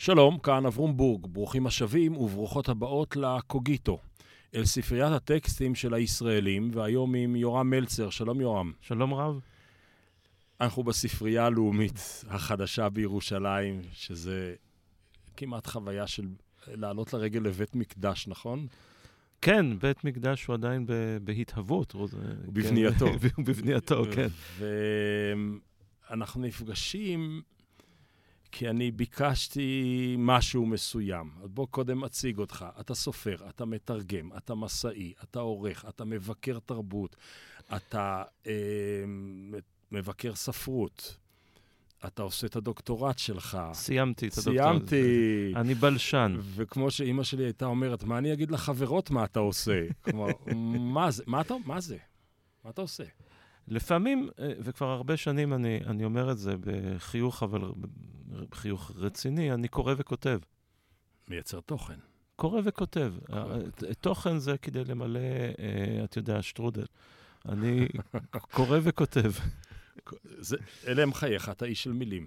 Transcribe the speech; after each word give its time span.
שלום, 0.00 0.38
כאן 0.38 0.66
אברום 0.66 0.96
בורג, 0.96 1.26
ברוכים 1.26 1.66
השבים 1.66 2.16
וברוכות 2.16 2.68
הבאות 2.68 3.16
לקוגיטו, 3.16 3.98
אל 4.54 4.64
ספריית 4.64 5.12
הטקסטים 5.12 5.74
של 5.74 5.94
הישראלים, 5.94 6.70
והיום 6.72 7.14
עם 7.14 7.36
יורם 7.36 7.70
מלצר. 7.70 8.10
שלום 8.10 8.40
יורם. 8.40 8.72
שלום 8.80 9.14
רב. 9.14 9.40
אנחנו 10.60 10.82
בספרייה 10.82 11.46
הלאומית 11.46 12.24
החדשה 12.28 12.88
בירושלים, 12.88 13.80
שזה 13.92 14.54
כמעט 15.36 15.66
חוויה 15.66 16.06
של 16.06 16.28
לעלות 16.66 17.12
לרגל 17.12 17.40
לבית 17.40 17.76
מקדש, 17.76 18.28
נכון? 18.28 18.66
כן, 19.42 19.78
בית 19.78 20.04
מקדש 20.04 20.44
הוא 20.44 20.54
עדיין 20.54 20.86
בהתהוות. 21.24 21.92
הוא 21.92 22.08
בבנייתו. 22.46 23.06
כן, 23.06 23.42
בבנייתו, 23.44 24.04
כן. 24.14 24.28
ואנחנו 26.10 26.42
נפגשים 26.42 27.42
כי 28.52 28.68
אני 28.70 28.90
ביקשתי 28.90 30.16
משהו 30.18 30.66
מסוים. 30.66 31.30
אז 31.42 31.48
בוא 31.48 31.66
קודם 31.70 32.04
אציג 32.04 32.38
אותך. 32.38 32.66
אתה 32.80 32.94
סופר, 32.94 33.36
אתה 33.48 33.64
מתרגם, 33.64 34.30
אתה 34.36 34.54
מסאי, 34.54 35.12
אתה 35.22 35.40
עורך, 35.40 35.84
אתה 35.88 36.04
מבקר 36.04 36.58
תרבות, 36.66 37.16
אתה 37.76 38.22
אה, 38.46 38.52
מבקר 39.92 40.34
ספרות. 40.34 41.16
אתה 42.06 42.22
עושה 42.22 42.46
את 42.46 42.56
הדוקטורט 42.56 43.18
שלך. 43.18 43.58
סיימתי 43.72 44.28
את 44.28 44.32
הדוקטורט. 44.32 44.56
סיימתי. 44.62 45.52
אני 45.60 45.74
בלשן. 45.74 46.36
וכמו 46.40 46.90
שאימא 46.90 47.22
שלי 47.22 47.44
הייתה 47.44 47.66
אומרת, 47.66 48.04
מה 48.04 48.18
אני 48.18 48.32
אגיד 48.32 48.50
לחברות 48.50 49.10
מה 49.10 49.24
אתה 49.24 49.40
עושה? 49.40 49.86
כלומר, 50.02 50.28
מה 50.78 51.10
זה? 51.10 51.22
מה 51.26 51.40
אתה, 51.40 51.54
מה 51.64 51.80
זה? 51.80 51.96
מה 52.64 52.70
אתה 52.70 52.80
עושה? 52.80 53.04
לפעמים, 53.70 54.28
אה, 54.38 54.52
וכבר 54.60 54.86
הרבה 54.86 55.16
שנים 55.16 55.52
אני, 55.52 55.80
אני 55.86 56.04
אומר 56.04 56.32
את 56.32 56.38
זה 56.38 56.54
בחיוך, 56.60 57.42
אבל 57.42 57.72
בחיוך 58.50 58.90
רציני, 58.94 59.52
אני 59.52 59.68
קורא 59.68 59.94
וכותב. 59.98 60.38
מייצר 61.28 61.60
תוכן. 61.60 61.98
קורא 62.36 62.60
וכותב. 62.64 63.14
תוכן 64.00 64.38
זה 64.38 64.58
כדי 64.58 64.84
למלא, 64.84 65.18
אה, 65.18 66.04
אתה 66.04 66.18
יודע, 66.18 66.42
שטרודל. 66.42 66.84
אני 67.48 67.88
קורא 68.56 68.78
וכותב. 68.82 69.32
זה, 70.24 70.56
אלה 70.86 71.02
הם 71.02 71.14
חייך, 71.14 71.48
אתה 71.48 71.64
איש 71.64 71.82
של 71.82 71.92
מילים. 71.92 72.26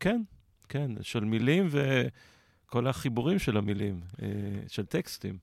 כן, 0.00 0.22
כן, 0.68 0.90
של 1.02 1.24
מילים 1.24 1.68
וכל 1.70 2.86
החיבורים 2.86 3.38
של 3.38 3.56
המילים, 3.56 4.00
אה, 4.22 4.28
של 4.68 4.86
טקסטים. 4.86 5.38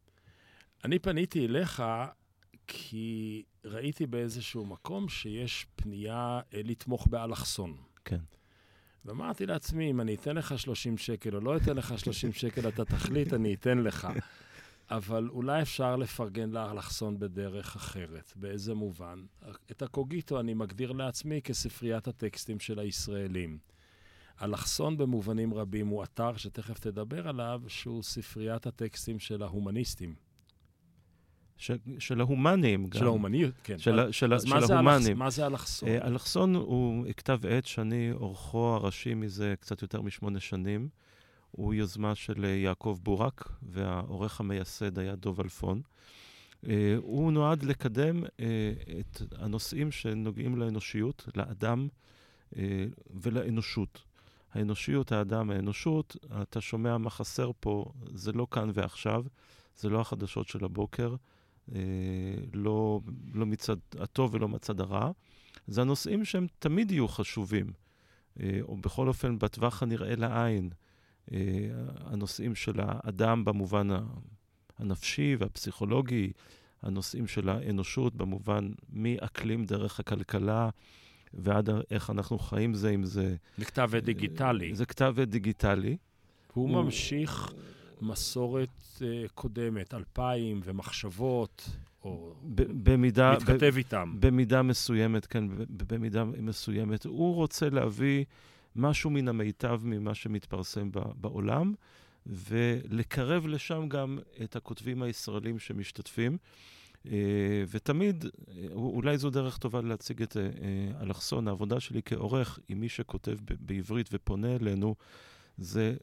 אני 0.83 0.99
פניתי 0.99 1.45
אליך 1.45 1.83
כי 2.67 3.43
ראיתי 3.65 4.05
באיזשהו 4.05 4.65
מקום 4.65 5.09
שיש 5.09 5.65
פנייה 5.75 6.39
אה, 6.53 6.61
לתמוך 6.63 7.07
באלכסון. 7.07 7.77
כן. 8.05 8.19
ואמרתי 9.05 9.45
לעצמי, 9.45 9.91
אם 9.91 10.01
אני 10.01 10.15
אתן 10.15 10.35
לך 10.35 10.59
30 10.59 10.97
שקל 10.97 11.35
או 11.35 11.41
לא 11.41 11.57
אתן 11.57 11.75
לך 11.75 11.99
30 11.99 12.33
שקל, 12.33 12.67
אתה 12.67 12.85
תחליט, 12.85 13.33
אני 13.33 13.53
אתן 13.53 13.77
לך. 13.77 14.07
אבל 14.89 15.29
אולי 15.29 15.61
אפשר 15.61 15.95
לפרגן 15.95 16.49
לאלכסון 16.49 17.19
בדרך 17.19 17.75
אחרת. 17.75 18.33
באיזה 18.35 18.73
מובן? 18.73 19.25
את 19.71 19.81
הקוגיטו 19.81 20.39
אני 20.39 20.53
מגדיר 20.53 20.91
לעצמי 20.91 21.41
כספריית 21.41 22.07
הטקסטים 22.07 22.59
של 22.59 22.79
הישראלים. 22.79 23.57
אלכסון 24.41 24.97
במובנים 24.97 25.53
רבים 25.53 25.87
הוא 25.87 26.03
אתר 26.03 26.37
שתכף 26.37 26.79
תדבר 26.79 27.27
עליו, 27.27 27.61
שהוא 27.67 28.03
ספריית 28.03 28.67
הטקסטים 28.67 29.19
של 29.19 29.43
ההומניסטים. 29.43 30.15
ש, 31.57 31.71
של 31.99 32.19
ההומנים 32.19 32.87
גם. 32.87 32.99
של 32.99 33.05
ההומניות, 33.05 33.53
כן. 33.63 33.77
של, 33.77 34.11
של, 34.11 34.33
אז 34.33 34.43
של 34.43 34.49
מה 34.49 34.55
ההומנים. 34.55 35.01
זה 35.01 35.13
מה 35.13 35.29
זה 35.29 35.45
אלכסון? 35.45 35.89
אה, 35.89 36.07
אלכסון 36.07 36.55
הוא 36.55 37.05
כתב 37.17 37.39
עת 37.49 37.65
שאני 37.65 38.09
עורכו 38.09 38.75
הראשי 38.75 39.13
מזה 39.13 39.53
קצת 39.59 39.81
יותר 39.81 40.01
משמונה 40.01 40.39
שנים. 40.39 40.89
הוא 41.51 41.73
יוזמה 41.73 42.15
של 42.15 42.45
אה, 42.45 42.49
יעקב 42.49 42.99
בורק, 43.03 43.49
והעורך 43.61 44.39
המייסד 44.39 44.99
היה 44.99 45.15
דוב 45.15 45.39
אלפון. 45.41 45.81
אה, 46.67 46.95
הוא 46.97 47.31
נועד 47.31 47.63
לקדם 47.63 48.23
את 48.99 49.21
הנושאים 49.37 49.91
שנוגעים 49.91 50.57
לאנושיות, 50.57 51.27
לאדם 51.35 51.87
ולאנושות. 53.21 54.03
האנושיות, 54.53 55.11
האדם, 55.11 55.51
האנושות, 55.51 56.17
אתה 56.41 56.61
שומע 56.61 56.97
מה 56.97 57.09
חסר 57.09 57.51
פה, 57.59 57.85
זה 58.13 58.31
לא 58.31 58.47
כאן 58.51 58.69
ועכשיו, 58.73 59.23
זה 59.77 59.89
לא 59.89 60.01
החדשות 60.01 60.47
של 60.47 60.65
הבוקר. 60.65 61.15
אה, 61.75 61.79
לא, 62.53 63.01
לא 63.33 63.45
מצד 63.45 63.75
הטוב 63.99 64.33
ולא 64.33 64.47
מצד 64.47 64.81
הרע. 64.81 65.11
זה 65.67 65.81
הנושאים 65.81 66.25
שהם 66.25 66.47
תמיד 66.59 66.91
יהיו 66.91 67.07
חשובים, 67.07 67.71
אה, 68.39 68.59
או 68.61 68.77
בכל 68.77 69.07
אופן 69.07 69.39
בטווח 69.39 69.83
הנראה 69.83 70.15
לעין. 70.15 70.69
אה, 71.31 71.37
הנושאים 71.99 72.55
של 72.55 72.73
האדם 72.77 73.45
במובן 73.45 73.87
הנפשי 74.79 75.35
והפסיכולוגי, 75.39 76.31
הנושאים 76.81 77.27
של 77.27 77.49
האנושות 77.49 78.15
במובן 78.15 78.71
מאקלים 78.89 79.65
דרך 79.65 79.99
הכלכלה 79.99 80.69
ועד 81.33 81.69
איך 81.91 82.09
אנחנו 82.09 82.39
חיים 82.39 82.73
זה 82.73 82.89
עם 82.89 83.03
זה. 83.03 83.35
זה 83.57 83.65
כתב 83.65 83.89
עת 83.97 84.03
דיגיטלי. 84.03 84.75
זה 84.75 84.85
כתב 84.85 85.15
עת 85.21 85.29
דיגיטלי. 85.29 85.97
הוא, 86.53 86.69
הוא 86.69 86.83
ממשיך 86.83 87.53
מסורת 88.01 88.69
uh, 88.97 89.01
קודמת, 89.35 89.93
אלפיים 89.93 90.61
ומחשבות, 90.63 91.69
או 92.03 92.33
במידה, 92.83 93.33
מתכתב 93.33 93.69
ב- 93.73 93.77
איתם. 93.77 94.15
במידה 94.19 94.61
מסוימת, 94.61 95.25
כן, 95.25 95.43
במידה 95.69 96.23
מסוימת. 96.23 97.05
הוא 97.05 97.35
רוצה 97.35 97.69
להביא 97.69 98.25
משהו 98.75 99.09
מן 99.09 99.27
המיטב 99.27 99.81
ממה 99.83 100.15
שמתפרסם 100.15 100.89
בעולם, 101.15 101.73
ולקרב 102.25 103.47
לשם 103.47 103.87
גם 103.89 104.19
את 104.43 104.55
הכותבים 104.55 105.01
הישראלים 105.01 105.59
שמשתתפים. 105.59 106.37
Uh, 107.05 107.07
ותמיד, 107.69 108.23
uh, 108.25 108.29
אולי 108.71 109.17
זו 109.17 109.29
דרך 109.29 109.57
טובה 109.57 109.81
להציג 109.81 110.21
את 110.21 110.33
uh, 110.33 111.03
אלכסון, 111.03 111.47
העבודה 111.47 111.79
שלי 111.79 112.01
כעורך 112.05 112.59
עם 112.69 112.79
מי 112.79 112.89
שכותב 112.89 113.37
בעברית 113.59 114.09
ופונה 114.13 114.55
אלינו, 114.55 114.95
זה 115.57 115.95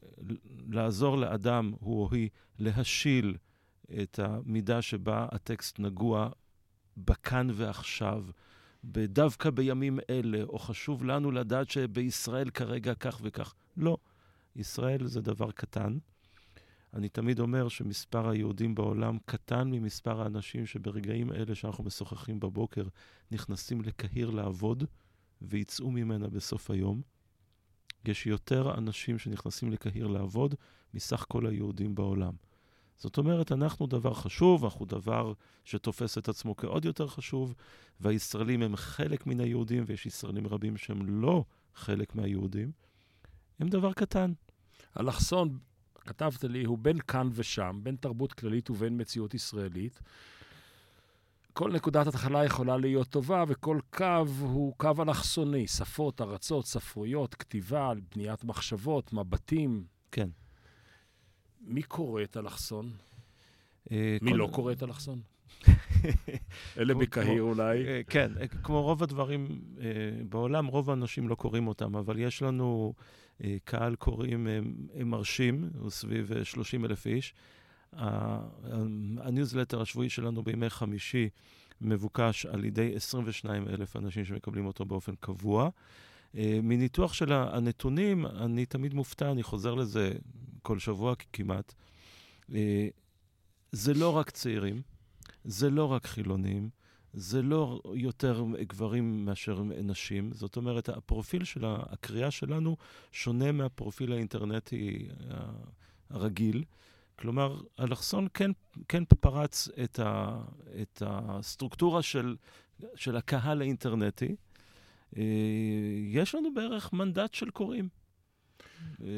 לעזור 0.69 1.17
לאדם, 1.17 1.73
הוא 1.79 2.03
או 2.03 2.09
היא, 2.11 2.29
להשיל 2.59 3.37
את 4.01 4.19
המידה 4.19 4.81
שבה 4.81 5.27
הטקסט 5.31 5.79
נגוע 5.79 6.29
בכאן 6.97 7.47
ועכשיו, 7.53 8.25
דווקא 8.85 9.49
בימים 9.49 9.99
אלה, 10.09 10.43
או 10.43 10.59
חשוב 10.59 11.03
לנו 11.03 11.31
לדעת 11.31 11.69
שבישראל 11.69 12.49
כרגע 12.49 12.93
כך 12.95 13.19
וכך. 13.23 13.53
לא, 13.77 13.97
ישראל 14.55 15.07
זה 15.07 15.21
דבר 15.21 15.51
קטן. 15.51 15.97
אני 16.93 17.09
תמיד 17.09 17.39
אומר 17.39 17.67
שמספר 17.67 18.29
היהודים 18.29 18.75
בעולם 18.75 19.17
קטן 19.25 19.67
ממספר 19.71 20.21
האנשים 20.21 20.65
שברגעים 20.65 21.31
אלה 21.31 21.55
שאנחנו 21.55 21.83
משוחחים 21.83 22.39
בבוקר 22.39 22.83
נכנסים 23.31 23.81
לקהיר 23.81 24.29
לעבוד 24.29 24.83
ויצאו 25.41 25.91
ממנה 25.91 26.27
בסוף 26.27 26.71
היום. 26.71 27.01
יש 28.05 28.27
יותר 28.27 28.73
אנשים 28.77 29.19
שנכנסים 29.19 29.71
לקהיר 29.71 30.07
לעבוד 30.07 30.55
מסך 30.93 31.25
כל 31.29 31.47
היהודים 31.47 31.95
בעולם. 31.95 32.33
זאת 32.97 33.17
אומרת, 33.17 33.51
אנחנו 33.51 33.87
דבר 33.87 34.13
חשוב, 34.13 34.63
אנחנו 34.63 34.85
דבר 34.85 35.33
שתופס 35.63 36.17
את 36.17 36.29
עצמו 36.29 36.55
כעוד 36.55 36.85
יותר 36.85 37.07
חשוב, 37.07 37.53
והישראלים 37.99 38.61
הם 38.61 38.75
חלק 38.75 39.27
מן 39.27 39.39
היהודים, 39.39 39.83
ויש 39.87 40.05
ישראלים 40.05 40.47
רבים 40.47 40.77
שהם 40.77 41.21
לא 41.21 41.45
חלק 41.75 42.15
מהיהודים. 42.15 42.71
הם 43.59 43.67
דבר 43.67 43.93
קטן. 43.93 44.33
אלכסון, 44.99 45.57
כתבת 45.95 46.43
לי, 46.43 46.63
הוא 46.63 46.77
בין 46.77 46.99
כאן 46.99 47.29
ושם, 47.33 47.79
בין 47.83 47.95
תרבות 47.95 48.33
כללית 48.33 48.69
ובין 48.69 49.01
מציאות 49.01 49.33
ישראלית. 49.33 49.99
כל 51.53 51.71
נקודת 51.71 52.07
התחלה 52.07 52.45
יכולה 52.45 52.77
להיות 52.77 53.07
טובה, 53.07 53.43
וכל 53.47 53.79
קו 53.89 54.25
הוא 54.39 54.73
קו 54.77 54.91
אלכסוני. 54.99 55.67
שפות, 55.67 56.21
ארצות, 56.21 56.65
ספרויות, 56.65 57.35
כתיבה, 57.35 57.91
בניית 58.15 58.43
מחשבות, 58.43 59.13
מבטים. 59.13 59.83
כן. 60.11 60.29
מי 61.61 61.83
קורא 61.83 62.23
את 62.23 62.37
אלכסון? 62.37 62.91
אה, 63.91 64.17
מי 64.21 64.33
לא 64.33 64.49
קורא 64.53 64.71
את 64.71 64.83
אלכסון? 64.83 65.21
אלה 66.77 66.93
בקהיר 66.93 67.41
אולי. 67.41 67.85
אה, 67.87 68.01
כן, 68.09 68.31
אה, 68.41 68.47
כמו 68.47 68.81
רוב 68.81 69.03
הדברים 69.03 69.61
בעולם, 70.29 70.65
רוב 70.65 70.89
האנשים 70.89 71.27
לא 71.27 71.35
קוראים 71.35 71.67
אותם, 71.67 71.95
אבל 71.95 72.19
יש 72.19 72.41
לנו 72.41 72.93
קהל 73.63 73.95
קוראים 73.95 74.47
מרשים, 75.05 75.69
הוא 75.79 75.89
סביב 75.89 76.43
30 76.43 76.85
אלף 76.85 77.05
איש. 77.07 77.33
הניוזלטר 79.17 79.81
השבועי 79.81 80.09
שלנו 80.09 80.43
בימי 80.43 80.69
חמישי 80.69 81.29
מבוקש 81.81 82.45
על 82.45 82.65
ידי 82.65 82.95
22 82.95 83.67
אלף 83.67 83.95
אנשים 83.95 84.25
שמקבלים 84.25 84.65
אותו 84.65 84.85
באופן 84.85 85.15
קבוע. 85.19 85.69
אה, 86.37 86.59
מניתוח 86.63 87.13
של 87.13 87.33
הנתונים, 87.33 88.25
אני 88.25 88.65
תמיד 88.65 88.93
מופתע, 88.93 89.31
אני 89.31 89.43
חוזר 89.43 89.73
לזה 89.73 90.11
כל 90.61 90.79
שבוע 90.79 91.13
כמעט. 91.33 91.73
אה, 92.53 92.87
זה 93.71 93.93
לא 93.93 94.17
רק 94.17 94.29
צעירים, 94.29 94.81
זה 95.43 95.69
לא 95.69 95.91
רק 95.91 96.05
חילונים, 96.05 96.69
זה 97.13 97.41
לא 97.41 97.81
יותר 97.93 98.43
גברים 98.59 99.25
מאשר 99.25 99.63
נשים. 99.63 100.33
זאת 100.33 100.57
אומרת, 100.57 100.89
הפרופיל 100.89 101.43
של 101.43 101.65
הקריאה 101.65 102.31
שלנו 102.31 102.77
שונה 103.11 103.51
מהפרופיל 103.51 104.13
האינטרנטי 104.13 105.07
הרגיל. 106.09 106.63
כלומר, 107.23 107.61
אלכסון 107.79 108.27
כן, 108.33 108.51
כן 108.87 109.05
פרץ 109.05 109.69
את, 109.83 109.99
ה, 109.99 110.41
את 110.81 111.01
הסטרוקטורה 111.05 112.01
של, 112.01 112.35
של 112.95 113.17
הקהל 113.17 113.61
האינטרנטי. 113.61 114.35
אה, 115.17 115.23
יש 116.07 116.35
לנו 116.35 116.53
בערך 116.53 116.93
מנדט 116.93 117.33
של 117.33 117.49
קוראים. 117.49 117.89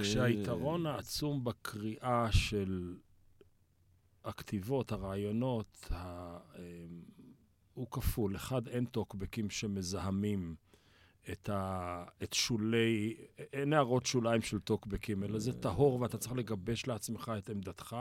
כשהיתרון 0.01 0.85
העצום 0.85 1.43
בקריאה 1.43 2.31
של 2.31 2.95
הכתיבות, 4.25 4.91
הרעיונות, 4.91 5.87
ה... 5.91 5.95
אה, 6.55 6.85
הוא 7.73 7.87
כפול. 7.91 8.35
אחד, 8.35 8.67
אין 8.67 8.85
טוקבקים 8.85 9.49
שמזהמים 9.49 10.55
את, 11.31 11.49
ה... 11.49 12.03
את 12.23 12.33
שולי, 12.33 13.15
אין 13.53 13.73
הערות 13.73 14.05
שוליים 14.05 14.41
של 14.41 14.59
טוקבקים, 14.59 15.23
אלא 15.23 15.39
זה 15.39 15.53
טהור 15.53 16.01
ואתה 16.01 16.17
צריך 16.17 16.35
לגבש 16.35 16.87
לעצמך 16.87 17.31
את 17.37 17.49
עמדתך. 17.49 17.95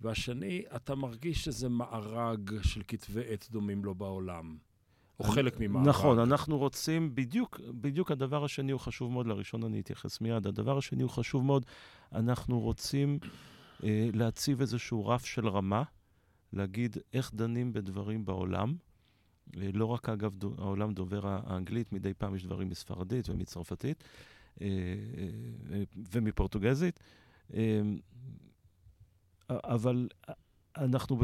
והשני, 0.00 0.62
אתה 0.76 0.94
מרגיש 0.94 1.44
שזה 1.44 1.68
מארג 1.68 2.52
של 2.62 2.82
כתבי 2.88 3.22
עת 3.28 3.48
דומים 3.50 3.84
לו 3.84 3.94
בעולם. 3.94 4.56
או 5.20 5.24
חלק 5.24 5.60
ממארג. 5.60 5.88
נכון, 5.88 6.18
אנחנו 6.18 6.58
רוצים, 6.58 7.14
בדיוק, 7.14 7.60
בדיוק 7.80 8.10
הדבר 8.10 8.44
השני 8.44 8.72
הוא 8.72 8.80
חשוב 8.80 9.12
מאוד, 9.12 9.26
לראשון 9.26 9.62
אני 9.62 9.80
אתייחס 9.80 10.20
מיד. 10.20 10.46
הדבר 10.46 10.78
השני 10.78 11.02
הוא 11.02 11.10
חשוב 11.10 11.44
מאוד, 11.44 11.66
אנחנו 12.12 12.60
רוצים 12.60 13.18
אה, 13.84 14.08
להציב 14.12 14.60
איזשהו 14.60 15.06
רף 15.06 15.24
של 15.24 15.48
רמה, 15.48 15.82
להגיד 16.52 16.96
איך 17.12 17.34
דנים 17.34 17.72
בדברים 17.72 18.24
בעולם. 18.24 18.74
אה, 19.56 19.70
לא 19.72 19.84
רק, 19.86 20.08
אגב, 20.08 20.34
דו, 20.34 20.54
העולם 20.58 20.92
דובר 20.92 21.20
האנגלית, 21.26 21.92
מדי 21.92 22.14
פעם 22.14 22.34
יש 22.34 22.44
דברים 22.44 22.68
מספרדית 22.68 23.28
ומצרפתית 23.28 24.04
אה, 24.60 24.66
אה, 24.66 25.82
ומפורטוגזית. 26.12 27.00
אבל 29.50 30.08
אנחנו 30.76 31.16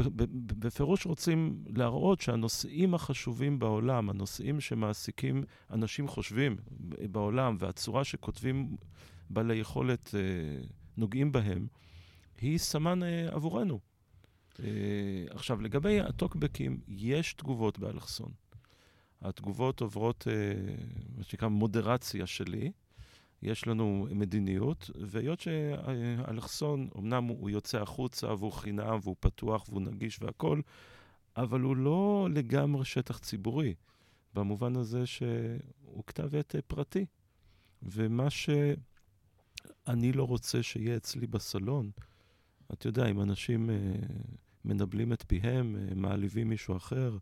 בפירוש 0.59 1.05
רוצים 1.05 1.63
להראות 1.75 2.21
שהנושאים 2.21 2.93
החשובים 2.93 3.59
בעולם, 3.59 4.09
הנושאים 4.09 4.61
שמעסיקים 4.61 5.43
אנשים 5.71 6.07
חושבים 6.07 6.55
בעולם, 7.11 7.55
והצורה 7.59 8.03
שכותבים 8.03 8.75
בעלי 9.29 9.55
יכולת 9.55 10.15
נוגעים 10.97 11.31
בהם, 11.31 11.67
היא 12.41 12.57
סמן 12.57 13.03
עבורנו. 13.31 13.79
Uh, 14.55 14.63
עכשיו, 15.29 15.61
לגבי 15.61 15.99
הטוקבקים, 16.01 16.79
יש 16.87 17.33
תגובות 17.33 17.79
באלכסון. 17.79 18.31
התגובות 19.21 19.81
עוברות, 19.81 20.27
uh, 20.27 21.17
מה 21.17 21.23
שנקרא, 21.23 21.47
מודרציה 21.47 22.27
שלי. 22.27 22.71
יש 23.41 23.67
לנו 23.67 24.07
מדיניות, 24.11 24.89
והיות 24.95 25.39
שאלכסון, 25.39 26.87
אמנם 26.97 27.23
הוא 27.23 27.49
יוצא 27.49 27.81
החוצה 27.81 28.33
והוא 28.33 28.51
חינם 28.51 28.99
והוא 29.01 29.15
פתוח 29.19 29.69
והוא 29.69 29.81
נגיש 29.81 30.21
והכול, 30.21 30.61
אבל 31.37 31.61
הוא 31.61 31.75
לא 31.75 32.27
לגמרי 32.31 32.85
שטח 32.85 33.17
ציבורי, 33.17 33.73
במובן 34.33 34.75
הזה 34.75 35.05
שהוא 35.05 36.03
כתב 36.07 36.35
עת 36.35 36.55
פרטי. 36.67 37.05
ומה 37.81 38.29
שאני 38.29 40.11
לא 40.11 40.23
רוצה 40.23 40.63
שיהיה 40.63 40.97
אצלי 40.97 41.27
בסלון, 41.27 41.91
אתה 42.73 42.87
יודע, 42.87 43.05
אם 43.05 43.21
אנשים 43.21 43.69
אה, 43.69 43.75
מנבלים 44.65 45.13
את 45.13 45.23
פיהם, 45.27 45.75
אה, 45.75 45.95
מעליבים 45.95 46.49
מישהו 46.49 46.77
אחר, 46.77 47.17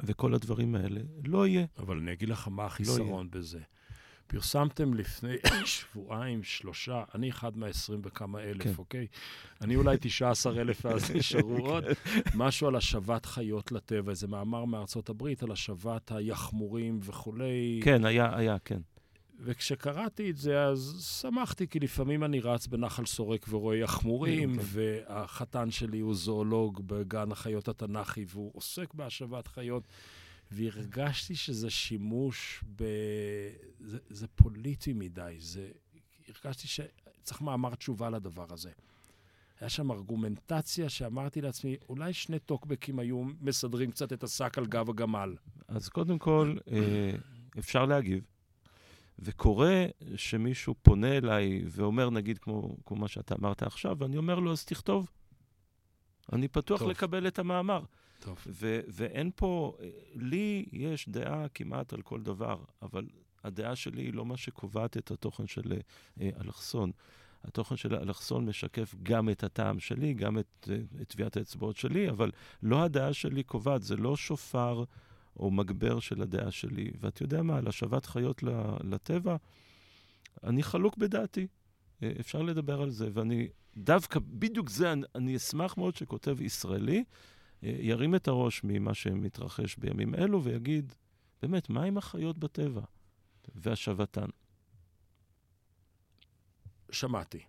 וכל 0.00 0.34
הדברים 0.34 0.74
האלה, 0.74 1.00
לא 1.24 1.46
יהיה. 1.46 1.66
אבל 1.78 1.98
אני 1.98 2.12
אגיד 2.12 2.28
לך 2.28 2.48
מה 2.48 2.62
לא 2.62 2.66
החיסרון 2.66 3.28
לא 3.32 3.38
בזה. 3.38 3.60
פרסמתם 4.26 4.94
לפני 4.94 5.36
שבועיים, 5.64 6.42
שלושה, 6.42 7.04
אני 7.14 7.30
אחד 7.30 7.58
מהעשרים 7.58 8.00
וכמה 8.04 8.40
אלף, 8.40 8.62
כן. 8.62 8.72
אוקיי? 8.78 9.06
אני 9.60 9.76
אולי 9.76 9.96
תשעה 10.00 10.30
עשר 10.30 10.60
אלף, 10.60 10.84
ואז 10.84 11.10
נשארו 11.10 11.56
עוד. 11.56 11.84
משהו 12.34 12.68
על 12.68 12.76
השבת 12.76 13.26
חיות 13.26 13.72
לטבע, 13.72 14.10
איזה 14.10 14.26
מאמר 14.26 14.64
מארצות 14.64 15.08
הברית 15.08 15.42
על 15.42 15.52
השבת 15.52 16.12
היחמורים 16.12 17.00
וכולי. 17.02 17.80
כן, 17.84 18.04
היה, 18.04 18.36
היה, 18.36 18.56
כן. 18.64 18.80
וכשקראתי 19.40 20.30
את 20.30 20.36
זה, 20.36 20.64
אז 20.64 21.06
שמחתי, 21.20 21.68
כי 21.68 21.80
לפעמים 21.80 22.24
אני 22.24 22.40
רץ 22.40 22.66
בנחל 22.66 23.06
סורק 23.06 23.46
ורואה 23.48 23.76
יחמורים, 23.76 24.56
כן, 24.56 24.62
כן. 24.62 24.68
והחתן 24.72 25.70
שלי 25.70 26.00
הוא 26.00 26.14
זואולוג 26.14 26.80
בגן 26.86 27.32
החיות 27.32 27.68
התנ"כי, 27.68 28.24
והוא 28.28 28.50
עוסק 28.54 28.94
בהשבת 28.94 29.46
חיות. 29.46 29.88
והרגשתי 30.50 31.34
שזה 31.34 31.70
שימוש 31.70 32.64
ב... 32.76 32.84
זה, 33.80 33.98
זה 34.08 34.26
פוליטי 34.28 34.92
מדי. 34.92 35.36
זה... 35.38 35.68
הרגשתי 36.28 36.68
שצריך 36.68 37.42
מאמר 37.42 37.74
תשובה 37.74 38.10
לדבר 38.10 38.46
הזה. 38.50 38.70
היה 39.60 39.68
שם 39.70 39.90
ארגומנטציה 39.90 40.88
שאמרתי 40.88 41.40
לעצמי, 41.40 41.76
אולי 41.88 42.12
שני 42.12 42.38
טוקבקים 42.38 42.98
היו 42.98 43.24
מסדרים 43.40 43.90
קצת 43.90 44.12
את 44.12 44.22
השק 44.22 44.58
על 44.58 44.66
גב 44.66 44.90
הגמל. 44.90 45.36
אז 45.68 45.88
קודם 45.88 46.18
כל, 46.18 46.56
אה, 46.72 47.12
אפשר 47.58 47.86
להגיב. 47.86 48.24
וקורה 49.18 49.86
שמישהו 50.16 50.74
פונה 50.82 51.16
אליי 51.16 51.62
ואומר, 51.66 52.10
נגיד, 52.10 52.38
כמו, 52.38 52.76
כמו 52.86 52.96
מה 52.96 53.08
שאתה 53.08 53.34
אמרת 53.40 53.62
עכשיו, 53.62 53.96
ואני 53.98 54.16
אומר 54.16 54.38
לו, 54.38 54.52
אז 54.52 54.64
תכתוב. 54.64 55.10
אני 56.32 56.48
פתוח 56.48 56.78
טוב. 56.80 56.90
לקבל 56.90 57.26
את 57.26 57.38
המאמר. 57.38 57.82
טוב. 58.20 58.38
ו- 58.46 58.80
ואין 58.88 59.30
פה, 59.36 59.76
לי 60.14 60.66
יש 60.72 61.08
דעה 61.08 61.48
כמעט 61.48 61.92
על 61.92 62.02
כל 62.02 62.22
דבר, 62.22 62.64
אבל 62.82 63.06
הדעה 63.44 63.76
שלי 63.76 64.02
היא 64.02 64.14
לא 64.14 64.26
מה 64.26 64.36
שקובעת 64.36 64.96
את 64.96 65.10
התוכן 65.10 65.46
של 65.46 65.72
אה, 66.20 66.30
אלכסון. 66.40 66.90
התוכן 67.44 67.76
של 67.76 67.94
אלכסון 67.94 68.46
משקף 68.46 68.94
גם 69.02 69.30
את 69.30 69.44
הטעם 69.44 69.80
שלי, 69.80 70.14
גם 70.14 70.38
את, 70.38 70.68
אה, 70.70 70.76
את 71.02 71.08
טביעת 71.08 71.36
האצבעות 71.36 71.76
שלי, 71.76 72.10
אבל 72.10 72.30
לא 72.62 72.82
הדעה 72.82 73.12
שלי 73.12 73.42
קובעת, 73.42 73.82
זה 73.82 73.96
לא 73.96 74.16
שופר 74.16 74.84
או 75.38 75.50
מגבר 75.50 76.00
של 76.00 76.22
הדעה 76.22 76.50
שלי. 76.50 76.90
ואתה 77.00 77.22
יודע 77.22 77.42
מה, 77.42 77.58
על 77.58 77.68
השבת 77.68 78.06
חיות 78.06 78.42
לטבע, 78.84 79.36
אני 80.44 80.62
חלוק 80.62 80.96
בדעתי. 80.96 81.46
אה, 82.02 82.12
אפשר 82.20 82.42
לדבר 82.42 82.82
על 82.82 82.90
זה, 82.90 83.08
ואני 83.12 83.48
דווקא, 83.76 84.20
בדיוק 84.20 84.70
זה, 84.70 84.92
אני, 84.92 85.02
אני 85.14 85.36
אשמח 85.36 85.76
מאוד 85.76 85.96
שכותב 85.96 86.40
ישראלי 86.40 87.04
אה, 87.64 87.76
ירים 87.80 88.14
את 88.14 88.28
הראש 88.28 88.60
ממה 88.64 88.94
שמתרחש 88.94 89.76
בימים 89.76 90.14
אלו 90.14 90.44
ויגיד, 90.44 90.92
באמת, 91.42 91.70
מה 91.70 91.82
עם 91.82 91.98
החיות 91.98 92.38
בטבע 92.38 92.82
והשבתן? 93.54 94.26
שמעתי. 96.90 97.40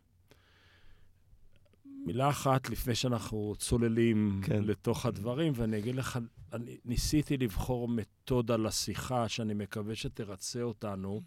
מילה 2.10 2.30
אחת 2.30 2.70
לפני 2.70 2.96
שאנחנו 2.96 3.54
צוללים 3.58 4.42
כן. 4.44 4.64
לתוך 4.64 5.06
הדברים, 5.06 5.54
ואני 5.56 5.78
אגיד 5.78 5.96
לך, 5.96 6.20
אני 6.54 6.78
ניסיתי 6.86 7.38
לבחור 7.38 7.88
מתודה 7.88 8.58
לשיחה 8.58 9.30
שאני 9.30 9.54
מקווה 9.54 9.96
שתרצה 9.96 10.62
אותנו. 10.62 11.22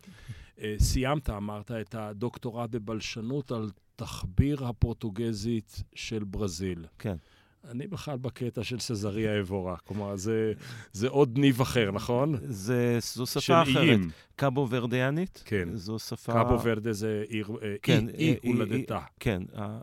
אה, 0.60 0.74
סיימת, 0.78 1.30
אמרת, 1.30 1.70
את 1.70 1.94
הדוקטורט 1.94 2.70
בבלשנות 2.70 3.52
על 3.52 3.70
תחביר 3.96 4.66
הפורטוגזית 4.66 5.82
של 5.94 6.24
ברזיל. 6.24 6.86
כן. 6.98 7.16
אני 7.70 7.86
בכלל 7.86 8.16
בקטע 8.16 8.64
של 8.64 8.78
סזריה 8.78 9.40
אבורה. 9.40 9.76
כלומר, 9.76 10.16
זה, 10.16 10.52
זה 10.92 11.08
עוד 11.08 11.38
ניב 11.38 11.60
אחר, 11.60 11.90
נכון? 11.90 12.34
זה, 12.42 12.98
זו 13.00 13.26
שפה 13.26 13.62
אחרת. 13.62 13.76
איים. 13.76 14.10
קאבו 14.36 14.66
ורדיאנית? 14.70 15.42
כן. 15.46 15.68
זו 15.74 15.98
שפה... 15.98 16.32
קאבו 16.32 16.62
ורדה 16.64 16.92
זה 16.92 17.24
עיר, 17.28 17.50
אה, 17.62 17.74
כן, 17.82 18.08
אי, 18.08 18.36
אי 18.44 18.52
הולדתה. 18.52 19.00
כן, 19.20 19.42
אה, 19.56 19.80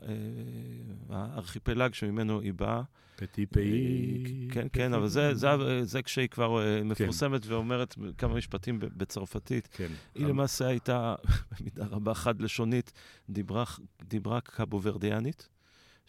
הארכיפלג 1.10 1.94
שממנו 1.94 2.40
היא 2.40 2.54
באה. 2.54 2.82
פטי 3.16 3.46
פאי. 3.46 4.48
כן, 4.52 4.68
כן, 4.74 4.94
אבל 4.94 5.08
זה, 5.08 5.36
זה, 5.36 5.48
זה 5.84 6.02
כשהיא 6.02 6.28
כבר 6.28 6.62
אה, 6.62 6.80
כן. 6.80 6.88
מפורסמת 6.88 7.46
ואומרת 7.46 7.96
כמה 8.18 8.34
משפטים 8.34 8.80
בצרפתית. 8.80 9.70
כן. 9.72 9.88
היא 10.16 10.26
למעשה 10.26 10.68
הייתה, 10.68 11.16
במידה 11.52 11.86
רבה 11.86 12.14
חד-לשונית, 12.14 12.92
דיברה, 13.30 13.64
דיברה 14.04 14.42
קאבו 14.42 14.82
ורדיאנית. 14.84 15.50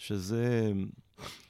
שזה... 0.00 0.72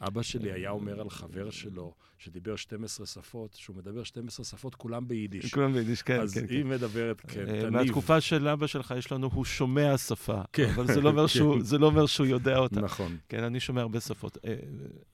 אבא 0.00 0.22
שלי 0.22 0.52
היה 0.52 0.70
אומר 0.70 1.00
על 1.00 1.10
חבר 1.10 1.50
שלו, 1.50 1.94
שדיבר 2.18 2.56
12 2.56 3.06
שפות, 3.06 3.54
שהוא 3.54 3.76
מדבר 3.76 4.04
12 4.04 4.44
שפות, 4.44 4.74
כולם 4.74 5.08
ביידיש. 5.08 5.54
כולם 5.54 5.72
ביידיש, 5.72 6.02
כן. 6.02 6.20
אז 6.20 6.34
כן, 6.34 6.46
היא 6.50 6.62
כן. 6.62 6.68
מדברת, 6.68 7.20
כן, 7.20 7.40
אה, 7.40 7.60
תניב. 7.60 7.68
מהתקופה 7.68 8.20
של 8.20 8.48
אבא 8.48 8.66
שלך 8.66 8.94
יש 8.98 9.12
לנו, 9.12 9.30
הוא 9.32 9.44
שומע 9.44 9.98
שפה. 9.98 10.42
כן. 10.52 10.70
אבל 10.74 10.86
זה 10.86 11.00
לא 11.00 11.08
אומר, 11.08 11.22
כן. 11.22 11.28
שהוא, 11.28 11.62
זה 11.62 11.78
לא 11.78 11.86
אומר 11.86 12.06
שהוא 12.06 12.26
יודע 12.26 12.58
אותה. 12.58 12.80
נכון. 12.80 13.16
כן, 13.28 13.44
אני 13.44 13.60
שומע 13.60 13.80
הרבה 13.80 14.00
שפות. 14.00 14.38
אה, 14.44 14.54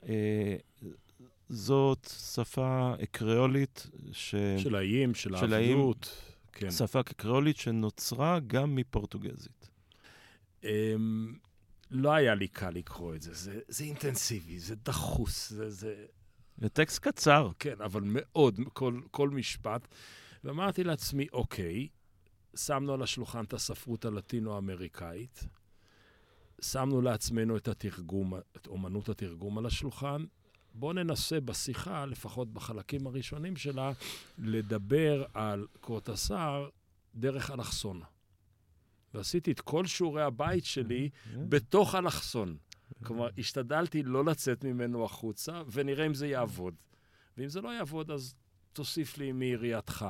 אה, 0.08 0.56
זאת 1.48 2.08
שפה 2.32 2.94
קריאולית 3.10 3.86
ש... 4.12 4.34
של 4.58 4.74
האיים, 4.74 5.14
של 5.14 5.34
העבדות. 5.34 6.22
כן. 6.52 6.70
שפה 6.70 7.02
קריאולית 7.02 7.56
שנוצרה 7.56 8.38
גם 8.46 8.74
מפורטוגזית. 8.74 9.70
לא 11.90 12.12
היה 12.12 12.34
לי 12.34 12.48
קל 12.48 12.70
לקרוא 12.70 13.14
את 13.14 13.22
זה. 13.22 13.34
זה, 13.34 13.60
זה 13.68 13.84
אינטנסיבי, 13.84 14.58
זה 14.58 14.76
דחוס, 14.76 15.50
זה, 15.50 15.70
זה... 15.70 16.04
זה 16.58 16.68
טקסט 16.68 16.98
קצר. 16.98 17.50
כן, 17.58 17.80
אבל 17.80 18.02
מאוד, 18.04 18.60
כל, 18.72 19.00
כל 19.10 19.30
משפט. 19.30 19.88
ואמרתי 20.44 20.84
לעצמי, 20.84 21.26
אוקיי, 21.32 21.88
שמנו 22.56 22.94
על 22.94 23.02
השולחן 23.02 23.44
את 23.44 23.52
הספרות 23.52 24.04
הלטינו-אמריקאית, 24.04 25.44
שמנו 26.60 27.02
לעצמנו 27.02 27.56
את 27.56 27.68
התרגום, 27.68 28.34
את 28.56 28.66
אומנות 28.66 29.08
התרגום 29.08 29.58
על 29.58 29.66
השולחן, 29.66 30.24
בואו 30.74 30.92
ננסה 30.92 31.40
בשיחה, 31.40 32.06
לפחות 32.06 32.52
בחלקים 32.52 33.06
הראשונים 33.06 33.56
שלה, 33.56 33.92
לדבר 34.38 35.24
על 35.34 35.66
קורטסר 35.80 36.68
דרך 37.14 37.50
אלכסון. 37.50 38.02
ועשיתי 39.14 39.52
את 39.52 39.60
כל 39.60 39.86
שיעורי 39.86 40.22
הבית 40.22 40.64
שלי 40.64 41.10
בתוך 41.34 41.94
אלכסון. 41.94 42.56
כלומר, 43.04 43.28
השתדלתי 43.38 44.02
לא 44.02 44.24
לצאת 44.24 44.64
ממנו 44.64 45.04
החוצה, 45.04 45.62
ונראה 45.72 46.06
אם 46.06 46.14
זה 46.14 46.26
יעבוד. 46.26 46.74
ואם 47.38 47.48
זה 47.48 47.60
לא 47.60 47.68
יעבוד, 47.68 48.10
אז 48.10 48.34
תוסיף 48.72 49.18
לי 49.18 49.32
מיריעתך. 49.32 50.06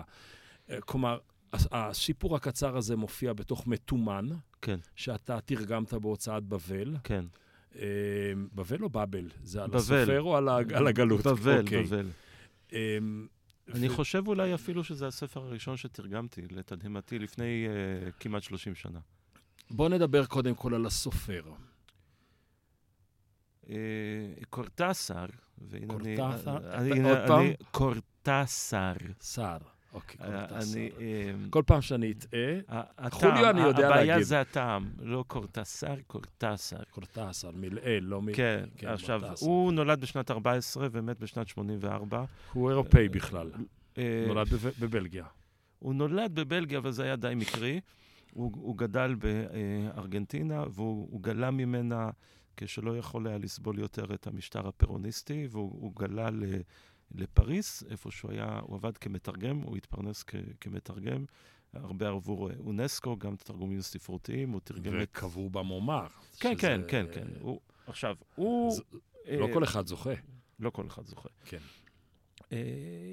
אה, 0.71 0.81
כלומר, 0.81 1.19
הסיפור 1.53 2.37
הקצר 2.37 2.77
הזה 2.77 2.97
מופיע 2.97 3.33
בתוך 3.33 3.67
מתומן, 3.67 4.29
כן. 4.63 4.79
שאתה 4.95 5.41
תרגמת 5.41 5.95
בהוצאת 5.95 6.43
בבל. 6.43 6.97
כן. 7.05 7.25
אה, 7.79 7.83
בבל 8.55 8.83
או 8.83 8.89
באבל? 8.89 9.31
זה 9.43 9.63
על 9.63 9.69
בבל. 9.69 9.79
הסופר 9.79 10.23
או 10.23 10.37
על, 10.37 10.49
הגלות? 10.87 11.27
בבל, 11.27 11.61
אוקיי. 11.61 11.85
בבל. 11.85 12.09
אה, 13.69 13.75
אני 13.79 13.89
חושב 13.89 14.29
אולי 14.29 14.55
אפילו 14.55 14.85
שזה 14.85 15.07
הספר 15.07 15.41
הראשון 15.41 15.77
שתרגמתי, 15.77 16.43
לתדהמתי, 16.51 17.19
לפני 17.19 17.67
uh, 17.67 18.13
כמעט 18.21 18.43
30 18.43 18.75
שנה. 18.75 18.99
בוא 19.71 19.89
נדבר 19.89 20.27
קודם 20.27 20.55
כל 20.55 20.75
על 20.75 20.87
הסופר. 20.87 21.43
Uh, 23.65 23.69
קורטסר, 24.51 25.27
והנה 25.59 25.95
אני... 25.95 26.17
קורטסר? 26.17 26.75
אני- 26.75 27.03
עוד 27.11 27.19
פעם? 27.27 27.45
קורטסר. 27.71 28.93
שר. 29.23 29.57
אוקיי, 29.97 30.27
אה. 30.27 30.45
אני... 30.45 30.91
אה, 31.01 31.33
כל 31.51 31.63
פעם 31.67 31.83
שאני 31.83 32.13
אטעה, 32.13 32.83
חוליו 33.11 33.51
אני 33.51 33.61
יודע 33.61 33.87
הבעיה 33.87 34.05
להגיד. 34.05 34.27
זה 34.27 34.41
הטעם, 34.41 34.91
לא 35.01 35.25
קורטסר, 35.27 35.95
קורטסר. 36.07 36.77
קורטסר, 36.91 37.51
מלעיל, 37.55 38.05
לא 38.05 38.23
מ... 38.23 38.33
כן, 38.33 38.65
כן, 38.77 38.89
עכשיו. 38.89 39.21
הוא 39.41 39.73
נולד 39.73 40.01
בשנת 40.01 40.31
14 40.31 40.89
ומת 40.93 41.19
בשנת 41.19 41.49
84. 41.49 42.25
הוא 42.53 42.71
אירופאי 42.71 43.09
בכלל. 43.09 43.51
אה, 43.99 44.25
נולד 44.29 44.49
בב- 44.49 44.73
בבלגיה. 44.81 45.25
הוא 45.79 45.95
נולד 45.95 46.35
בבלגיה, 46.35 46.79
אבל 46.79 46.91
זה 46.91 47.03
היה 47.03 47.17
די 47.17 47.33
מקרי. 47.37 47.81
הוא, 48.33 48.53
הוא 48.55 48.77
גדל 48.77 49.15
בארגנטינה, 49.15 50.65
והוא 50.71 51.09
הוא 51.11 51.23
גלה 51.23 51.51
ממנה 51.51 52.11
כשלא 52.57 52.99
יכול 52.99 53.27
היה 53.27 53.39
לסבול 53.39 53.79
יותר 53.79 54.15
את 54.15 54.27
המשטר 54.27 54.69
הפירוניסטי, 54.69 55.49
והוא 55.51 55.73
הוא 55.81 55.93
גלה 55.97 56.31
ל, 56.31 56.45
לפריס, 57.15 57.83
איפה 57.91 58.11
שהוא 58.11 58.31
היה, 58.31 58.61
הוא 58.63 58.77
עבד 58.77 58.97
כמתרגם, 58.99 59.57
הוא 59.61 59.77
התפרנס 59.77 60.23
כ, 60.27 60.35
כמתרגם, 60.61 61.25
הרבה 61.73 62.09
עבור 62.09 62.51
אונסקו, 62.59 63.17
גם 63.19 63.37
תרגומים 63.37 63.81
ספרותיים, 63.81 64.51
הוא 64.51 64.61
תרגם 64.65 64.93
את... 65.03 65.09
וקבור 65.11 65.51
במומר. 65.51 66.07
כן, 66.41 66.53
שזה- 66.53 66.61
כן, 66.61 66.81
כן, 66.89 67.07
כן. 67.15 67.27
הוא, 67.41 67.61
עכשיו, 67.87 68.17
הוא... 68.35 68.73
זה- 68.73 68.83
לא 69.39 69.47
אה, 69.49 69.53
כל 69.55 69.65
אחד 69.65 69.87
זוכה. 69.87 70.11
לא 70.61 70.71
כל 70.71 70.87
אחד 70.87 71.07
זוכה. 71.07 71.29
כן. 71.45 71.59
אה, 72.53 72.59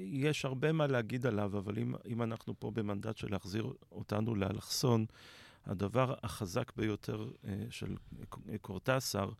יש 0.06 0.44
הרבה 0.44 0.72
מה 0.72 0.86
להגיד 0.86 1.26
עליו, 1.26 1.58
אבל 1.58 1.78
אם, 1.78 1.94
אם 2.06 2.22
אנחנו 2.22 2.54
פה 2.60 2.70
במנדט 2.70 3.16
של 3.16 3.30
להחזיר 3.30 3.72
אותנו 3.92 4.34
לאלכסון, 4.34 5.06
הדבר 5.66 6.14
החזק 6.22 6.72
ביותר 6.76 7.30
אה, 7.44 7.64
של 7.70 7.96
קורטסר 8.60 9.30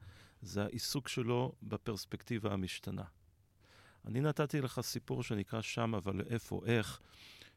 זה 0.42 0.64
העיסוק 0.64 1.08
שלו 1.08 1.52
בפרספקטיבה 1.62 2.52
המשתנה. 2.52 3.02
אני 4.06 4.20
נתתי 4.20 4.60
לך 4.60 4.80
סיפור 4.80 5.22
שנקרא 5.22 5.60
שם, 5.62 5.94
אבל 5.94 6.20
איפה, 6.30 6.60
איך, 6.66 7.00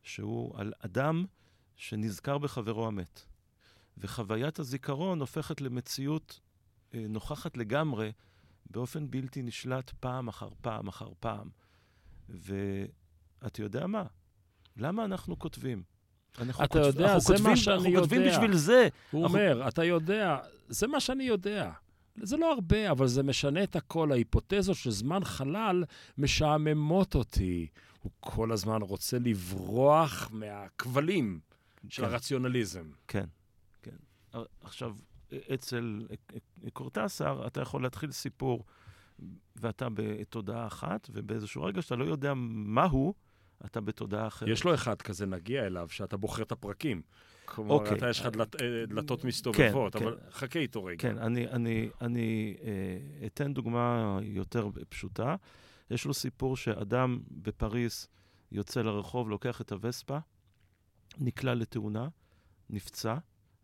שהוא 0.03 0.57
על 0.59 0.73
אדם 0.79 1.25
שנזכר 1.75 2.37
בחברו 2.37 2.87
המת. 2.87 3.21
וחוויית 3.97 4.59
הזיכרון 4.59 5.19
הופכת 5.19 5.61
למציאות 5.61 6.39
אה, 6.93 7.05
נוכחת 7.09 7.57
לגמרי, 7.57 8.11
באופן 8.71 9.11
בלתי 9.11 9.41
נשלט 9.41 9.91
פעם 9.99 10.27
אחר 10.27 10.49
פעם 10.61 10.87
אחר 10.87 11.09
פעם. 11.19 11.49
ואתה 12.29 13.61
יודע 13.61 13.87
מה? 13.87 14.03
למה 14.77 15.05
אנחנו 15.05 15.39
כותבים? 15.39 15.83
אנחנו 16.39 16.63
אתה 16.65 16.73
כותב- 16.73 16.85
יודע, 16.85 17.05
אנחנו 17.13 17.19
זה 17.21 17.33
מה 17.33 17.37
כותבים- 17.39 17.55
שאני 17.55 17.75
אנחנו 17.77 17.91
כותבים 17.99 18.21
יודע. 18.21 18.31
בשביל 18.37 18.55
זה. 18.55 18.87
הוא 19.11 19.23
אנחנו- 19.23 19.37
אומר, 19.39 19.67
אתה 19.67 19.83
יודע, 19.83 20.37
זה 20.69 20.87
מה 20.87 20.99
שאני 20.99 21.23
יודע. 21.23 21.71
זה 22.21 22.37
לא 22.37 22.53
הרבה, 22.53 22.91
אבל 22.91 23.07
זה 23.07 23.23
משנה 23.23 23.63
את 23.63 23.75
הכל. 23.75 24.11
ההיפותזות 24.11 24.75
של 24.75 24.91
זמן 24.91 25.23
חלל 25.23 25.83
משעממות 26.17 27.15
אותי. 27.15 27.67
הוא 28.01 28.11
כל 28.19 28.51
הזמן 28.51 28.81
רוצה 28.81 29.19
לברוח 29.19 30.29
מהכבלים 30.31 31.39
של 31.89 32.01
כן. 32.01 32.07
הרציונליזם. 32.11 32.89
כן, 33.07 33.25
כן. 33.81 33.95
עכשיו, 34.61 34.95
אצל 35.53 36.07
קורטסר 36.73 37.47
אתה 37.47 37.61
יכול 37.61 37.83
להתחיל 37.83 38.11
סיפור 38.11 38.63
ואתה 39.55 39.87
בתודעה 39.93 40.67
אחת, 40.67 41.09
ובאיזשהו 41.13 41.63
רגע 41.63 41.81
שאתה 41.81 41.95
לא 41.95 42.05
יודע 42.05 42.33
מהו, 42.35 43.13
אתה 43.65 43.81
בתודעה 43.81 44.27
אחרת. 44.27 44.49
יש 44.49 44.63
לו 44.63 44.73
אחד 44.73 45.01
כזה, 45.01 45.25
נגיע 45.25 45.65
אליו, 45.65 45.87
שאתה 45.89 46.17
בוחר 46.17 46.43
את 46.43 46.51
הפרקים. 46.51 47.01
כלומר, 47.45 47.73
אוקיי. 47.73 47.97
אתה 47.97 48.09
יש 48.09 48.19
לך 48.19 48.25
דלת- 48.25 48.61
אה, 48.61 48.85
דלתות 48.87 49.23
מסתובבות, 49.23 49.95
כן. 49.95 50.03
אבל 50.05 50.17
חכה 50.31 50.59
איתו 50.59 50.83
רגע. 50.83 50.97
כן, 50.99 51.17
אני, 51.17 51.47
אני, 51.47 51.89
אני 52.01 52.57
אה, 52.63 53.25
אתן 53.27 53.53
דוגמה 53.53 54.19
יותר 54.23 54.69
פשוטה. 54.89 55.35
יש 55.91 56.05
לו 56.05 56.13
סיפור 56.13 56.57
שאדם 56.57 57.19
בפריז 57.31 58.07
יוצא 58.51 58.81
לרחוב, 58.81 59.29
לוקח 59.29 59.61
את 59.61 59.71
הווספה, 59.71 60.17
נקלע 61.17 61.53
לתאונה, 61.55 62.07
נפצע. 62.69 63.15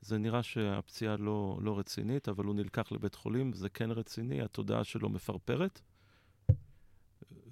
זה 0.02 0.18
נראה 0.18 0.44
שהפציעה 0.44 1.18
לא, 1.18 1.60
לא 1.62 1.80
רצינית, 1.80 2.30
אבל 2.30 2.46
הוא 2.46 2.56
נלקח 2.56 2.92
לבית 2.92 3.16
חולים, 3.16 3.54
זה 3.54 3.70
כן 3.70 3.92
רציני, 3.92 4.42
התודעה 4.42 4.84
שלו 4.84 5.10
מפרפרת, 5.10 5.82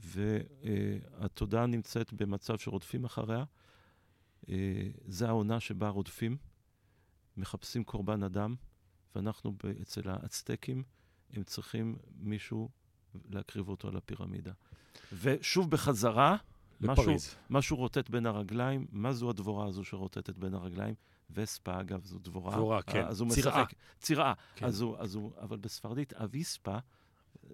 והתודעה 0.04 1.66
נמצאת 1.66 2.14
במצב 2.14 2.58
שרודפים 2.58 3.06
אחריה. 3.06 3.44
אה, 4.50 4.88
זה 5.06 5.28
העונה 5.28 5.60
שבה 5.60 5.90
רודפים, 5.90 6.38
מחפשים 7.38 7.84
קורבן 7.84 8.24
אדם, 8.24 8.56
ואנחנו 9.16 9.56
אצל 9.82 10.10
האצטקים, 10.10 10.84
הם 11.34 11.44
צריכים 11.44 11.98
מישהו 12.16 12.70
להקריב 13.30 13.70
אותו 13.70 13.88
על 13.88 13.98
הפירמידה. 13.98 14.52
ושוב 15.14 15.72
בחזרה, 15.72 16.38
משהו. 16.82 17.16
משהו 17.50 17.78
רוטט 17.78 18.10
בין 18.10 18.26
הרגליים. 18.26 18.88
מה 18.92 19.14
זו 19.14 19.30
הדבורה 19.30 19.68
הזו 19.68 19.84
שרוטטת 19.84 20.38
בין 20.38 20.54
הרגליים? 20.54 20.96
וספה, 21.32 21.80
אגב, 21.80 22.06
זו 22.06 22.20
דבורה. 22.20 22.56
דבורה, 22.56 22.82
כן. 22.82 23.04
אה, 23.04 23.08
אז 23.08 23.22
הוא 23.22 23.30
צירעה. 23.30 23.64
משחק. 23.64 23.74
צירעה. 24.00 24.34
כן. 24.56 24.66
אז 24.66 24.82
הוא, 24.82 24.98
אז 24.98 25.16
הוא, 25.16 25.32
אבל 25.42 25.58
בספרדית, 25.58 26.14
אביספה, 26.14 26.78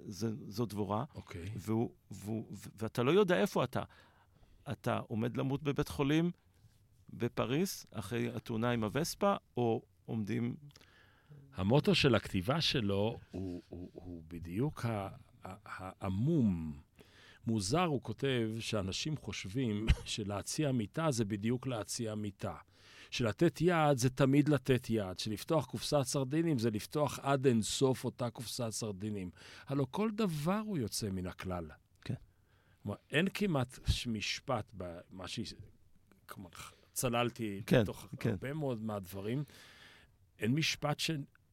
זה, 0.07 0.29
זו 0.47 0.65
דבורה, 0.65 1.05
אוקיי. 1.15 1.49
והוא, 1.55 1.91
והוא, 2.11 2.45
ו- 2.51 2.69
ואתה 2.75 3.03
לא 3.03 3.11
יודע 3.11 3.41
איפה 3.41 3.63
אתה. 3.63 3.83
אתה 4.71 4.97
עומד 4.97 5.37
למות 5.37 5.63
בבית 5.63 5.87
חולים 5.87 6.31
בפריס, 7.13 7.85
אחרי 7.91 8.29
התאונה 8.35 8.71
עם 8.71 8.83
הווספה, 8.83 9.35
או 9.57 9.81
עומדים... 10.05 10.55
המוטו 11.57 11.95
של 11.95 12.15
הכתיבה 12.15 12.61
שלו 12.61 13.19
הוא, 13.31 13.61
הוא, 13.69 13.89
הוא 13.93 14.23
בדיוק 14.27 14.85
העמום. 15.43 16.79
מוזר, 17.47 17.83
הוא 17.83 18.01
כותב 18.03 18.49
שאנשים 18.59 19.17
חושבים 19.17 19.85
שלהציע 20.05 20.71
מיטה 20.71 21.11
זה 21.11 21.25
בדיוק 21.25 21.67
להציע 21.67 22.15
מיטה. 22.15 22.55
שלתת 23.09 23.61
יד 23.61 23.97
זה 23.97 24.09
תמיד 24.09 24.49
לתת 24.49 24.89
יד. 24.89 25.19
שלפתוח 25.19 25.65
קופסת 25.65 26.01
סרדינים 26.03 26.59
זה 26.59 26.69
לפתוח 26.69 27.19
עד 27.19 27.47
אינסוף 27.47 28.03
אותה 28.03 28.29
קופסת 28.29 28.69
סרדינים. 28.69 29.29
הלוא 29.67 29.85
כל 29.91 30.11
דבר 30.11 30.61
הוא 30.65 30.77
יוצא 30.77 31.09
מן 31.09 31.27
הכלל. 31.27 31.67
כן. 32.01 32.13
כלומר, 32.83 32.97
אין 33.11 33.27
כמעט 33.33 33.79
ש- 33.87 34.07
משפט 34.07 34.65
במה 34.73 35.27
ש... 35.27 35.39
כלומר, 36.25 36.49
צללתי 36.93 37.61
כן, 37.65 37.81
לתוך 37.81 38.07
כן. 38.19 38.29
הרבה 38.29 38.53
מאוד 38.53 38.81
מהדברים. 38.81 39.43
אין 40.39 40.55
משפט 40.55 40.99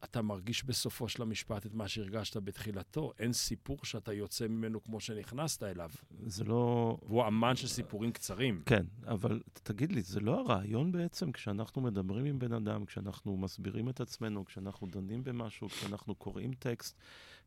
שאתה 0.05 0.23
מרגיש 0.23 0.65
בסופו 0.65 1.09
של 1.09 1.23
המשפט 1.23 1.67
את 1.67 1.75
מה 1.75 1.89
שהרגשת 1.89 2.37
בתחילתו. 2.37 3.13
אין 3.19 3.33
סיפור 3.33 3.79
שאתה 3.83 4.13
יוצא 4.13 4.49
ממנו 4.49 4.83
כמו 4.83 5.01
שנכנסת 5.01 5.63
אליו. 5.63 5.91
זה 6.27 6.45
לא... 6.45 6.97
והוא 7.07 7.27
אמן 7.27 7.57
של 7.57 7.69
סיפורים 7.69 8.13
קצרים. 8.13 8.63
כן, 8.67 8.87
אבל 9.07 9.41
תגיד 9.53 9.93
לי, 9.93 10.03
זה 10.03 10.21
לא 10.21 10.41
הרעיון 10.41 10.93
בעצם 10.93 11.33
כשאנחנו 11.33 11.83
מדברים 11.83 12.25
עם 12.25 12.39
בן 12.39 12.53
אדם, 12.53 12.85
כשאנחנו 12.85 13.37
מסבירים 13.37 13.89
את 13.89 14.01
עצמנו, 14.01 14.45
כשאנחנו 14.45 14.87
דנים 14.87 15.25
במשהו, 15.25 15.69
כשאנחנו 15.69 16.15
קוראים 16.15 16.53
טקסט, 16.53 16.97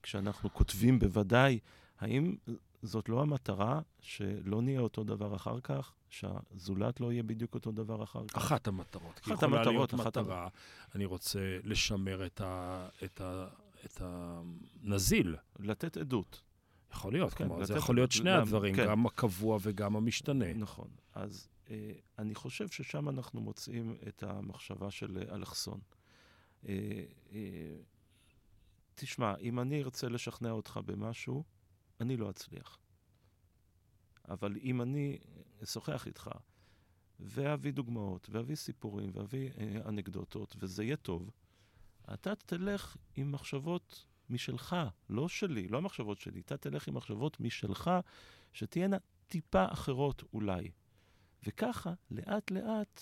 כשאנחנו 0.04 0.54
כותבים 0.54 1.00
בוודאי, 1.00 1.60
האם 2.00 2.36
זאת 2.82 3.10
לא 3.10 3.22
המטרה 3.22 3.82
שלא 4.02 4.62
נהיה 4.62 4.80
אותו 4.80 5.04
דבר 5.04 5.36
אחר 5.36 5.60
כך? 5.60 5.94
שהזולת 6.10 7.00
לא 7.00 7.12
יהיה 7.12 7.24
בדיוק 7.24 7.54
אותו 7.56 7.72
דבר 7.72 8.04
אחר 8.04 8.28
כך? 8.28 8.38
אחת 8.38 8.68
המטרות. 8.68 9.20
אחת 9.20 9.44
המטרות, 9.44 9.68
להיות 9.68 9.94
אחת 9.94 10.18
מטרה, 10.18 10.48
אני 10.96 11.06
רוצה 11.06 11.40
לשמר 11.64 12.26
את, 12.26 12.42
ה, 12.42 12.88
את, 13.04 13.22
ה, 13.22 13.48
את 13.86 14.02
הנזיל. 14.02 15.36
לתת 15.60 15.98
עדות. 15.98 16.42
יכול 16.92 17.14
להיות, 17.14 17.34
כן, 17.34 17.48
כלומר, 17.48 17.64
זה 17.66 17.74
לתת- 17.74 17.84
יכול 17.84 17.96
להיות 17.96 18.12
שני 18.12 18.30
למ- 18.30 18.42
הדברים, 18.42 18.76
כן. 18.76 18.86
גם 18.88 19.06
הקבוע 19.06 19.58
וגם 19.62 19.96
המשתנה. 19.96 20.54
נכון. 20.54 20.88
אז 21.14 21.48
אה, 21.70 21.92
אני 22.20 22.36
חושב 22.36 22.68
ששם 22.68 23.10
אנחנו 23.10 23.42
מוצאים 23.42 23.96
את 24.08 24.24
המחשבה 24.24 24.92
של 24.92 25.18
אה, 25.30 25.36
אלכסון. 25.36 25.80
אה, 26.68 26.74
אה, 27.34 27.38
תשמע, 28.96 29.36
אם 29.38 29.60
אני 29.60 29.84
ארצה 29.84 30.10
לשכנע 30.10 30.52
אותך 30.52 30.80
במשהו, 30.86 31.44
אני 32.02 32.18
לא 32.18 32.30
אצליח. 32.30 32.80
אבל 34.28 34.58
אם 34.58 34.82
אני 34.82 35.18
אשוחח 35.64 36.08
איתך, 36.08 36.30
ואביא 37.20 37.74
דוגמאות, 37.74 38.28
ואביא 38.32 38.56
סיפורים, 38.56 39.12
ואביא 39.14 39.52
אה, 39.58 39.90
אנקדוטות, 39.90 40.56
וזה 40.60 40.84
יהיה 40.84 40.96
טוב, 40.96 41.32
אתה 42.14 42.36
תלך 42.36 42.98
עם 43.16 43.32
מחשבות 43.32 44.06
משלך, 44.30 44.76
לא 45.10 45.28
שלי, 45.28 45.68
לא 45.68 45.78
המחשבות 45.78 46.20
שלי, 46.20 46.40
אתה 46.40 46.58
תלך 46.58 46.88
עם 46.88 46.94
מחשבות 46.94 47.40
משלך, 47.40 47.92
שתהיינה 48.54 48.98
טיפה 49.28 49.66
אחרות 49.70 50.24
אולי. 50.34 50.72
וככה, 51.46 51.94
לאט-לאט, 52.12 53.02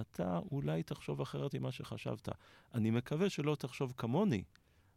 אתה 0.00 0.38
אולי 0.38 0.82
תחשוב 0.82 1.20
אחרת 1.20 1.54
ממה 1.54 1.72
שחשבת. 1.72 2.28
אני 2.74 2.90
מקווה 2.90 3.30
שלא 3.30 3.54
תחשוב 3.54 3.94
כמוני, 3.96 4.44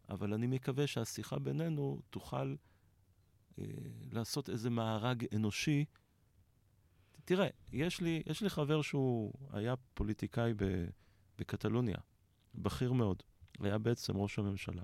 אבל 0.10 0.34
אני 0.34 0.48
מקווה 0.48 0.88
שהשיחה 0.88 1.40
בינינו 1.40 2.02
תוכל 2.10 2.56
לעשות 4.12 4.50
איזה 4.50 4.70
מארג 4.70 5.26
אנושי. 5.36 5.86
תראה, 7.26 7.48
יש 7.72 8.02
לי, 8.02 8.24
יש 8.26 8.42
לי 8.42 8.50
חבר 8.50 8.82
שהוא 8.82 9.34
היה 9.52 9.76
פוליטיקאי 9.94 10.54
ב, 10.54 10.86
בקטלוניה, 11.38 11.98
בכיר 12.56 12.94
מאוד, 12.94 13.24
היה 13.60 13.78
בעצם 13.78 14.18
ראש 14.18 14.40
הממשלה. 14.40 14.84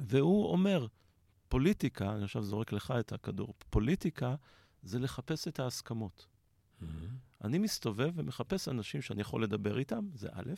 והוא 0.00 0.46
אומר, 0.46 0.86
פוליטיקה, 1.48 2.14
אני 2.14 2.24
עכשיו 2.24 2.42
זורק 2.42 2.72
לך 2.72 2.94
את 3.00 3.12
הכדור, 3.12 3.54
פוליטיקה 3.70 4.34
זה 4.82 4.98
לחפש 4.98 5.48
את 5.48 5.60
ההסכמות. 5.60 6.26
אני 7.44 7.58
מסתובב 7.58 8.12
ומחפש 8.14 8.68
אנשים 8.68 9.02
שאני 9.02 9.20
יכול 9.20 9.42
לדבר 9.42 9.78
איתם, 9.78 10.06
זה 10.14 10.28
א', 10.32 10.52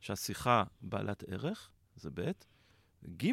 שהשיחה 0.00 0.64
בעלת 0.80 1.24
ערך, 1.26 1.70
זה 1.96 2.10
ב', 2.14 2.30
ג', 3.16 3.30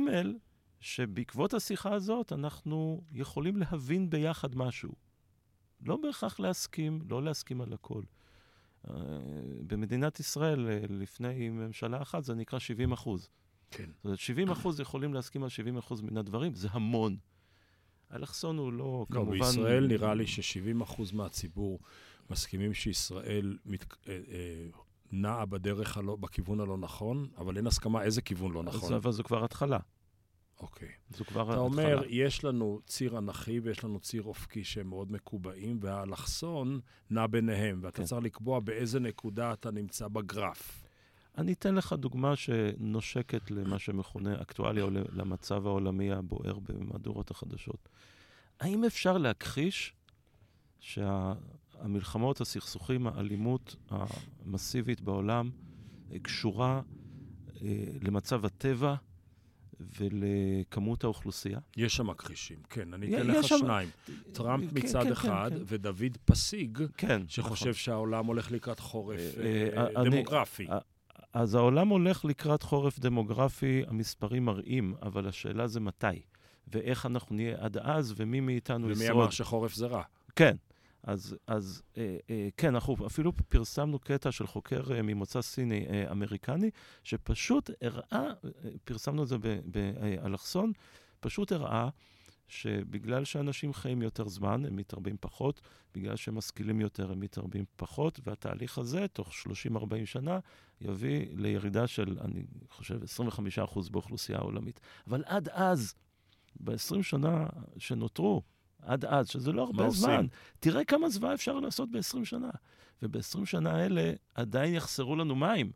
שבעקבות 0.86 1.54
השיחה 1.54 1.94
הזאת 1.94 2.34
אנחנו 2.34 3.02
יכולים 3.12 3.58
להבין 3.58 4.10
ביחד 4.10 4.56
משהו. 4.56 4.92
לא 5.82 5.98
בהכרח 5.98 6.40
להסכים, 6.40 7.00
לא 7.10 7.24
להסכים 7.24 7.62
על 7.62 7.74
הכל. 7.74 8.02
אה, 8.90 8.94
במדינת 9.68 10.20
ישראל, 10.20 10.68
אה, 10.68 10.80
לפני 10.90 11.50
ממשלה 11.50 12.02
אחת, 12.02 12.24
זה 12.24 12.34
נקרא 12.34 12.60
70 12.60 12.92
אחוז. 12.92 13.30
כן. 13.72 13.90
זאת 13.96 14.06
אומרת, 14.06 14.20
70 14.20 14.50
אחוז 14.50 14.80
יכולים 14.80 15.14
להסכים 15.14 15.44
על 15.44 15.50
70 15.50 15.78
אחוז 15.78 16.02
מן 16.02 16.18
הדברים, 16.18 16.56
זה 16.56 16.68
המון. 16.72 17.18
אלכסון 18.14 18.58
הוא 18.58 18.74
לא, 18.74 18.78
לא, 18.78 19.06
כמובן... 19.12 19.32
בישראל 19.32 19.88
נראה 19.88 20.14
לי 20.14 20.28
ש-70% 20.28 21.02
מהציבור 21.14 21.80
מסכימים 22.30 22.74
שישראל 22.74 23.58
מת... 23.66 23.94
אה, 24.08 24.20
נעה 25.12 25.46
בדרך 25.46 25.98
הלא, 25.98 26.16
בכיוון 26.16 26.60
הלא 26.60 26.78
נכון, 26.78 27.28
אבל 27.38 27.58
אין 27.58 27.68
הסכמה 27.68 28.04
איזה 28.04 28.22
כיוון 28.22 28.52
לא 28.52 28.64
נכון. 28.64 28.94
אז, 28.94 29.00
אבל 29.00 29.12
זו 29.12 29.24
כבר 29.24 29.44
התחלה. 29.44 29.80
אוקיי. 30.60 30.90
זו 31.10 31.26
כבר 31.26 31.42
אתה 31.42 31.52
התחלה. 31.52 31.62
אומר, 31.62 32.04
יש 32.08 32.44
לנו 32.44 32.80
ציר 32.86 33.18
אנכי 33.18 33.60
ויש 33.60 33.84
לנו 33.84 34.00
ציר 34.00 34.24
אופקי 34.24 34.64
שהם 34.64 34.90
מאוד 34.90 35.12
מקובעים, 35.12 35.80
והאלכסון 35.82 36.80
נע 37.10 37.28
ביניהם, 37.28 37.80
ואתה 37.84 37.98
כן. 37.98 38.04
צריך 38.04 38.24
לקבוע 38.24 38.60
באיזה 38.60 39.00
נקודה 39.00 39.54
אתה 39.54 39.72
נמצא 39.72 40.08
בגרף. 40.08 40.84
אני 41.38 41.54
אתן 41.54 41.76
לך 41.76 41.94
דוגמה 41.94 42.36
שנושקת 42.36 43.52
למה 43.52 43.80
שמכונה 43.80 44.42
אקטואליה 44.42 44.84
או 44.84 44.90
למצב 44.92 45.68
העולמי 45.68 46.12
הבוער 46.12 46.60
במהדורות 46.60 47.32
החדשות. 47.32 47.90
האם 48.60 48.84
אפשר 48.84 49.18
להכחיש 49.18 49.94
שהמלחמות, 50.80 52.42
הסכסוכים, 52.42 53.08
האלימות 53.08 53.76
המסיבית 53.90 55.02
בעולם 55.02 55.50
אה, 56.12 56.20
קשורה 56.20 56.82
אה, 57.62 57.86
למצב 58.02 58.46
הטבע 58.46 58.96
ולכמות 60.00 61.04
האוכלוסייה? 61.04 61.60
יש 61.78 61.96
שם 61.96 62.08
מכחישים, 62.08 62.58
כן, 62.70 62.94
אני 62.94 63.16
אתן 63.16 63.28
לך 63.28 63.48
שם- 63.48 63.58
שניים. 63.58 63.90
טראמפ 64.34 64.70
כן, 64.74 64.80
מצד 64.80 65.04
כן, 65.04 65.12
אחד, 65.12 65.50
כן, 65.54 65.58
כן. 65.60 65.64
ודוד 65.68 66.18
פסיג, 66.26 66.80
כן, 66.98 67.22
שחושב 67.28 67.62
נכון. 67.66 67.74
שהעולם 67.74 68.26
הולך 68.26 68.52
לקראת 68.52 68.80
חורף 68.80 69.20
אה, 69.38 69.44
אה, 69.44 69.88
אה, 69.96 70.02
אני- 70.02 70.10
דמוגרפי. 70.10 70.68
אה, 70.70 70.78
אז 71.34 71.56
העולם 71.56 71.88
הולך 71.88 72.26
לקראת 72.26 72.64
חורף 72.64 73.00
דמוגרפי, 73.00 73.84
המספרים 73.88 74.46
מראים, 74.46 74.96
אבל 75.02 75.28
השאלה 75.28 75.68
זה 75.68 75.80
מתי. 75.80 76.08
ואיך 76.68 77.06
אנחנו 77.06 77.36
נהיה 77.36 77.56
עד 77.60 77.78
אז, 77.78 78.14
ומי 78.18 78.40
מאיתנו 78.40 78.84
ומי 78.88 78.94
ישרוד. 79.04 79.22
אמר 79.22 79.30
שחורף 79.30 79.74
זה 79.74 79.86
רע? 79.88 80.02
כן. 80.36 80.56
אז, 81.06 81.36
אז 81.48 81.82
אה, 81.98 82.18
אה, 82.30 82.48
כן, 82.58 82.76
אנחנו 82.76 83.08
אפילו 83.08 83.32
פרסמנו 83.50 84.00
קטע 84.00 84.32
של 84.32 84.48
חוקר 84.48 84.94
אה, 84.94 85.02
ממוצא 85.02 85.42
סיני 85.42 85.86
אה, 85.90 86.12
אמריקני, 86.12 86.70
שפשוט 87.04 87.70
הראה, 87.82 88.04
אה, 88.12 88.32
פרסמנו 88.84 89.24
את 89.24 89.28
זה 89.28 89.38
באלכסון, 89.66 90.72
פשוט 91.20 91.52
הראה 91.52 91.90
שבגלל 92.48 93.26
שאנשים 93.26 93.74
חיים 93.74 94.02
יותר 94.02 94.28
זמן, 94.28 94.66
הם 94.66 94.76
מתרבים 94.76 95.16
פחות, 95.20 95.62
בגלל 95.94 96.16
שהם 96.16 96.36
משכילים 96.36 96.82
יותר, 96.82 97.12
הם 97.12 97.20
מתרבים 97.20 97.66
פחות, 97.76 98.20
והתהליך 98.24 98.78
הזה, 98.78 99.08
תוך 99.08 99.32
30-40 99.72 100.06
שנה, 100.06 100.40
יביא 100.82 101.26
לירידה 101.32 101.88
של, 101.88 102.18
אני 102.22 102.46
חושב, 102.70 103.00
25% 103.76 103.92
באוכלוסייה 103.92 104.38
העולמית. 104.38 104.80
אבל 105.08 105.24
עד 105.26 105.50
אז, 105.50 105.96
ב-20 106.60 107.04
שנה 107.04 107.48
שנותרו, 107.78 108.42
עד 108.86 109.06
אז, 109.06 109.28
שזה 109.28 109.52
לא 109.52 109.64
הרבה 109.64 109.86
עושים? 109.86 110.02
זמן, 110.02 110.26
תראה 110.60 110.86
כמה 110.86 111.10
זוועה 111.10 111.34
אפשר 111.34 111.60
לעשות 111.60 111.92
ב-20 111.92 112.26
שנה. 112.26 112.50
וב-20 113.02 113.46
שנה 113.46 113.72
האלה 113.72 114.14
עדיין 114.34 114.74
יחסרו 114.74 115.16
לנו 115.16 115.36
מים, 115.36 115.72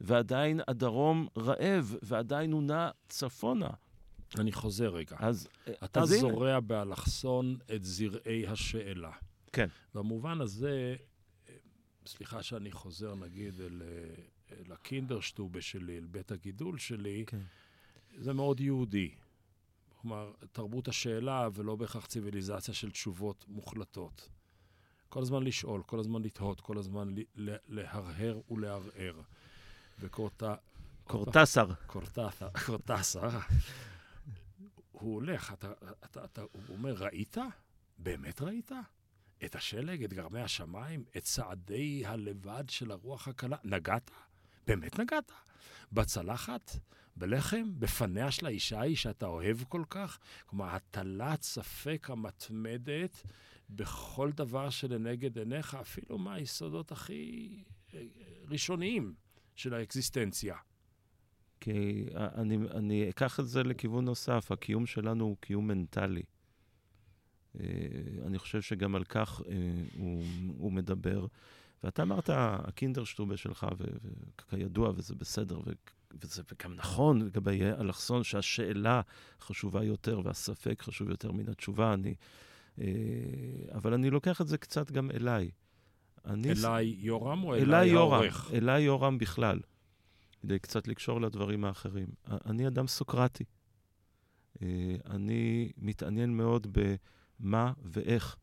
ועדיין 0.00 0.60
הדרום 0.68 1.28
רעב, 1.36 1.96
ועדיין 2.02 2.52
הוא 2.52 2.62
נע 2.62 2.90
צפונה. 3.08 3.70
אני 4.38 4.52
חוזר 4.52 4.88
רגע. 4.88 5.16
אז 5.18 5.48
אתה 5.84 6.00
אז 6.00 6.12
הנה. 6.12 6.20
זורע 6.20 6.60
באלכסון 6.60 7.56
את 7.74 7.84
זרעי 7.84 8.46
השאלה. 8.46 9.10
כן. 9.52 9.68
במובן 9.94 10.40
הזה, 10.40 10.96
סליחה 12.06 12.42
שאני 12.42 12.72
חוזר 12.72 13.14
נגיד 13.14 13.60
אל, 13.60 13.82
אל 14.52 14.72
הקינדרשטובה 14.72 15.60
שלי, 15.60 15.98
אל 15.98 16.06
בית 16.06 16.32
הגידול 16.32 16.78
שלי, 16.78 17.24
כן. 17.26 17.40
זה 18.18 18.32
מאוד 18.32 18.60
יהודי. 18.60 19.10
כלומר, 20.02 20.32
תרבות 20.52 20.88
השאלה 20.88 21.48
ולא 21.54 21.76
בהכרח 21.76 22.06
ציוויליזציה 22.06 22.74
של 22.74 22.90
תשובות 22.90 23.44
מוחלטות. 23.48 24.28
כל 25.08 25.22
הזמן 25.22 25.42
לשאול, 25.42 25.82
כל 25.82 25.98
הזמן 25.98 26.22
לתהות, 26.22 26.60
כל 26.60 26.78
הזמן 26.78 27.14
להרהר 27.68 28.40
ולערער. 28.50 29.20
וקורטה... 30.00 30.54
קורטסר. 31.04 32.46
קורטסה, 32.66 33.28
הוא 34.92 35.14
הולך, 35.14 35.52
אתה, 35.52 35.72
אתה, 36.04 36.24
אתה, 36.24 36.42
הוא 36.42 36.62
אומר, 36.68 36.94
ראית? 36.94 37.36
באמת 37.98 38.42
ראית? 38.42 38.72
את 39.44 39.54
השלג, 39.54 40.04
את 40.04 40.12
גרמי 40.12 40.40
השמיים, 40.40 41.04
את 41.16 41.22
צעדי 41.22 42.06
הלבד 42.06 42.64
של 42.68 42.90
הרוח 42.90 43.28
הקלה. 43.28 43.56
נגעת? 43.64 44.10
באמת 44.66 44.98
נגעת? 44.98 45.32
בצלחת? 45.92 46.70
בלחם? 47.16 47.70
בפניה 47.78 48.30
של 48.30 48.46
האישה 48.46 48.80
ההיא 48.80 48.96
שאתה 48.96 49.26
אוהב 49.26 49.56
כל 49.68 49.82
כך? 49.90 50.18
כלומר, 50.46 50.64
הטלת 50.64 51.42
ספק 51.42 52.08
המתמדת 52.10 53.22
בכל 53.70 54.30
דבר 54.32 54.70
שלנגד 54.70 55.38
עיניך, 55.38 55.74
אפילו 55.74 56.18
מהיסודות 56.18 56.92
הכי 56.92 57.48
אה, 57.94 58.02
ראשוניים 58.48 59.14
של 59.56 59.74
האקזיסטנציה. 59.74 60.56
כי 61.60 62.06
אני, 62.14 62.56
אני 62.56 63.10
אקח 63.10 63.40
את 63.40 63.48
זה 63.48 63.62
לכיוון 63.62 64.04
נוסף, 64.04 64.52
הקיום 64.52 64.86
שלנו 64.86 65.24
הוא 65.24 65.36
קיום 65.40 65.68
מנטלי. 65.68 66.22
אה, 67.60 67.66
אני 68.26 68.38
חושב 68.38 68.62
שגם 68.62 68.94
על 68.94 69.04
כך 69.04 69.42
אה, 69.48 69.54
הוא, 69.96 70.24
הוא 70.58 70.72
מדבר. 70.72 71.26
ואתה 71.84 72.02
אמרת, 72.02 72.30
הקינדרשטובה 72.32 73.36
שלך, 73.36 73.66
ו- 73.78 73.84
וכידוע, 74.38 74.92
וזה 74.96 75.14
בסדר, 75.14 75.60
וזה 76.20 76.42
גם 76.64 76.74
נכון 76.74 77.22
לגבי 77.22 77.62
אלכסון, 77.80 78.24
שהשאלה 78.24 79.00
חשובה 79.40 79.84
יותר 79.84 80.20
והספק 80.24 80.82
חשוב 80.82 81.10
יותר 81.10 81.32
מן 81.32 81.48
התשובה. 81.48 81.94
אני, 81.94 82.14
אה, 82.80 82.86
אבל 83.74 83.94
אני 83.94 84.10
לוקח 84.10 84.40
את 84.40 84.48
זה 84.48 84.58
קצת 84.58 84.90
גם 84.90 85.10
אליי. 85.10 85.50
אני, 86.24 86.52
אליי 86.52 86.96
יורם 86.98 87.44
או 87.44 87.54
אליי 87.54 87.64
אליי 87.64 87.92
העורך? 87.92 88.50
אליי 88.52 88.82
יורם 88.82 89.18
בכלל, 89.18 89.60
כדי 90.40 90.58
קצת 90.58 90.88
לקשור 90.88 91.20
לדברים 91.20 91.64
האחרים. 91.64 92.08
אני 92.46 92.66
אדם 92.66 92.86
סוקרטי. 92.86 93.44
אה, 94.62 94.96
אני 95.10 95.72
מתעניין 95.76 96.36
מאוד 96.36 96.66
במה 97.40 97.72
ואיך. 97.82 98.36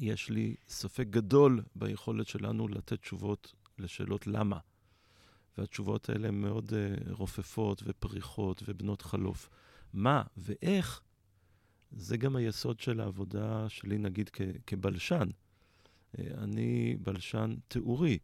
יש 0.00 0.30
לי 0.30 0.54
ספק 0.68 1.06
גדול 1.10 1.62
ביכולת 1.74 2.26
שלנו 2.26 2.68
לתת 2.68 3.00
תשובות 3.00 3.54
לשאלות 3.78 4.26
למה. 4.26 4.58
והתשובות 5.58 6.08
האלה 6.08 6.28
הן 6.28 6.40
מאוד 6.40 6.72
uh, 6.72 7.10
רופפות 7.10 7.82
ופריחות 7.86 8.62
ובנות 8.66 9.02
חלוף. 9.02 9.48
מה 9.92 10.22
ואיך, 10.36 11.02
זה 11.90 12.16
גם 12.16 12.36
היסוד 12.36 12.80
של 12.80 13.00
העבודה 13.00 13.68
שלי, 13.68 13.98
נגיד, 13.98 14.30
כ- 14.32 14.40
כבלשן. 14.66 15.28
אה, 16.18 16.24
אני 16.38 16.96
בלשן 17.02 17.54
תיאורי. 17.68 18.18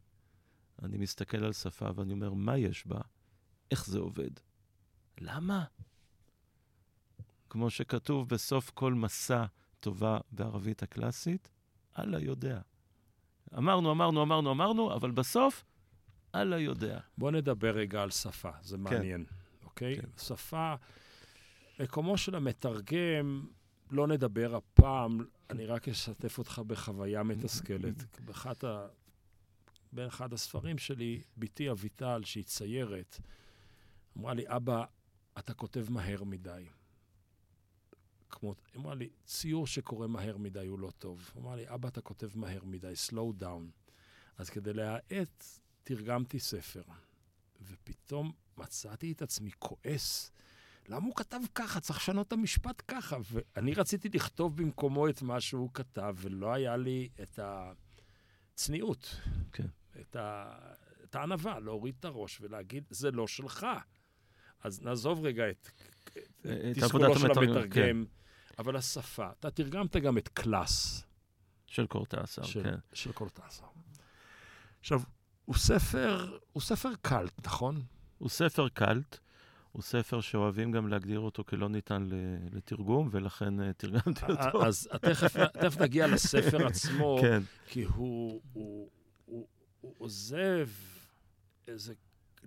אני 0.82 0.96
מסתכל 0.96 1.44
על 1.44 1.52
שפה 1.52 1.88
ואני 1.94 2.12
אומר, 2.12 2.32
מה 2.32 2.58
יש 2.58 2.86
בה? 2.86 3.00
איך 3.70 3.86
זה 3.86 3.98
עובד? 3.98 4.30
למה? 5.20 5.64
כמו 7.50 7.70
שכתוב 7.70 8.28
בסוף 8.28 8.70
כל 8.70 8.94
מסע 8.94 9.44
טובה 9.80 10.18
בערבית 10.32 10.82
הקלאסית, 10.82 11.50
אללה 11.98 12.20
יודע. 12.20 12.60
אמרנו, 13.58 13.90
אמרנו, 13.90 14.22
אמרנו, 14.22 14.50
אמרנו, 14.50 14.94
אבל 14.94 15.10
בסוף, 15.10 15.64
אללה 16.34 16.58
יודע. 16.58 17.00
בוא 17.18 17.30
נדבר 17.30 17.76
רגע 17.76 18.02
על 18.02 18.10
שפה, 18.10 18.50
זה 18.62 18.78
מעניין, 18.78 19.24
אוקיי? 19.64 19.96
כן. 19.96 20.08
שפה, 20.18 20.74
מקומו 21.80 22.18
של 22.18 22.34
המתרגם, 22.34 23.46
לא 23.90 24.06
נדבר 24.06 24.56
הפעם, 24.56 25.18
אני 25.50 25.66
רק 25.66 25.88
אשתף 25.88 26.38
אותך 26.38 26.62
בחוויה 26.66 27.22
מתסכלת. 27.22 28.20
באחת 28.20 28.64
ה... 28.64 28.86
באחד 29.92 30.32
הספרים 30.32 30.78
שלי, 30.78 31.22
בתי 31.36 31.70
אביטל, 31.70 32.20
שהיא 32.24 32.44
ציירת, 32.44 33.20
אמרה 34.18 34.34
לי, 34.34 34.44
אבא, 34.46 34.84
אתה 35.38 35.54
כותב 35.54 35.86
מהר 35.90 36.24
מדי. 36.24 36.66
כמו, 38.30 38.54
היא 38.72 38.80
אמרה 38.80 38.94
לי, 38.94 39.08
ציור 39.24 39.66
שקורא 39.66 40.06
מהר 40.06 40.36
מדי 40.36 40.66
הוא 40.66 40.78
לא 40.78 40.90
טוב. 40.98 41.30
אמרה 41.36 41.56
לי, 41.56 41.64
אבא, 41.74 41.88
אתה 41.88 42.00
כותב 42.00 42.30
מהר 42.34 42.64
מדי, 42.64 42.92
slow 43.10 43.42
down. 43.42 43.90
אז 44.38 44.50
כדי 44.50 44.72
להאט, 44.72 45.60
תרגמתי 45.84 46.38
ספר. 46.38 46.82
ופתאום 47.62 48.32
מצאתי 48.56 49.12
את 49.12 49.22
עצמי 49.22 49.50
כועס. 49.58 50.32
למה 50.88 51.06
הוא 51.06 51.16
כתב 51.16 51.40
ככה? 51.54 51.80
צריך 51.80 51.98
לשנות 51.98 52.26
את 52.26 52.32
המשפט 52.32 52.82
ככה. 52.88 53.16
ואני 53.32 53.74
רציתי 53.74 54.08
לכתוב 54.08 54.56
במקומו 54.56 55.08
את 55.08 55.22
מה 55.22 55.40
שהוא 55.40 55.70
כתב, 55.74 56.14
ולא 56.18 56.52
היה 56.52 56.76
לי 56.76 57.08
את 57.22 57.38
הצניעות. 58.54 59.20
כן. 59.52 59.66
את, 60.00 60.16
ה... 60.16 60.56
את 61.04 61.14
הענווה, 61.14 61.60
להוריד 61.60 61.94
את 62.00 62.04
הראש 62.04 62.40
ולהגיד, 62.40 62.84
זה 62.90 63.10
לא 63.10 63.26
שלך. 63.26 63.66
אז 64.60 64.82
נעזוב 64.82 65.24
רגע 65.24 65.50
את, 65.50 65.68
את 66.40 66.46
תסכולו 66.74 67.04
עבודת 67.04 67.20
של 67.20 67.26
המתרגם, 67.26 67.56
המתרגם, 67.56 68.04
אבל 68.58 68.76
השפה. 68.76 69.30
אתה 69.30 69.50
תרגמת 69.50 69.96
גם 69.96 70.18
את 70.18 70.28
קלאס. 70.28 71.04
של 71.66 71.86
קורטסר, 71.86 72.42
של, 72.42 72.62
כן. 72.62 72.74
של 72.92 73.12
קורטסר. 73.12 73.64
עכשיו, 74.80 75.00
הוא 75.44 75.56
ספר, 75.56 76.38
הוא 76.52 76.62
ספר 76.62 76.90
קלט, 77.02 77.46
נכון? 77.46 77.82
הוא 78.18 78.28
ספר 78.28 78.68
קאלט, 78.68 79.18
הוא 79.72 79.82
ספר 79.82 80.20
שאוהבים 80.20 80.72
גם 80.72 80.88
להגדיר 80.88 81.20
אותו 81.20 81.44
כלא 81.44 81.68
ניתן 81.68 82.08
לתרגום, 82.52 83.08
ולכן 83.12 83.60
אה, 83.60 83.72
תרגמתי 83.72 84.24
אותו. 84.30 84.66
אז 84.66 84.88
תכף, 85.00 85.36
תכף 85.36 85.80
נגיע 85.80 86.06
לספר 86.06 86.66
עצמו, 86.68 87.18
כן, 87.20 87.42
כי 87.66 87.82
הוא, 87.82 88.40
הוא, 88.52 88.88
הוא, 89.24 89.46
הוא 89.80 89.94
עוזב 89.98 90.68
איזה 91.68 91.94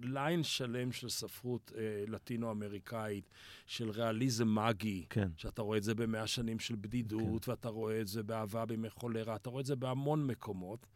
ליין 0.02 0.44
שלם 0.44 0.92
של 0.92 1.10
ספרות 1.10 1.72
אה, 1.78 2.04
לטינו-אמריקאית, 2.08 3.30
של 3.66 3.90
ריאליזם 3.90 4.56
מגי, 4.56 5.06
כן. 5.10 5.30
שאתה 5.38 5.62
רואה 5.62 5.78
את 5.78 5.84
זה 5.84 5.96
במאה 5.96 6.28
שנים 6.28 6.60
של 6.60 6.76
בדידות, 6.76 7.46
כן. 7.46 7.52
ואתה 7.52 7.70
רואה 7.70 8.02
את 8.02 8.08
זה 8.08 8.24
באהבה 8.24 8.66
בימי 8.66 8.90
חולרה, 8.90 9.36
אתה 9.36 9.50
רואה 9.50 9.62
את 9.62 9.66
זה 9.66 9.76
בהמון 9.76 10.28
מקומות, 10.28 10.88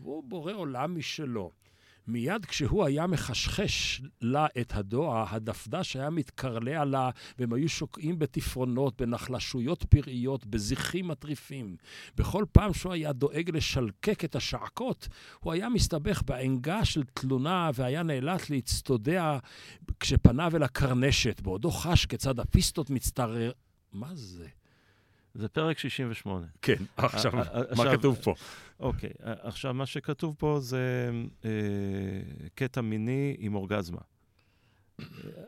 והוא 0.00 0.24
בורא 0.24 0.52
עולם 0.52 0.98
משלו. 0.98 1.50
מיד 2.06 2.44
כשהוא 2.44 2.84
היה 2.84 3.06
מחשחש 3.06 4.02
לה 4.20 4.46
את 4.60 4.74
הדוע, 4.74 5.26
הדפדש 5.30 5.96
היה 5.96 6.10
מתקרלע 6.10 6.84
לה, 6.84 7.10
והם 7.38 7.52
היו 7.52 7.68
שוקעים 7.68 8.18
בתפרונות, 8.18 9.02
בנחלשויות 9.02 9.84
פראיות, 9.84 10.46
בזיחים 10.46 11.08
מטריפים. 11.08 11.76
בכל 12.16 12.44
פעם 12.52 12.74
שהוא 12.74 12.92
היה 12.92 13.12
דואג 13.12 13.50
לשלקק 13.56 14.24
את 14.24 14.36
השעקות, 14.36 15.08
הוא 15.40 15.52
היה 15.52 15.68
מסתבך 15.68 16.22
בענגה 16.26 16.84
של 16.84 17.02
תלונה, 17.04 17.70
והיה 17.74 18.02
נאלץ 18.02 18.50
להצטודע 18.50 19.38
כשפניו 20.00 20.56
אל 20.56 20.62
הקרנשת, 20.62 21.40
בעודו 21.40 21.70
חש 21.70 22.06
כיצד 22.06 22.40
הפיסטות 22.40 22.90
מצטרר... 22.90 23.52
מה 23.92 24.14
זה? 24.14 24.48
זה 25.34 25.48
פרק 25.48 25.78
68. 25.78 26.46
כן, 26.62 26.74
עכשיו, 26.96 27.32
מה 27.76 27.96
כתוב 27.96 28.18
פה? 28.22 28.34
אוקיי, 28.80 29.10
עכשיו 29.20 29.74
מה 29.74 29.86
שכתוב 29.86 30.34
פה 30.38 30.58
זה 30.60 31.10
אה, 31.44 31.50
קטע 32.54 32.80
מיני 32.80 33.36
עם 33.38 33.54
אורגזמה. 33.54 34.00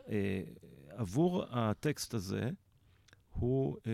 אה, 0.09 0.41
עבור 0.89 1.45
הטקסט 1.49 2.13
הזה, 2.13 2.49
הוא, 3.31 3.77
אה, 3.87 3.91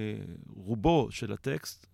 רובו 0.47 1.07
של 1.11 1.33
הטקסט, 1.33 1.87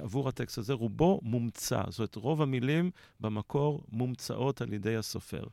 עבור 0.00 0.28
הטקסט 0.28 0.58
הזה, 0.58 0.72
רובו 0.72 1.20
מומצא. 1.22 1.82
זאת 1.88 1.98
אומרת, 1.98 2.14
רוב 2.14 2.42
המילים 2.42 2.90
במקור 3.20 3.84
מומצאות 3.92 4.60
על 4.60 4.72
ידי 4.72 4.96
הסופר. 4.96 5.44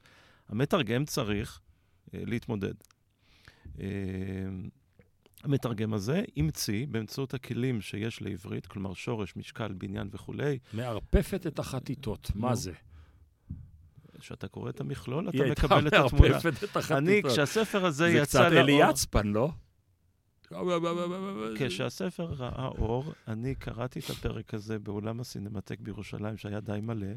המתרגם 0.50 1.06
צריך 1.06 1.62
להתמודד. 2.14 2.74
המתרגם 5.44 5.94
הזה 5.94 6.24
המציא 6.38 6.86
באמצעות 6.90 7.34
הכלים 7.34 7.82
שיש 7.82 8.22
לעברית, 8.22 8.68
כלומר 8.68 8.94
שורש, 8.94 9.36
משקל, 9.36 9.74
בניין 9.74 10.10
וכולי, 10.12 10.60
מערפפת 10.74 11.48
את 11.48 11.60
החטיטות, 11.60 12.32
מה 12.36 12.56
זה? 12.56 12.72
כשאתה 14.20 14.48
קורא 14.48 14.70
את 14.70 14.80
המכלול, 14.80 15.30
אתה 15.30 15.38
היא 15.38 15.44
הייתה 15.44 15.66
מקבל 15.66 15.88
את 15.88 15.94
התמונה. 15.94 16.30
מערפפת 16.30 16.64
את 16.64 16.78
החטיטות. 16.78 16.98
אני, 16.98 17.22
כשהספר 17.24 17.86
הזה 17.86 18.12
זה 18.12 18.18
יצא 18.18 18.24
קצת 18.24 18.52
לאור, 18.52 18.64
אלי 18.64 18.90
יצפן, 18.90 19.28
לא? 19.28 19.52
כשהספר 21.58 22.24
ראה 22.24 22.68
אור, 22.68 23.14
אני 23.28 23.56
קראתי 23.56 24.00
את 24.00 24.10
הפרק 24.10 24.54
הזה 24.54 24.80
באולם 24.80 25.20
הסינמטק 25.20 25.80
בירושלים, 25.80 26.38
שהיה 26.38 26.60
די 26.60 26.80
מלא, 26.82 27.08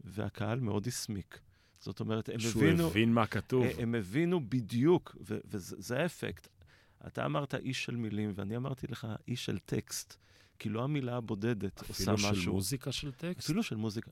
והקהל 0.00 0.60
מאוד 0.60 0.86
הסמיק. 0.86 1.38
זאת 1.78 2.00
אומרת, 2.00 2.28
הם 2.28 2.38
שהוא 2.38 2.64
הבינו, 2.64 2.86
הבין 2.86 3.12
מה 3.12 3.26
כתוב. 3.26 3.66
הם 3.78 3.94
הבינו 3.94 4.40
בדיוק, 4.48 5.16
וזה 5.20 5.76
זה 5.78 6.02
האפקט. 6.02 6.48
אתה 7.06 7.26
אמרת 7.26 7.54
איש 7.54 7.84
של 7.84 7.96
מילים, 7.96 8.32
ואני 8.34 8.56
אמרתי 8.56 8.86
לך 8.86 9.06
איש 9.28 9.44
של 9.44 9.58
טקסט, 9.58 10.16
כי 10.58 10.68
לא 10.68 10.84
המילה 10.84 11.16
הבודדת 11.16 11.80
עושה 11.88 12.02
אפילו 12.14 12.30
משהו. 12.30 12.42
של 12.42 12.50
מוזיקה 12.50 12.92
של 12.92 13.12
טקסט? 13.12 13.44
אפילו 13.44 13.62
של 13.62 13.76
מוזיקה. 13.76 14.10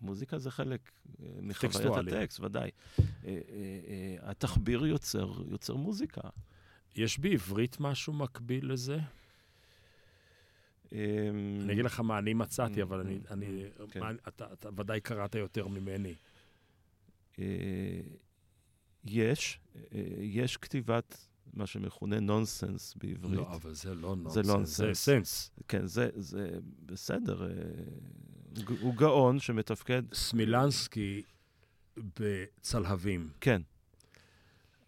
מוזיקה 0.00 0.38
זה 0.38 0.50
חלק 0.50 0.80
אה, 1.20 1.26
מחוויית. 1.40 1.76
הטקסט, 2.08 2.40
ודאי. 2.40 2.70
אה, 2.98 3.04
אה, 3.24 3.36
התחביר 4.30 4.86
יוצר, 4.86 5.32
יוצר 5.50 5.74
מוזיקה. 5.76 6.20
יש 6.96 7.18
בעברית 7.18 7.80
משהו 7.80 8.12
מקביל 8.12 8.72
לזה? 8.72 8.98
אמ, 10.92 10.98
אני 11.64 11.72
אגיד 11.72 11.84
לך 11.84 12.00
מה 12.00 12.18
אני 12.18 12.34
מצאתי, 12.34 12.80
Mm, 12.80 12.84
אבל 12.84 13.00
אני... 13.00 13.18
mm, 13.28 13.32
אני- 13.32 13.62
כן. 13.90 14.00
מה- 14.00 14.10
אתה 14.28 14.52
אתה 14.52 14.68
ודאי 14.76 15.00
קראת 15.00 15.34
יותר 15.34 15.66
ממני. 15.68 16.14
יש, 19.04 19.58
יש 20.20 20.56
כתיבת 20.56 21.26
מה 21.54 21.66
שמכונה 21.66 22.20
נונסנס 22.20 22.94
בעברית. 22.96 23.36
לא, 23.36 23.54
אבל 23.54 23.74
זה 23.74 23.94
לא 23.94 24.16
זה 24.28 24.42
נונסנס, 24.42 24.46
זה 24.46 24.52
נונסנס. 24.52 25.04
סנס. 25.04 25.50
כן, 25.68 25.86
זה, 25.86 26.08
זה 26.16 26.50
בסדר. 26.86 27.46
אה, 27.46 27.52
הוא 28.80 28.94
גאון 28.94 29.38
שמתפקד, 29.38 30.02
סמילנסקי 30.14 31.22
בצלהבים. 31.96 33.28
כן, 33.40 33.62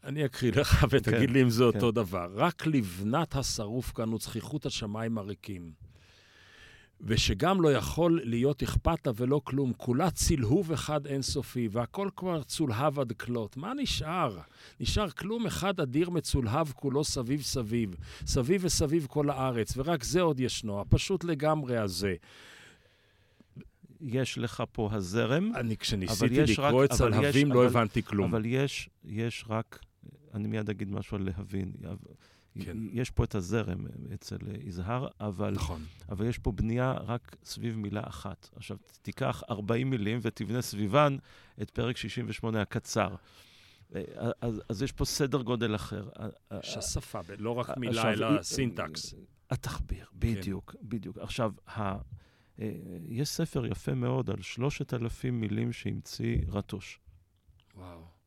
אני 0.05 0.25
אקריא 0.25 0.53
לך 0.53 0.87
ותגיד 0.91 1.29
כן, 1.29 1.33
לי 1.33 1.43
אם 1.43 1.51
זה 1.51 1.65
כן. 1.73 1.77
אותו 1.77 1.91
דבר. 1.91 2.31
רק 2.35 2.67
לבנת 2.67 3.37
השרוף 3.37 3.93
כאן 3.93 4.15
וזכיחות 4.15 4.67
השמיים 4.67 5.19
הריקים. 5.19 5.73
ושגם 7.01 7.61
לא 7.63 7.73
יכול 7.73 8.21
להיות 8.25 8.63
אכפת 8.63 9.07
לה 9.07 9.13
ולא 9.17 9.41
כלום, 9.45 9.73
כולה 9.77 10.11
צלהוב 10.11 10.73
אחד 10.73 11.07
אינסופי, 11.07 11.69
והכל 11.73 12.09
כבר 12.17 12.43
צולהב 12.43 12.99
עד 13.01 13.13
כלות. 13.13 13.57
מה 13.57 13.73
נשאר? 13.75 14.39
נשאר 14.81 15.11
כלום 15.11 15.47
אחד 15.47 15.81
אדיר 15.81 16.11
מצולהב 16.11 16.69
כולו 16.73 17.05
סביב 17.05 17.43
סביב. 17.43 17.95
סביב 18.27 18.61
וסביב 18.65 19.07
כל 19.11 19.31
הארץ, 19.31 19.75
ורק 19.77 20.05
זה 20.05 20.21
עוד 20.21 20.41
ישנו, 20.41 20.81
הפשוט 20.81 21.25
לגמרי 21.25 21.77
הזה. 21.79 22.15
יש 24.01 24.39
לך 24.39 24.63
פה 24.73 24.89
הזרם, 24.93 25.53
אני, 25.55 25.77
כשניסיתי 25.77 26.41
לקרוא 26.41 26.85
את 26.85 26.91
צלהבים, 26.93 27.53
לא 27.53 27.59
אבל- 27.59 27.67
הבנתי 27.67 28.03
כלום. 28.03 28.31
אבל 28.35 28.43
יש, 28.47 28.89
יש 29.05 29.45
רק, 29.49 29.79
אני 30.35 30.49
מיד 30.49 30.71
אגיד 30.71 30.91
משהו 30.91 31.17
על 31.17 31.23
להבין. 31.37 31.73
כן. 32.65 32.77
יש 32.93 33.11
פה 33.11 33.25
את 33.25 33.35
הזרם 33.35 33.87
אצל 34.15 34.37
יזהר, 34.65 35.07
אבל, 35.21 35.51
נכון. 35.55 35.85
אבל 36.09 36.27
יש 36.27 36.39
פה 36.39 36.53
בנייה 36.53 36.93
רק 36.93 37.37
סביב 37.45 37.77
מילה 37.77 38.03
אחת. 38.07 38.49
עכשיו, 38.57 38.77
תיקח 39.03 39.43
40 39.51 39.91
מילים 39.91 40.19
ותבנה 40.23 40.63
סביבן 40.63 41.17
את 41.63 41.71
פרק 41.71 41.97
68 41.97 42.61
הקצר. 42.63 43.15
אה, 43.95 44.03
אז, 44.41 44.63
אז 44.69 44.83
יש 44.83 44.93
פה 44.93 45.05
סדר 45.05 45.43
גודל 45.43 45.75
אחר. 45.75 46.09
אה, 46.53 46.59
שהשפה, 46.63 47.21
לא 47.39 47.51
רק 47.51 47.69
עכשיו, 47.69 47.81
מילה, 47.81 48.03
היא- 48.09 48.13
אלא 48.15 48.43
סינטקס. 48.43 49.15
התחביר, 49.51 50.07
בדיוק, 50.15 50.75
בדיוק. 50.83 51.19
עכשיו, 51.19 51.53
ה, 51.69 51.81
אה, 52.61 52.73
יש 53.09 53.29
ספר 53.29 53.67
יפה 53.67 53.95
מאוד 53.95 54.31
על 54.31 54.43
שלושת 54.43 54.95
אלפים 54.95 55.41
מילים 55.41 55.73
שהמציא 55.73 56.39
רטוש. 56.49 57.01
וואו. 57.77 58.18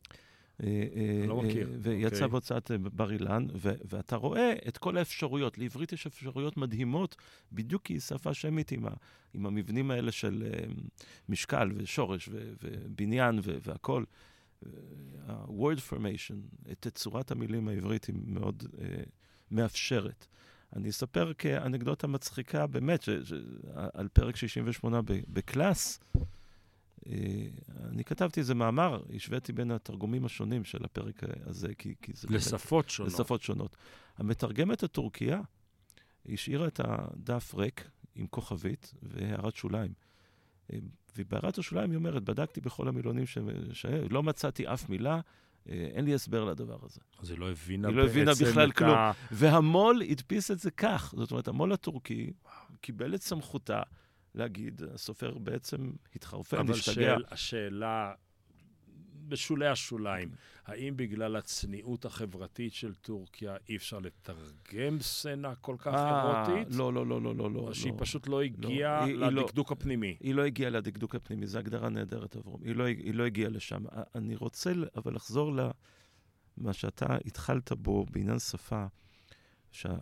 לא 1.28 1.42
מכיר. 1.42 1.70
ויצא 1.82 2.16
אוקיי. 2.16 2.28
בהוצאת 2.28 2.72
בר 2.72 3.12
אילן, 3.12 3.48
ו- 3.56 3.74
ואתה 3.90 4.16
רואה 4.16 4.54
את 4.68 4.78
כל 4.78 4.98
האפשרויות. 4.98 5.58
לעברית 5.58 5.94
יש 5.94 6.08
אפשרויות 6.08 6.58
מדהימות, 6.58 7.16
בדיוק 7.52 7.82
כי 7.84 7.94
היא 7.94 8.00
שפה 8.00 8.34
שמית 8.34 8.72
עם, 8.72 8.86
ה- 8.86 8.94
עם 9.34 9.46
המבנים 9.46 9.92
האלה 9.92 10.12
של 10.12 10.44
אה, 10.54 10.64
משקל 11.30 11.72
ושורש 11.76 12.30
ו- 12.32 12.54
ובניין 12.64 13.40
ו- 13.44 13.58
והכול. 13.64 14.06
ה-word 15.28 15.80
formation, 15.94 16.36
תצורת 16.80 17.32
המילים 17.32 17.68
העברית 17.68 18.06
היא 18.06 18.16
מאוד 18.26 18.64
uh, 18.64 18.80
מאפשרת. 19.52 20.28
אני 20.76 20.90
אספר 20.90 21.34
כאנקדוטה 21.34 22.08
מצחיקה, 22.08 22.68
באמת, 22.68 23.02
ש- 23.02 23.10
ש- 23.10 23.34
על 23.94 24.08
פרק 24.08 24.36
68 24.36 25.02
ב- 25.02 25.06
בקלאס. 25.28 26.00
אה, 26.16 26.22
אני 27.90 28.04
כתבתי 28.04 28.40
איזה 28.40 28.56
מאמר, 28.56 29.04
השוויתי 29.16 29.54
בין 29.54 29.72
התרגומים 29.72 30.26
השונים 30.26 30.64
של 30.64 30.86
הפרק 30.86 31.22
הזה, 31.46 31.76
כי, 31.78 31.96
כי 32.02 32.12
זה... 32.16 32.28
באמת- 32.28 32.40
לשפות 32.40 32.90
שונות. 32.90 33.14
לשפות 33.14 33.42
שונות. 33.42 33.76
המתרגמת 34.18 34.84
הטורקיה 34.84 35.42
השאירה 36.30 36.68
את 36.68 36.80
הדף 36.84 37.56
ריק 37.56 37.90
עם 38.16 38.28
כוכבית 38.28 38.94
והערת 39.04 39.56
שוליים. 39.56 39.94
אה, 40.74 40.78
ובהערת 41.18 41.58
השוליים 41.58 41.90
היא 41.92 41.98
אומרת, 41.98 42.24
בדקתי 42.24 42.62
בכל 42.62 42.88
המילונים 42.88 43.26
ש... 43.26 43.38
ש... 43.74 43.86
לא 43.86 44.24
מצאתי 44.24 44.68
אף 44.68 44.90
מילה, 44.90 45.20
אה, 45.70 45.90
אין 45.94 46.06
לי 46.06 46.14
הסבר 46.14 46.44
לדבר 46.46 46.78
הזה. 46.84 47.00
אז 47.20 47.30
היא 47.30 47.40
לא 47.40 47.52
הבינה 47.52 47.88
היא 47.88 47.96
לא 47.96 48.06
הבינה 48.06 48.32
בכלל 48.42 48.70
את 48.70 48.76
כלום. 48.78 48.90
ה- 48.90 49.12
והמו"ל 49.32 50.02
הדפיס 50.10 50.52
את 50.52 50.60
זה 50.60 50.72
כך. 50.72 51.14
זאת 51.18 51.32
אומרת, 51.32 51.48
המו"ל 51.48 51.72
הטורקי 51.74 52.34
קיבל 52.82 53.16
את 53.16 53.22
סמכותה 53.22 53.82
להגיד, 54.36 54.82
הסופר 54.94 55.38
בעצם 55.38 55.92
התחרפן, 56.16 56.58
אבל 56.58 56.72
השתגע. 56.72 56.94
שאל, 56.94 57.24
השאלה, 57.32 58.14
בשולי 59.28 59.68
השוליים, 59.68 60.30
האם 60.66 60.98
בגלל 60.98 61.36
הצניעות 61.36 62.06
החברתית 62.06 62.74
של 62.74 62.94
טורקיה 62.94 63.56
אי 63.70 63.76
אפשר 63.76 64.00
לתרגם 64.00 65.00
סצנה 65.00 65.56
כל 65.56 65.76
כך 65.80 65.94
אה, 65.94 66.46
אירוטית? 66.48 66.76
לא, 66.76 66.94
לא, 66.94 67.08
לא, 67.08 67.22
לא, 67.22 67.36
לא, 67.36 67.52
לא. 67.52 67.60
או 67.60 67.76
שהיא 67.76 67.94
לא. 67.94 67.98
פשוט 68.00 68.28
לא 68.28 68.42
הגיעה 68.42 69.06
לא- 69.08 69.30
לדקדוק 69.30 69.72
הפנימי? 69.72 70.18
היא 70.20 70.36
לא 70.36 70.46
הגיעה 70.46 70.70
לדקדוק 70.70 71.16
הפנימי, 71.16 71.48
זו 71.48 71.60
הגדרה 71.60 71.90
נהדרת 71.90 72.36
עבורם. 72.36 72.64
היא 72.64 72.76
לא, 72.76 72.86
היא 72.86 73.14
לא 73.14 73.26
הגיעה 73.26 73.50
לשם. 73.50 73.84
אני 74.16 74.36
רוצה 74.36 74.72
אבל 74.96 75.16
לחזור 75.16 75.52
למה 76.58 76.74
שאתה 76.74 77.18
התחלת 77.26 77.72
בו 77.72 78.06
בעניין 78.12 78.40
שפה. 78.40 78.86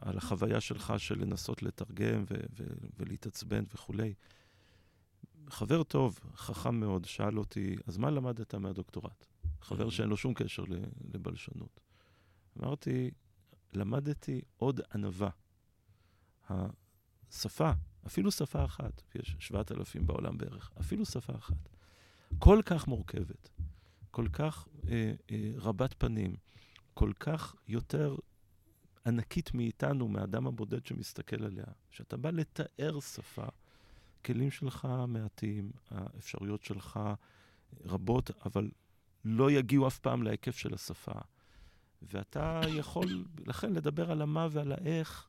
על 0.01 0.17
החוויה 0.17 0.61
שלך 0.61 0.93
של 0.97 1.21
לנסות 1.21 1.63
לתרגם 1.63 2.23
ו... 2.29 2.35
ו... 2.57 2.63
ולהתעצבן 2.97 3.63
וכולי. 3.73 4.13
חבר 5.49 5.83
טוב, 5.83 6.19
חכם 6.35 6.75
מאוד, 6.79 7.05
שאל 7.05 7.39
אותי, 7.39 7.75
אז 7.87 7.97
מה 7.97 8.09
למדת 8.09 8.55
מהדוקטורט? 8.55 9.25
חבר 9.61 9.89
שאין 9.89 10.09
לו 10.09 10.17
שום 10.17 10.33
קשר. 10.33 10.63
לבלשנות. 11.13 11.79
אמרתי, 12.59 13.11
למדתי 13.73 14.41
עוד 14.57 14.81
ענווה. 14.93 15.29
השפה, 16.49 17.71
אפילו 18.07 18.31
שפה 18.31 18.65
אחת, 18.65 19.01
יש 19.15 19.35
7,000 19.39 20.05
בעולם 20.05 20.37
בערך, 20.37 20.71
אפילו 20.79 21.05
שפה 21.05 21.35
אחת, 21.35 21.69
כל 22.39 22.61
כך 22.65 22.87
מורכבת, 22.87 23.49
כל 24.11 24.27
כך 24.33 24.67
אה, 24.87 25.13
אה, 25.31 25.51
רבת 25.55 25.95
פנים, 25.97 26.35
כל 26.93 27.11
כך 27.19 27.55
יותר 27.67 28.15
ענקית 29.05 29.53
מאיתנו, 29.53 30.07
מהאדם 30.07 30.47
הבודד 30.47 30.85
שמסתכל 30.85 31.43
עליה, 31.43 31.65
שאתה 31.89 32.17
בא 32.17 32.29
לתאר 32.29 32.99
שפה, 32.99 33.45
הכלים 34.21 34.51
שלך 34.51 34.87
מעטים, 35.07 35.71
האפשרויות 35.91 36.63
שלך 36.63 36.99
רבות, 37.85 38.31
אבל 38.45 38.69
לא 39.25 39.51
יגיעו 39.51 39.87
אף 39.87 39.99
פעם 39.99 40.23
להיקף 40.23 40.57
של 40.57 40.73
השפה. 40.73 41.19
ואתה 42.01 42.61
יכול, 42.67 43.25
לכן, 43.45 43.73
לדבר 43.73 44.11
על 44.11 44.21
המה 44.21 44.47
ועל 44.51 44.71
האיך 44.71 45.27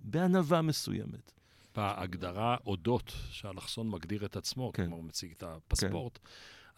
בענווה 0.00 0.62
מסוימת. 0.62 1.32
בהגדרה 1.74 2.56
אודות 2.66 3.12
שאלכסון 3.30 3.90
מגדיר 3.90 4.24
את 4.24 4.36
עצמו, 4.36 4.72
כן. 4.72 4.82
כלומר 4.82 4.96
הוא 4.96 5.04
מציג 5.04 5.32
את 5.32 5.42
הפספורט, 5.42 6.18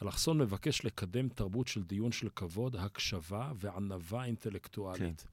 אלכסון 0.03 0.39
מבקש 0.39 0.85
לקדם 0.85 1.29
תרבות 1.29 1.69
של 1.69 1.83
דיון 1.83 2.13
של 2.13 2.29
כבוד, 2.29 2.77
הקשבה 2.77 3.53
וענווה 3.57 4.25
אינטלקטואלית. 4.25 5.21
כן. 5.21 5.29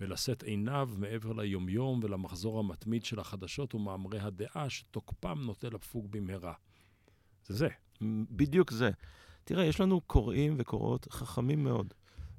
ולשאת 0.00 0.42
עיניו 0.42 0.90
מעבר 0.96 1.32
ליומיום 1.32 2.00
ולמחזור 2.02 2.58
המתמיד 2.58 3.04
של 3.04 3.20
החדשות 3.20 3.74
ומאמרי 3.74 4.18
הדעה 4.20 4.70
שתוקפם 4.70 5.38
נוטה 5.42 5.68
לפוג 5.68 6.06
במהרה. 6.10 6.52
זה 7.46 7.54
זה. 7.54 7.68
בדיוק 8.30 8.70
זה. 8.70 8.90
תראה, 9.44 9.64
יש 9.64 9.80
לנו 9.80 10.00
קוראים 10.00 10.54
וקוראות 10.58 11.08
חכמים 11.10 11.64
מאוד, 11.64 11.94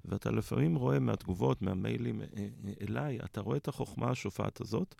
ואתה 0.06 0.32
לפעמים 0.32 0.76
רואה 0.76 1.00
מהתגובות, 1.00 1.62
מהמיילים 1.62 2.22
אה, 2.22 2.28
אה, 2.38 2.48
אליי, 2.82 3.20
אתה 3.20 3.42
רואה 3.42 3.58
את 3.58 3.68
החוכמה 3.68 4.10
השופעת 4.10 4.62
הזאת, 4.62 4.96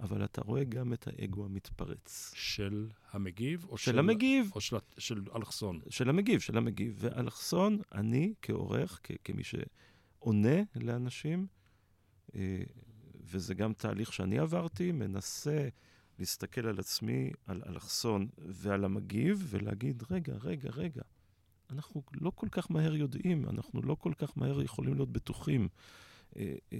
אבל 0.00 0.24
אתה 0.24 0.40
רואה 0.40 0.64
גם 0.64 0.92
את 0.92 1.08
האגו 1.08 1.44
המתפרץ. 1.44 2.32
של 2.34 2.88
המגיב 3.12 3.66
או 3.68 3.78
של 3.78 3.98
המגיב, 3.98 4.50
או 4.54 4.60
של, 4.60 4.76
של 4.98 5.22
אלכסון? 5.36 5.80
של 5.90 6.08
המגיב, 6.08 6.40
של 6.40 6.56
המגיב. 6.56 6.96
ואלכסון, 6.98 7.78
אני 7.92 8.34
כעורך, 8.42 9.00
כ- 9.02 9.12
כמי 9.24 9.42
שעונה 9.44 10.62
לאנשים, 10.74 11.38
אה, 11.38 11.65
וזה 13.24 13.54
גם 13.54 13.72
תהליך 13.72 14.12
שאני 14.12 14.38
עברתי, 14.38 14.92
מנסה 14.92 15.68
להסתכל 16.18 16.66
על 16.66 16.78
עצמי, 16.78 17.30
על 17.46 17.62
אלכסון 17.66 18.28
ועל 18.38 18.84
המגיב, 18.84 19.46
ולהגיד, 19.50 20.02
רגע, 20.10 20.34
רגע, 20.34 20.70
רגע, 20.70 21.02
אנחנו 21.70 22.02
לא 22.12 22.32
כל 22.34 22.48
כך 22.50 22.70
מהר 22.70 22.94
יודעים, 22.94 23.48
אנחנו 23.48 23.82
לא 23.82 23.94
כל 23.94 24.12
כך 24.18 24.38
מהר 24.38 24.62
יכולים 24.62 24.94
להיות 24.94 25.12
בטוחים. 25.12 25.68
אה, 26.36 26.54
אה, 26.72 26.78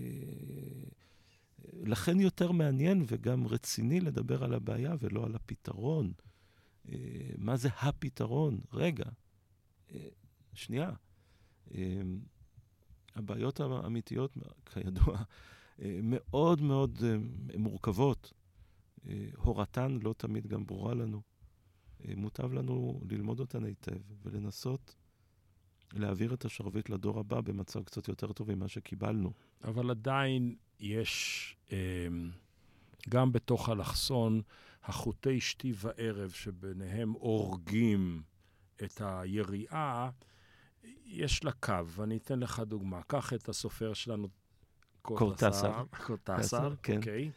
לכן 1.73 2.21
יותר 2.21 2.53
מעניין 2.53 3.05
וגם 3.07 3.47
רציני 3.47 4.01
לדבר 4.01 4.45
על 4.45 4.55
הבעיה 4.55 4.95
ולא 5.01 5.25
על 5.25 5.35
הפתרון. 5.35 6.13
אה, 6.89 6.97
מה 7.39 7.57
זה 7.57 7.69
הפתרון? 7.81 8.61
רגע, 8.73 9.05
אה, 9.95 10.09
שנייה. 10.55 10.91
הבעיות 13.17 13.61
האמיתיות, 13.61 14.37
כידוע, 14.67 15.23
אה, 15.83 15.99
מאוד 16.03 16.63
מאוד 16.63 16.99
אה, 17.05 17.17
מורכבות. 17.59 18.33
אה, 19.09 19.27
הורתן 19.37 19.99
לא 20.03 20.15
תמיד 20.17 20.47
גם 20.47 20.67
ברורה 20.67 20.95
לנו. 20.95 21.23
מוטב 22.17 22.53
לנו 22.53 23.01
ללמוד 23.11 23.41
אותן 23.41 23.65
היטב 23.65 23.99
ולנסות 24.23 24.95
להעביר 25.93 26.35
את 26.35 26.45
השרביט 26.45 26.91
לדור 26.91 27.21
הבא 27.21 27.41
במצב 27.41 27.83
קצת 27.83 28.09
יותר 28.09 28.33
טוב 28.33 28.55
ממה 28.55 28.69
שקיבלנו. 28.69 29.33
אבל 29.65 29.91
עדיין 29.91 30.55
יש, 30.81 31.57
גם 33.09 33.33
בתוך 33.33 33.69
אלכסון, 33.69 34.43
החוטי 34.85 35.41
שתי 35.41 35.73
וערב 35.77 36.31
שביניהם 36.31 37.11
הורגים 37.11 38.23
את 38.85 39.01
היריעה, 39.05 40.11
יש 41.07 41.45
לה 41.45 41.53
קו, 41.53 41.87
ואני 41.87 42.17
אתן 42.17 42.41
לך 42.41 42.61
דוגמה. 42.61 43.03
קח 43.03 43.33
את 43.33 43.49
הסופר 43.49 43.95
שלנו, 43.95 44.29
קורטסר. 45.03 45.85
קורטסר, 46.07 46.75
כן. 46.83 46.97
אוקיי. 46.97 47.31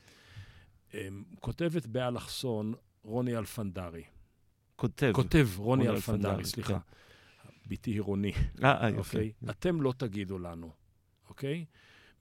אמ, 0.93 1.23
כותבת 1.39 1.85
באלכסון 1.85 2.73
רוני 3.03 3.37
אלפנדרי. 3.37 4.03
כותב. 4.75 5.11
כותב 5.15 5.47
רוני 5.57 5.83
רוני 5.83 5.95
אלפנדרי, 5.95 6.45
סליחה. 6.45 6.79
בתי 7.67 7.91
היא 7.91 8.01
רוני. 8.01 8.31
אה, 8.63 8.83
אה, 8.83 8.89
יפה. 8.89 8.99
אוקיי? 8.99 9.31
אתם 9.49 9.81
לא 9.81 9.93
תגידו 9.97 10.39
לנו, 10.39 10.71
אוקיי? 11.29 11.65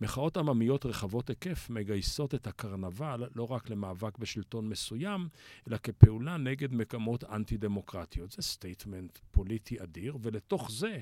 מחאות 0.01 0.37
עממיות 0.37 0.87
רחבות 0.87 1.29
היקף 1.29 1.71
מגייסות 1.71 2.35
את 2.35 2.47
הקרנבל 2.47 3.29
לא 3.35 3.51
רק 3.51 3.71
למאבק 3.71 4.19
בשלטון 4.19 4.69
מסוים, 4.69 5.29
אלא 5.69 5.77
כפעולה 5.77 6.37
נגד 6.37 6.73
מגמות 6.73 7.25
אנטי-דמוקרטיות. 7.25 8.33
זה 8.33 8.43
statement 8.42 9.18
פוליטי 9.31 9.83
אדיר, 9.83 10.19
ולתוך 10.23 10.71
זה 10.71 11.01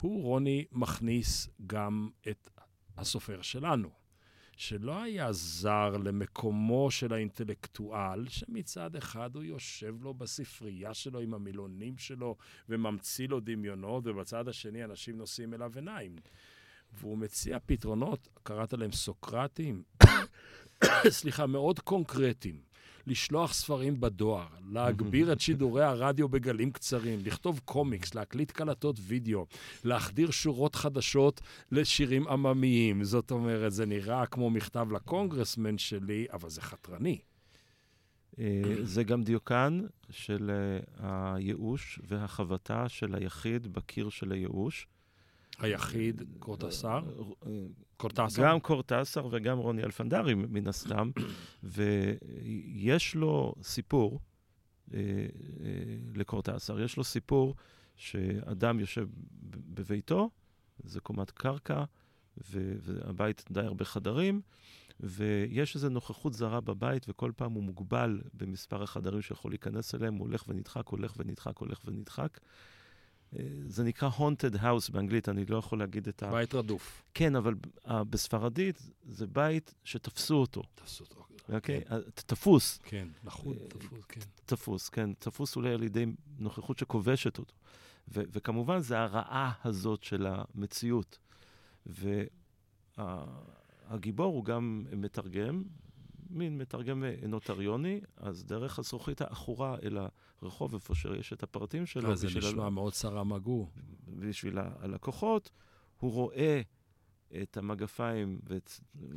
הוא, 0.00 0.22
רוני, 0.22 0.64
מכניס 0.72 1.48
גם 1.66 2.08
את 2.28 2.50
הסופר 2.96 3.42
שלנו, 3.42 3.90
שלא 4.56 5.02
היה 5.02 5.32
זר 5.32 5.96
למקומו 6.04 6.90
של 6.90 7.12
האינטלקטואל, 7.12 8.28
שמצד 8.28 8.96
אחד 8.96 9.36
הוא 9.36 9.44
יושב 9.44 9.94
לו 10.00 10.14
בספרייה 10.14 10.94
שלו 10.94 11.20
עם 11.20 11.34
המילונים 11.34 11.98
שלו 11.98 12.36
וממציא 12.68 13.28
לו 13.28 13.40
דמיונות, 13.40 14.06
ובצד 14.06 14.48
השני 14.48 14.84
אנשים 14.84 15.18
נושאים 15.18 15.54
אליו 15.54 15.72
עיניים. 15.76 16.16
והוא 16.92 17.18
מציע 17.18 17.58
פתרונות, 17.66 18.28
קראת 18.42 18.72
להם 18.72 18.92
סוקרטיים, 18.92 19.82
סליחה, 21.08 21.46
מאוד 21.46 21.78
קונקרטיים. 21.78 22.69
לשלוח 23.06 23.52
ספרים 23.52 24.00
בדואר, 24.00 24.46
להגביר 24.72 25.32
את 25.32 25.40
שידורי 25.40 25.84
הרדיו 25.84 26.28
בגלים 26.28 26.70
קצרים, 26.70 27.18
לכתוב 27.24 27.60
קומיקס, 27.64 28.14
להקליט 28.14 28.50
קלטות 28.50 28.96
וידאו, 29.02 29.46
להחדיר 29.84 30.30
שורות 30.30 30.74
חדשות 30.74 31.40
לשירים 31.72 32.28
עממיים. 32.28 33.04
זאת 33.04 33.30
אומרת, 33.30 33.72
זה 33.72 33.86
נראה 33.86 34.26
כמו 34.26 34.50
מכתב 34.50 34.88
לקונגרסמן 34.92 35.78
שלי, 35.78 36.26
אבל 36.32 36.50
זה 36.50 36.62
חתרני. 36.62 37.18
אה, 38.38 38.62
זה 38.82 39.04
גם 39.04 39.22
דיוקן 39.22 39.80
של 40.10 40.50
אה, 41.02 41.34
הייאוש 41.34 42.00
והחבטה 42.06 42.88
של 42.88 43.14
היחיד 43.14 43.72
בקיר 43.72 44.08
של 44.08 44.32
הייאוש. 44.32 44.86
היחיד, 45.60 46.22
קורטסר? 46.38 47.00
קורטסר? 47.96 48.42
גם 48.42 48.60
קורטסר 48.60 49.28
וגם 49.30 49.58
רוני 49.58 49.82
אלפנדרי, 49.82 50.34
מן 50.34 50.66
הסתם. 50.66 51.10
ויש 51.62 53.14
לו 53.14 53.54
סיפור 53.62 54.20
לקורטסר, 56.14 56.80
יש 56.80 56.96
לו 56.96 57.04
סיפור 57.04 57.54
שאדם 57.96 58.80
יושב 58.80 59.08
בביתו, 59.42 60.30
זה 60.84 61.00
קומת 61.00 61.30
קרקע, 61.30 61.84
והבית 62.36 63.44
די 63.50 63.60
הרבה 63.60 63.84
חדרים, 63.84 64.40
ויש 65.00 65.74
איזו 65.74 65.88
נוכחות 65.88 66.34
זרה 66.34 66.60
בבית, 66.60 67.06
וכל 67.08 67.32
פעם 67.36 67.52
הוא 67.52 67.62
מוגבל 67.62 68.20
במספר 68.34 68.82
החדרים 68.82 69.22
שיכול 69.22 69.50
להיכנס 69.50 69.94
אליהם, 69.94 70.14
הוא 70.14 70.26
הולך 70.26 70.44
ונדחק, 70.48 70.88
הולך 70.88 71.14
ונדחק, 71.16 71.58
הולך 71.58 71.80
ונדחק. 71.84 72.38
אה, 73.38 73.44
זה 73.66 73.84
נקרא 73.84 74.10
haunted 74.18 74.54
house 74.56 74.92
באנגלית, 74.92 75.28
אני 75.28 75.44
לא 75.44 75.56
יכול 75.56 75.78
להגיד 75.78 76.08
את 76.08 76.22
ה... 76.22 76.30
בית 76.30 76.54
רדוף. 76.54 77.02
כן, 77.14 77.36
אבל 77.36 77.54
בספרדית 77.86 78.90
זה 79.02 79.26
בית 79.26 79.74
שתפסו 79.84 80.34
אותו. 80.34 80.62
תפסו 80.74 81.04
אותו. 81.04 81.20
אוקיי? 81.52 81.84
כן. 81.84 82.00
תפוס. 82.14 82.78
כן, 82.82 83.08
לחוד, 83.24 83.56
אה, 83.56 83.68
תפוס, 83.68 84.04
כן. 84.08 84.20
תפוס, 84.44 84.88
כן. 84.88 85.12
תפוס 85.12 85.56
אולי 85.56 85.72
על 85.72 85.82
ידי 85.82 86.06
נוכחות 86.38 86.78
שכובשת 86.78 87.38
אותו. 87.38 87.54
וכמובן, 88.08 88.80
זה 88.80 88.98
הרעה 88.98 89.52
הזאת 89.64 90.02
של 90.02 90.26
המציאות. 90.26 91.18
והגיבור 93.86 94.34
הוא 94.34 94.44
גם 94.44 94.86
מתרגם, 94.96 95.62
מין 96.30 96.58
מתרגם 96.58 97.04
נוטריוני, 97.28 98.00
אז 98.16 98.44
דרך 98.44 98.78
הזכוכית 98.78 99.20
העכורה 99.20 99.76
אל 99.82 99.98
הרחוב, 100.42 100.74
איפה 100.74 100.94
שיש 100.94 101.32
את 101.32 101.42
הפרטים 101.42 101.86
שלו. 101.86 102.10
אה, 102.10 102.16
זה 102.16 102.26
נשמע 102.26 102.66
ה... 102.66 102.70
מאוד 102.70 102.92
צרה 102.92 103.24
מגו. 103.24 103.70
בשביל 104.08 104.58
הלקוחות, 104.58 105.50
הוא 105.98 106.12
רואה 106.12 106.60
את 107.42 107.56
המגפיים 107.56 108.40
ואת 108.44 108.70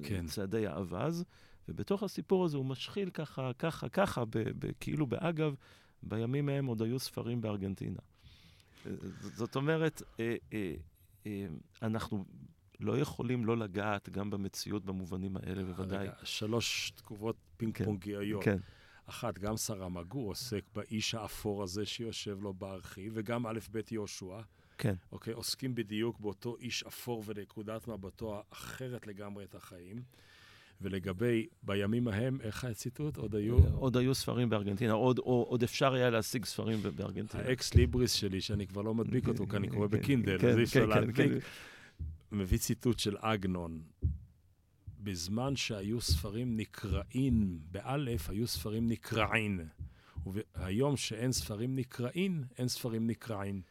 כן. 0.04 0.26
צעדי 0.26 0.67
האווז, 0.67 1.23
ובתוך 1.67 2.04
הסיפור 2.04 2.45
הזה 2.45 2.58
הוא 2.58 2.65
משחיל 2.65 3.10
ככה, 3.10 3.52
ככה, 3.60 3.89
ככה, 3.89 4.26
ב- 4.26 4.30
ב- 4.36 4.71
כאילו 4.80 5.08
באגב, 5.08 5.56
בימים 6.04 6.49
ההם 6.49 6.65
עוד 6.65 6.82
היו 6.82 6.99
ספרים 6.99 7.41
בארגנטינה. 7.41 7.99
זאת 9.19 9.56
אומרת, 9.56 10.02
אה, 10.19 10.36
אה, 10.54 10.76
אה, 11.26 11.45
אנחנו 11.82 12.26
לא 12.84 12.98
יכולים 12.98 13.46
לא 13.46 13.58
לגעת 13.58 14.10
גם 14.10 14.30
במציאות 14.30 14.86
במובנים 14.86 15.38
האלה, 15.38 15.63
בוודאי. 15.63 16.08
שלוש 16.24 16.91
תגובות 16.96 17.36
פינג 17.58 17.78
כן, 17.78 17.86
פונגיות. 17.86 18.43
כן. 18.43 18.58
אחת, 19.06 19.39
גם 19.39 19.58
סרמגו 19.58 20.28
עוסק 20.28 20.62
באיש 20.76 21.15
האפור 21.15 21.63
הזה 21.63 21.86
שיושב 21.86 22.41
לו 22.41 22.54
בארכיב, 22.54 23.13
וגם 23.15 23.48
א' 23.48 23.60
ב' 23.72 23.80
יהושע. 23.91 24.41
כן. 24.78 24.93
אוקיי, 25.12 25.34
עוסקים 25.34 25.76
בדיוק 25.76 26.19
באותו 26.19 26.56
איש 26.60 26.84
אפור 26.84 27.24
ונקודת 27.26 27.88
מבטו 27.88 28.41
האחרת 28.52 29.08
לגמרי 29.08 29.43
את 29.43 29.56
החיים. 29.56 30.04
ולגבי 30.82 31.48
בימים 31.63 32.08
ההם, 32.08 32.38
איך 32.41 32.63
הציטוט? 32.63 33.17
עוד 33.17 33.36
היו? 33.36 33.58
עוד 33.76 33.98
היו 33.98 34.15
ספרים 34.15 34.50
בארגנטינה, 34.50 34.93
עוד, 34.93 35.19
או, 35.19 35.46
עוד 35.50 35.63
אפשר 35.63 35.93
היה 35.93 36.10
להשיג 36.10 36.46
ספרים 36.46 36.80
בארגנטינה. 36.96 37.43
האקס 37.43 37.74
ליבריס 37.74 38.13
שלי, 38.13 38.41
שאני 38.41 38.67
כבר 38.67 38.82
לא 38.82 38.93
מדביק 38.93 39.28
אותו, 39.28 39.48
כי 39.48 39.58
אני 39.58 39.69
קורא 39.69 39.88
ב 39.88 39.94
Kindle, 39.94 40.38
כן, 40.39 40.48
אז 40.48 40.58
אי 40.58 40.63
אפשר 40.63 40.80
כן, 40.80 40.86
כן, 40.86 40.89
להדביק. 40.89 41.43
מביא 42.34 42.58
ציטוט 42.58 43.00
של 43.00 43.17
עגנון. 43.22 43.82
בזמן 45.00 45.56
שהיו 45.56 46.02
ספרים 46.02 46.58
נקראים, 46.58 47.60
באלף 47.72 48.30
היו 48.30 48.48
ספרים 48.48 48.88
נקרעין. 48.88 49.60
והיום 50.26 50.98
שאין 50.98 51.32
ספרים 51.32 51.76
נקראים, 51.76 52.43
אין 52.58 52.67
ספרים 52.67 53.08
נקרעין. 53.08 53.62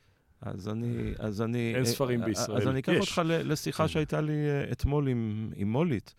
אז 0.41 0.69
אני... 0.69 1.13
אז 1.19 1.43
אני... 1.43 1.75
אין 1.77 1.85
ספרים 1.85 2.25
בישראל. 2.25 2.63
אז 2.63 2.69
אני 2.69 2.81
אקח 2.81 2.93
אותך 3.01 3.23
לשיחה 3.25 3.89
שהייתה 3.89 4.21
לי 4.21 4.33
אה, 4.33 4.73
אתמול 4.73 5.09
עם, 5.09 5.51
עם 5.57 5.73
מולית. 5.73 6.15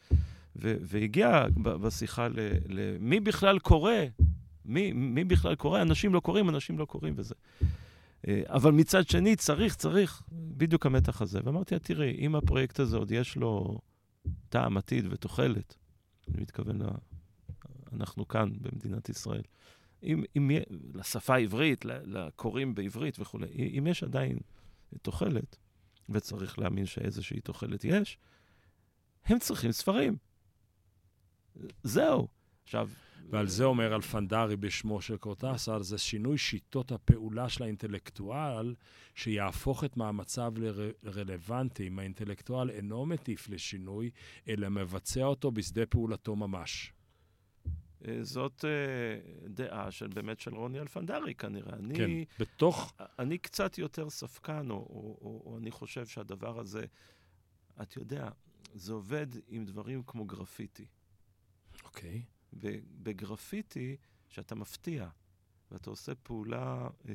והגיע 0.56 1.46
בשיחה 1.64 2.28
למי 2.70 3.20
בכלל 3.20 3.60
קורא, 3.60 3.92
מי, 4.66 4.92
מי 4.94 5.24
בכלל 5.24 5.56
קורא, 5.56 5.82
אנשים 5.82 6.14
לא 6.14 6.20
קוראים, 6.20 6.50
אנשים 6.50 6.80
לא 6.80 6.86
קוראים 6.86 7.14
וזה. 7.18 7.36
אה, 8.28 8.42
אבל 8.48 8.72
מצד 8.72 9.08
שני, 9.08 9.36
צריך, 9.36 9.76
צריך, 9.76 10.24
בדיוק 10.32 10.86
המתח 10.86 11.22
הזה. 11.22 11.40
ואמרתי, 11.44 11.80
תראי, 11.80 12.18
אם 12.20 12.36
הפרויקט 12.36 12.80
הזה 12.80 12.98
עוד 12.98 13.12
יש 13.12 13.36
לו 13.36 13.80
טעם 14.50 14.78
עתיד 14.78 15.06
ותוחלת, 15.10 15.76
אני 16.28 16.42
מתכוון, 16.42 16.82
ל... 16.82 16.86
אנחנו 17.94 18.28
כאן 18.28 18.50
במדינת 18.62 19.10
ישראל, 19.10 19.42
אם, 20.04 20.24
אם 20.38 20.52
לשפה 20.94 21.36
העברית, 21.36 21.86
לקוראים 21.86 22.76
בעברית 22.76 23.20
וכולי, 23.20 23.48
אם 23.78 23.88
יש 23.88 24.04
עדיין 24.04 24.38
תוחלת, 25.02 25.58
וצריך 26.10 26.60
להאמין 26.60 26.86
שאיזושהי 26.86 27.42
תוחלת 27.42 27.84
יש, 27.84 28.18
הם 29.26 29.40
צריכים 29.40 29.72
ספרים. 29.72 30.18
זהו. 31.84 32.28
עכשיו... 32.64 32.90
ועל 33.30 33.48
זה 33.48 33.64
אומר 33.64 33.96
אלפנדרי 33.96 34.56
בשמו 34.56 35.02
של 35.02 35.18
קורטסר, 35.18 35.84
זה 35.84 35.98
שינוי 35.98 36.38
שיטות 36.38 36.92
הפעולה 36.92 37.50
של 37.50 37.64
האינטלקטואל, 37.64 38.76
שיהפוך 39.16 39.84
את 39.84 39.98
מאמציו 39.98 40.54
לרלוונטי. 41.04 41.88
אם 41.88 42.00
האינטלקטואל 42.00 42.70
אינו 42.70 43.06
מטיף 43.06 43.50
לשינוי, 43.50 44.10
אלא 44.48 44.70
מבצע 44.70 45.24
אותו 45.24 45.52
בשדה 45.52 45.86
פעולתו 45.86 46.36
ממש. 46.36 46.94
אה, 48.08 48.24
זאת 48.24 48.66
uh, 48.66 49.50
דעה 49.50 49.92
של 49.92 50.08
באמת 50.08 50.40
של 50.40 50.56
רוני 50.56 50.80
אלפנדרי 50.80 51.36
כנראה. 51.36 51.74
אני, 51.74 51.96
כן, 51.96 52.10
בתוך... 52.40 52.94
אני 53.20 53.38
קצת 53.38 53.78
יותר 53.78 54.10
ספקן, 54.10 54.70
או, 54.70 54.76
או, 54.76 55.18
או, 55.22 55.44
או 55.46 55.58
אני 55.58 55.72
חושב 55.72 56.06
שהדבר 56.06 56.60
הזה, 56.60 56.86
את 57.82 57.96
יודע, 57.96 58.30
זה 58.74 58.94
עובד 58.94 59.28
עם 59.48 59.66
דברים 59.66 60.04
כמו 60.04 60.26
גרפיטי. 60.26 60.86
אוקיי. 61.84 62.24
Okay. 62.26 62.43
בגרפיטי, 63.04 63.98
שאתה 64.30 64.56
מפתיע, 64.56 65.10
ואתה 65.72 65.90
עושה 65.90 66.16
פעולה 66.16 66.88
אה, 67.10 67.14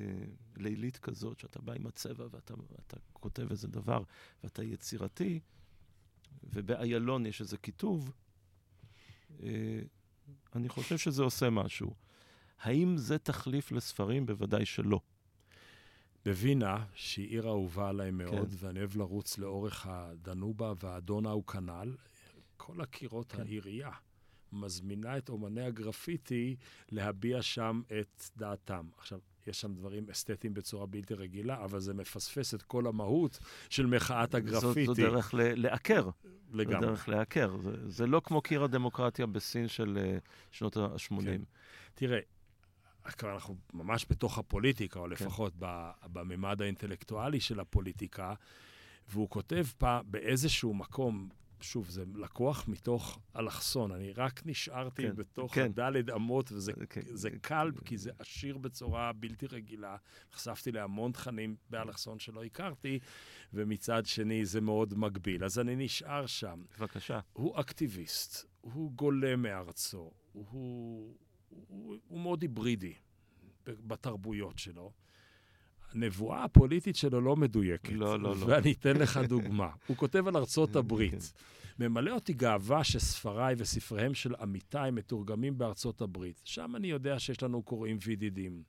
לילית 0.56 0.98
כזאת, 0.98 1.40
שאתה 1.40 1.60
בא 1.62 1.72
עם 1.72 1.86
הצבע 1.86 2.26
ואתה 2.30 2.96
כותב 3.12 3.50
איזה 3.50 3.68
דבר, 3.68 4.02
ואתה 4.44 4.64
יצירתי, 4.64 5.40
ובאיילון 6.42 7.26
יש 7.26 7.40
איזה 7.40 7.56
כיתוב, 7.56 8.12
אה, 9.42 9.80
אני 10.54 10.68
חושב 10.68 10.98
שזה 10.98 11.22
עושה 11.22 11.50
משהו. 11.50 11.94
האם 12.60 12.96
זה 12.96 13.18
תחליף 13.18 13.72
לספרים? 13.72 14.26
בוודאי 14.26 14.66
שלא. 14.66 15.00
בווינה, 16.24 16.84
שהיא 16.94 17.28
עיר 17.28 17.48
אהובה 17.48 17.88
עליי 17.88 18.10
מאוד, 18.10 18.50
כן. 18.50 18.66
ואני 18.66 18.78
אוהב 18.78 18.96
לרוץ 18.96 19.38
לאורך 19.38 19.86
הדנובה 19.86 20.72
והאדונה 20.80 21.30
הוא 21.30 21.44
כנ"ל, 21.46 21.96
כל 22.56 22.80
הקירות 22.80 23.32
כן. 23.32 23.40
העירייה 23.42 23.90
מזמינה 24.52 25.18
את 25.18 25.28
אומני 25.28 25.62
הגרפיטי 25.62 26.56
להביע 26.90 27.42
שם 27.42 27.82
את 28.00 28.22
דעתם. 28.36 28.86
עכשיו, 28.98 29.18
יש 29.46 29.60
שם 29.60 29.74
דברים 29.74 30.10
אסתטיים 30.10 30.54
בצורה 30.54 30.86
בלתי 30.86 31.14
רגילה, 31.14 31.64
אבל 31.64 31.80
זה 31.80 31.94
מפספס 31.94 32.54
את 32.54 32.62
כל 32.62 32.86
המהות 32.86 33.38
של 33.70 33.86
מחאת 33.86 34.34
הגרפיטי. 34.34 34.86
זו, 34.86 34.94
זו 34.94 35.02
דרך 35.02 35.34
לעקר. 35.34 36.10
לגמרי. 36.52 36.80
זו 36.80 36.86
דרך 36.86 37.08
לעקר. 37.08 37.56
זה, 37.62 37.88
זה 37.88 38.06
לא 38.06 38.20
כמו 38.24 38.42
קיר 38.42 38.64
הדמוקרטיה 38.64 39.26
בסין 39.26 39.68
של 39.68 39.98
uh, 39.98 40.28
שנות 40.50 40.76
ה-80. 40.76 41.22
כן. 41.24 41.42
תראה, 41.94 42.18
כבר 43.04 43.34
אנחנו 43.34 43.56
ממש 43.74 44.06
בתוך 44.10 44.38
הפוליטיקה, 44.38 45.00
או 45.00 45.04
כן. 45.04 45.10
לפחות 45.10 45.52
בממד 46.12 46.62
האינטלקטואלי 46.62 47.40
של 47.40 47.60
הפוליטיקה, 47.60 48.34
והוא 49.08 49.28
כותב 49.30 49.64
פעם 49.78 50.04
באיזשהו 50.08 50.74
מקום, 50.74 51.28
שוב, 51.60 51.88
זה 51.88 52.04
לקוח 52.14 52.68
מתוך 52.68 53.18
אלכסון. 53.36 53.92
אני 53.92 54.12
רק 54.12 54.42
נשארתי 54.46 55.02
כן, 55.02 55.16
בתוך 55.16 55.54
כן. 55.54 55.64
הדלת 55.64 56.10
אמות, 56.10 56.52
וזה 56.52 56.72
כן, 56.90 57.00
זה 57.04 57.30
קל, 57.30 57.70
כן. 57.74 57.84
כי 57.84 57.98
זה 57.98 58.10
עשיר 58.18 58.58
בצורה 58.58 59.12
בלתי 59.12 59.46
רגילה. 59.46 59.96
נחשפתי 60.32 60.72
להמון 60.72 61.12
תכנים 61.12 61.56
באלכסון 61.70 62.18
שלא 62.18 62.44
הכרתי, 62.44 62.98
ומצד 63.52 64.06
שני 64.06 64.44
זה 64.44 64.60
מאוד 64.60 64.94
מגביל. 64.98 65.44
אז 65.44 65.58
אני 65.58 65.76
נשאר 65.76 66.26
שם. 66.26 66.64
בבקשה. 66.78 67.20
הוא 67.32 67.60
אקטיביסט, 67.60 68.46
הוא 68.60 68.92
גולה 68.92 69.36
מארצו, 69.36 70.10
הוא, 70.32 70.44
הוא, 70.50 71.14
הוא, 71.48 71.96
הוא 72.08 72.20
מאוד 72.20 72.42
היברידי 72.42 72.94
בתרבויות 73.64 74.58
שלו. 74.58 74.92
הנבואה 75.94 76.44
הפוליטית 76.44 76.96
שלו 76.96 77.20
לא 77.20 77.36
מדויקת. 77.36 77.92
לא, 77.92 78.18
לא, 78.18 78.36
לא. 78.36 78.46
ואני 78.46 78.72
אתן 78.72 78.96
לך 78.96 79.20
דוגמה. 79.28 79.68
הוא 79.86 79.96
כותב 79.96 80.28
על 80.28 80.36
ארצות 80.36 80.72
כן. 80.72 80.78
הברית. 80.78 81.32
ממלא 81.78 82.10
אותי 82.10 82.32
גאווה 82.32 82.84
שספריי 82.84 83.54
וספריהם 83.58 84.14
של 84.14 84.34
עמיתיי 84.40 84.90
מתורגמים 84.90 85.58
בארצות 85.58 86.00
הברית. 86.00 86.40
שם 86.44 86.76
אני 86.76 86.88
יודע 86.88 87.18
שיש 87.18 87.42
לנו 87.42 87.62
קוראים 87.62 87.98
וידידים. 88.04 88.62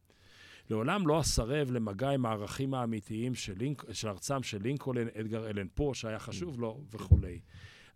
לעולם 0.69 1.07
לא 1.07 1.19
אסרב 1.19 1.71
למגע 1.71 2.09
עם 2.09 2.25
הערכים 2.25 2.73
האמיתיים 2.73 3.35
של, 3.35 3.53
לינק, 3.57 3.85
של 3.91 4.07
ארצם 4.07 4.43
של 4.43 4.61
לינקולן, 4.61 5.07
אדגר 5.19 5.49
אלן 5.49 5.67
פו, 5.73 5.93
שהיה 5.93 6.19
חשוב 6.19 6.59
לו, 6.59 6.83
וכולי. 6.91 7.39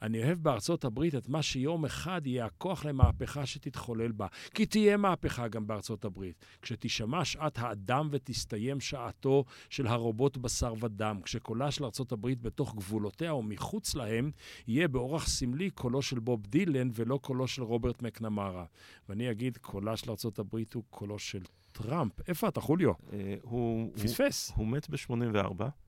אני 0.03 0.23
אוהב 0.23 0.39
בארצות 0.39 0.85
הברית 0.85 1.15
את 1.15 1.29
מה 1.29 1.41
שיום 1.41 1.85
אחד 1.85 2.21
יהיה 2.27 2.45
הכוח 2.45 2.85
למהפכה 2.85 3.45
שתתחולל 3.45 4.11
בה. 4.11 4.27
כי 4.53 4.65
תהיה 4.65 4.97
מהפכה 4.97 5.47
גם 5.47 5.67
בארצות 5.67 6.05
הברית. 6.05 6.45
כשתישמע 6.61 7.25
שעת 7.25 7.57
האדם 7.59 8.07
ותסתיים 8.11 8.79
שעתו 8.79 9.45
של 9.69 9.87
הרובוט 9.87 10.37
בשר 10.37 10.73
ודם, 10.79 11.19
כשקולה 11.23 11.71
של 11.71 11.85
ארצות 11.85 12.11
הברית 12.11 12.41
בתוך 12.41 12.75
גבולותיה 12.75 13.33
ומחוץ 13.33 13.95
להם, 13.95 14.31
יהיה 14.67 14.87
באורח 14.87 15.27
סמלי 15.27 15.69
קולו 15.69 16.01
של 16.01 16.19
בוב 16.19 16.47
דילן 16.47 16.89
ולא 16.93 17.19
קולו 17.21 17.47
של 17.47 17.63
רוברט 17.63 18.01
מקנמרה. 18.01 18.65
ואני 19.09 19.31
אגיד, 19.31 19.57
קולה 19.57 19.97
של 19.97 20.09
ארצות 20.11 20.39
הברית 20.39 20.73
הוא 20.73 20.83
קולו 20.89 21.19
של 21.19 21.43
טראמפ. 21.71 22.13
איפה 22.27 22.47
אתה, 22.47 22.61
חוליו? 22.61 22.91
אה, 23.13 23.35
הוא... 23.41 23.93
פספס. 23.93 24.51
הוא 24.55 24.67
מת 24.67 24.89
ב-84. 24.89 25.82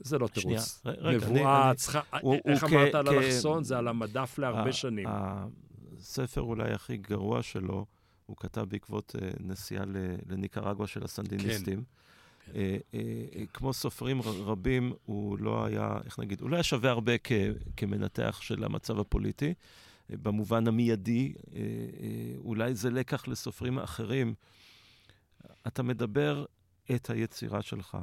זה 0.00 0.18
לא 0.18 0.28
תירוץ. 0.28 0.82
רגע, 0.84 1.26
נבואה 1.26 1.72
צריכה... 1.76 2.00
איך 2.44 2.64
אמרת 2.64 2.94
על 2.94 3.08
אלכסון? 3.08 3.64
זה 3.64 3.78
על 3.78 3.88
המדף 3.88 4.38
להרבה 4.38 4.72
שנים. 4.72 5.06
הספר 5.98 6.40
אולי 6.40 6.72
הכי 6.72 6.96
גרוע 6.96 7.42
שלו, 7.42 7.86
הוא 8.26 8.36
כתב 8.36 8.66
בעקבות 8.68 9.16
אה, 9.22 9.30
נסיעה 9.40 9.84
ל- 9.84 10.16
לניקרגואה 10.26 10.88
של 10.88 11.04
הסנדיניסטים. 11.04 11.82
כן. 12.46 12.52
אה, 12.54 12.76
אה, 12.94 13.00
כמו 13.52 13.72
סופרים 13.72 14.22
רבים, 14.22 14.92
הוא 15.04 15.38
לא 15.38 15.64
היה, 15.64 15.98
איך 16.04 16.18
נגיד, 16.18 16.40
הוא 16.40 16.50
לא 16.50 16.56
היה 16.56 16.62
שווה 16.62 16.90
הרבה 16.90 17.12
כמנתח 17.76 18.38
של 18.42 18.64
המצב 18.64 19.00
הפוליטי. 19.00 19.54
במובן 20.10 20.68
המיידי, 20.68 21.32
אולי 22.44 22.74
זה 22.74 22.90
לקח 22.90 23.28
לסופרים 23.28 23.78
אחרים. 23.78 24.34
אתה 25.66 25.82
מדבר 25.82 26.44
את 26.94 27.10
היצירה 27.10 27.62
שלך, 27.62 27.98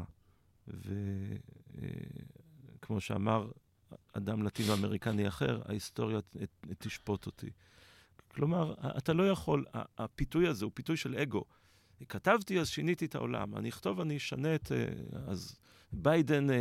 וכמו 2.75 3.01
שאמר 3.01 3.51
אדם 4.13 4.43
לטינו-אמריקני 4.43 5.27
אחר, 5.27 5.61
ההיסטוריה 5.65 6.19
תשפוט 6.77 7.25
אותי. 7.25 7.49
כלומר, 8.27 8.73
אתה 8.97 9.13
לא 9.13 9.29
יכול, 9.29 9.65
הפיתוי 9.97 10.47
הזה 10.47 10.65
הוא 10.65 10.71
פיתוי 10.75 10.97
של 10.97 11.15
אגו. 11.15 11.43
כתבתי, 12.09 12.59
אז 12.59 12.69
שיניתי 12.69 13.05
את 13.05 13.15
העולם. 13.15 13.57
אני 13.57 13.69
אכתוב, 13.69 13.99
אני 14.01 14.17
אשנה 14.17 14.55
את... 14.55 14.71
אה, 14.71 14.85
אז 15.27 15.59
ביידן 15.91 16.49
אה, 16.49 16.55
אה, 16.55 16.59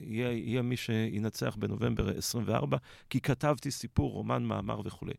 יהיה, 0.00 0.32
יהיה 0.32 0.62
מי 0.62 0.76
שינצח 0.76 1.56
בנובמבר 1.58 2.18
24, 2.18 2.76
כי 3.10 3.20
כתבתי 3.20 3.70
סיפור, 3.70 4.12
רומן, 4.12 4.42
מאמר 4.42 4.80
וכולי. 4.84 5.14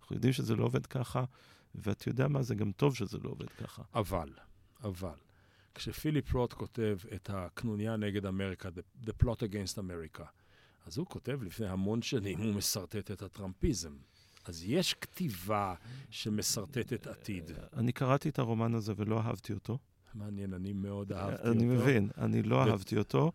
אנחנו 0.00 0.16
יודעים 0.16 0.32
שזה 0.32 0.56
לא 0.56 0.64
עובד 0.64 0.86
ככה, 0.86 1.24
ואתה 1.74 2.08
יודע 2.08 2.28
מה, 2.28 2.42
זה 2.42 2.54
גם 2.54 2.72
טוב 2.72 2.96
שזה 2.96 3.18
לא 3.18 3.30
עובד 3.30 3.48
ככה. 3.48 3.82
אבל, 3.94 4.28
אבל, 4.84 5.14
כשפיליפ 5.74 6.34
רוט 6.34 6.52
כותב 6.52 6.98
את 7.14 7.30
הקנוניה 7.32 7.96
נגד 7.96 8.26
אמריקה, 8.26 8.68
The, 8.68 9.06
the 9.06 9.24
Plot 9.24 9.38
Against 9.38 9.78
America, 9.78 10.24
אז 10.86 10.98
הוא 10.98 11.06
כותב 11.06 11.42
לפני 11.42 11.68
המון 11.68 12.02
שנים, 12.02 12.38
הוא 12.38 12.54
מסרטט 12.54 13.10
את 13.10 13.22
הטראמפיזם. 13.22 13.92
אז 14.44 14.64
יש 14.66 14.94
כתיבה 14.94 15.74
שמסרטטת 16.10 17.06
עתיד. 17.06 17.50
אני 17.72 17.92
קראתי 17.92 18.28
את 18.28 18.38
הרומן 18.38 18.74
הזה 18.74 18.92
ולא 18.96 19.20
אהבתי 19.20 19.52
אותו. 19.52 19.78
מעניין, 20.14 20.54
אני 20.54 20.72
מאוד 20.72 21.12
אהבתי 21.12 21.48
אותו. 21.48 21.50
אני 21.50 21.64
מבין, 21.64 22.10
אני 22.18 22.42
לא 22.42 22.62
אהבתי 22.62 22.98
אותו. 22.98 23.32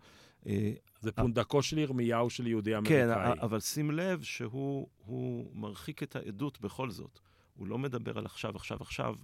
אה, 0.48 0.74
זה 1.02 1.12
פונדקו 1.12 1.62
של 1.62 1.78
ירמיהו 1.78 2.30
של 2.30 2.48
יהודי 2.48 2.72
כן, 2.86 3.10
אמריקאי. 3.10 3.42
אבל 3.42 3.60
שים 3.60 3.92
לב 3.92 4.22
שהוא 4.22 4.88
הוא 4.98 5.52
מרחיק 5.54 6.04
את 6.04 6.16
העדות 6.16 6.62
בכל 6.62 6.90
זאת. 6.90 7.20
הוא 7.58 7.68
לא 7.68 7.78
מדבר 7.78 8.18
על 8.18 8.26
עכשיו, 8.26 8.56
עכשיו, 8.56 8.78
עכשיו. 8.82 9.16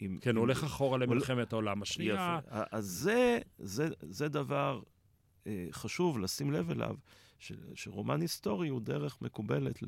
עם, 0.00 0.18
כן, 0.20 0.30
עם- 0.30 0.36
הוא 0.36 0.40
הולך 0.42 0.64
אחורה 0.64 0.98
למלחמת 0.98 1.52
העולם 1.52 1.82
השנייה. 1.82 2.40
יפה. 2.46 2.62
אז 2.70 2.86
זה, 2.86 3.38
זה, 3.58 3.88
זה 4.02 4.28
דבר 4.28 4.80
אה, 5.46 5.66
חשוב 5.70 6.18
לשים 6.18 6.52
לב 6.52 6.70
אליו, 6.70 6.96
ש, 7.38 7.52
שרומן 7.74 8.20
היסטורי 8.20 8.68
הוא 8.68 8.80
דרך 8.80 9.22
מקובלת 9.22 9.78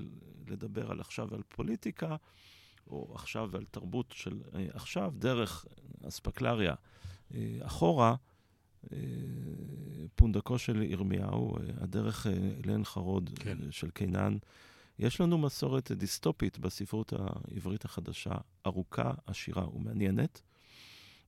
לדבר 0.46 0.90
על 0.90 1.00
עכשיו 1.00 1.28
ועל 1.30 1.42
פוליטיקה, 1.48 2.16
או 2.86 3.12
עכשיו 3.14 3.48
ועל 3.52 3.64
תרבות 3.70 4.12
של 4.16 4.40
אה, 4.54 4.66
עכשיו, 4.72 5.12
דרך 5.18 5.66
אספקלריה 6.08 6.74
אה, 7.34 7.58
אחורה. 7.62 8.14
פונדקו 10.14 10.58
של 10.58 10.82
ירמיהו, 10.82 11.56
הדרך 11.80 12.26
לעין 12.64 12.84
חרוד 12.84 13.30
כן. 13.34 13.58
של 13.70 13.90
קינן. 13.90 14.36
יש 14.98 15.20
לנו 15.20 15.38
מסורת 15.38 15.92
דיסטופית 15.92 16.58
בספרות 16.58 17.12
העברית 17.16 17.84
החדשה, 17.84 18.34
ארוכה, 18.66 19.12
עשירה 19.26 19.76
ומעניינת. 19.76 20.40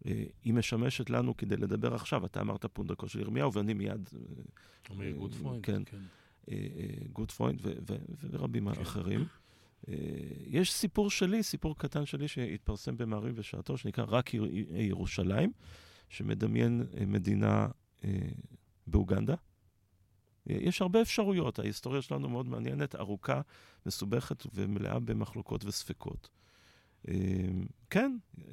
אה, 0.07 0.25
היא 0.45 0.55
משמשת 0.55 1.11
לנו 1.11 1.37
כדי 1.37 1.57
לדבר 1.57 1.95
עכשיו. 1.95 2.27
אתה 2.27 2.41
אמרת 2.41 2.67
פונדקו 2.67 3.09
של 3.09 3.21
ירמיהו, 3.21 3.53
ואני 3.53 3.75
מיד... 3.75 4.09
אה, 4.15 4.21
אומר 4.91 5.05
כן. 5.63 5.83
כן. 5.85 5.97
אה, 6.51 6.57
אה, 6.57 7.09
גודפרוינד 7.13 7.61
ו- 7.63 7.73
ו- 7.89 7.97
ורבים 8.31 8.75
כן. 8.75 8.81
אחרים. 8.81 9.25
יש 10.47 10.73
סיפור 10.73 11.11
שלי, 11.11 11.43
סיפור 11.43 11.79
קטן 11.79 12.07
שלי 12.07 12.29
שהתפרסם 12.29 12.97
במעריב 12.97 13.37
בשעתו, 13.37 13.77
שנקרא 13.77 14.05
רק 14.09 14.35
יר- 14.35 14.51
ירושלים, 14.77 15.53
שמדמיין 16.09 16.83
מדינה 17.07 17.69
באוגנדה. 18.87 19.35
אה, 20.51 20.57
יש 20.61 20.83
הרבה 20.83 21.03
אפשרויות, 21.03 21.59
ההיסטוריה 21.59 22.03
שלנו 22.03 22.29
מאוד 22.29 22.49
מעניינת, 22.49 22.95
ארוכה, 22.95 23.41
מסובכת 23.87 24.47
ומלאה 24.55 24.99
במחלוקות 24.99 25.65
וספקות. 25.65 26.29
אה, 27.09 27.15
כן, 27.91 28.19
אה, 28.39 28.45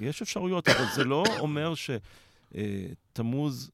יש 0.00 0.22
אפשרויות, 0.22 0.68
אבל 0.68 0.84
זה 0.94 1.04
לא 1.04 1.24
אומר 1.44 1.72
שתמוז, 2.54 3.70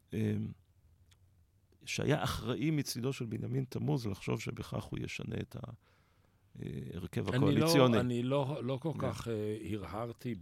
שהיה 1.86 2.24
אחראי 2.24 2.70
מצידו 2.70 3.12
של 3.12 3.24
בנימין 3.24 3.64
תמוז 3.68 4.06
לחשוב 4.06 4.40
שבכך 4.40 4.84
הוא 4.84 4.98
ישנה 5.02 5.36
את 5.40 5.56
ההרכב 5.56 7.28
אני 7.28 7.36
הקואליציוני. 7.36 7.94
לא, 7.94 8.00
אני 8.00 8.22
לא, 8.22 8.58
לא 8.62 8.78
כל. 8.82 8.92
כך 8.98 9.28
אה, 9.28 9.56
הרהרתי 9.72 10.34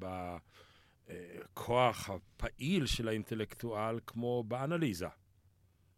בכוח 1.08 2.10
הפעיל 2.10 2.86
של 2.86 3.08
האינטלקטואל 3.08 3.98
כמו 4.06 4.44
באנליזה. 4.48 5.08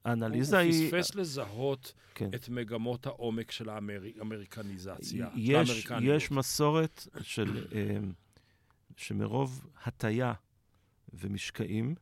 האנליזה 0.06 0.60
הוא 0.60 0.70
היא... 0.70 0.90
פספס 0.90 1.14
לזהות 1.14 1.92
כן. 2.14 2.30
את 2.34 2.48
מגמות 2.48 3.06
העומק 3.06 3.50
של 3.50 3.68
האמריקניזציה. 3.68 5.28
יש. 5.34 5.86
יש 6.02 6.30
מסורת 6.30 7.06
של, 7.20 7.66
אה, 7.74 7.96
שמרוב 8.96 9.66
הטיה 9.84 10.32
ומשקעים, 11.14 11.94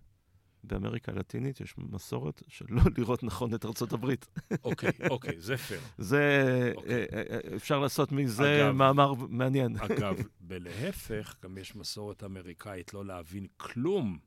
באמריקה 0.66 1.12
הלטינית 1.12 1.60
יש 1.60 1.74
מסורת 1.78 2.42
של 2.48 2.64
לא 2.68 2.82
לראות 2.98 3.22
נכון 3.22 3.54
את 3.54 3.64
ארצות 3.64 3.92
הברית. 3.92 4.26
אוקיי, 4.64 4.90
אוקיי, 5.10 5.40
זה 5.40 5.56
פייר. 5.56 5.80
זה, 5.98 6.72
אוקיי. 6.76 6.92
אה, 6.92 7.04
אה, 7.12 7.22
אה, 7.50 7.56
אפשר 7.56 7.78
לעשות 7.78 8.12
מזה 8.12 8.66
אגב- 8.66 8.74
מאמר 8.74 9.14
מעניין. 9.28 9.76
אגב, 9.76 10.16
בלהפך, 10.40 11.34
גם 11.42 11.58
יש 11.58 11.76
מסורת 11.76 12.24
אמריקאית 12.24 12.94
לא 12.94 13.06
להבין 13.06 13.46
כלום 13.56 14.18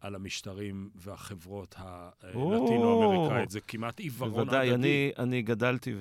על 0.00 0.14
המשטרים 0.14 0.90
והחברות 0.94 1.74
הלטינו-אמריקאית. 1.78 3.50
זה 3.50 3.60
כמעט 3.60 4.00
עיוורון 4.00 4.44
בוודאי, 4.44 4.70
הדדי. 4.70 4.74
אני, 4.74 5.12
אני 5.18 5.42
גדלתי 5.42 5.94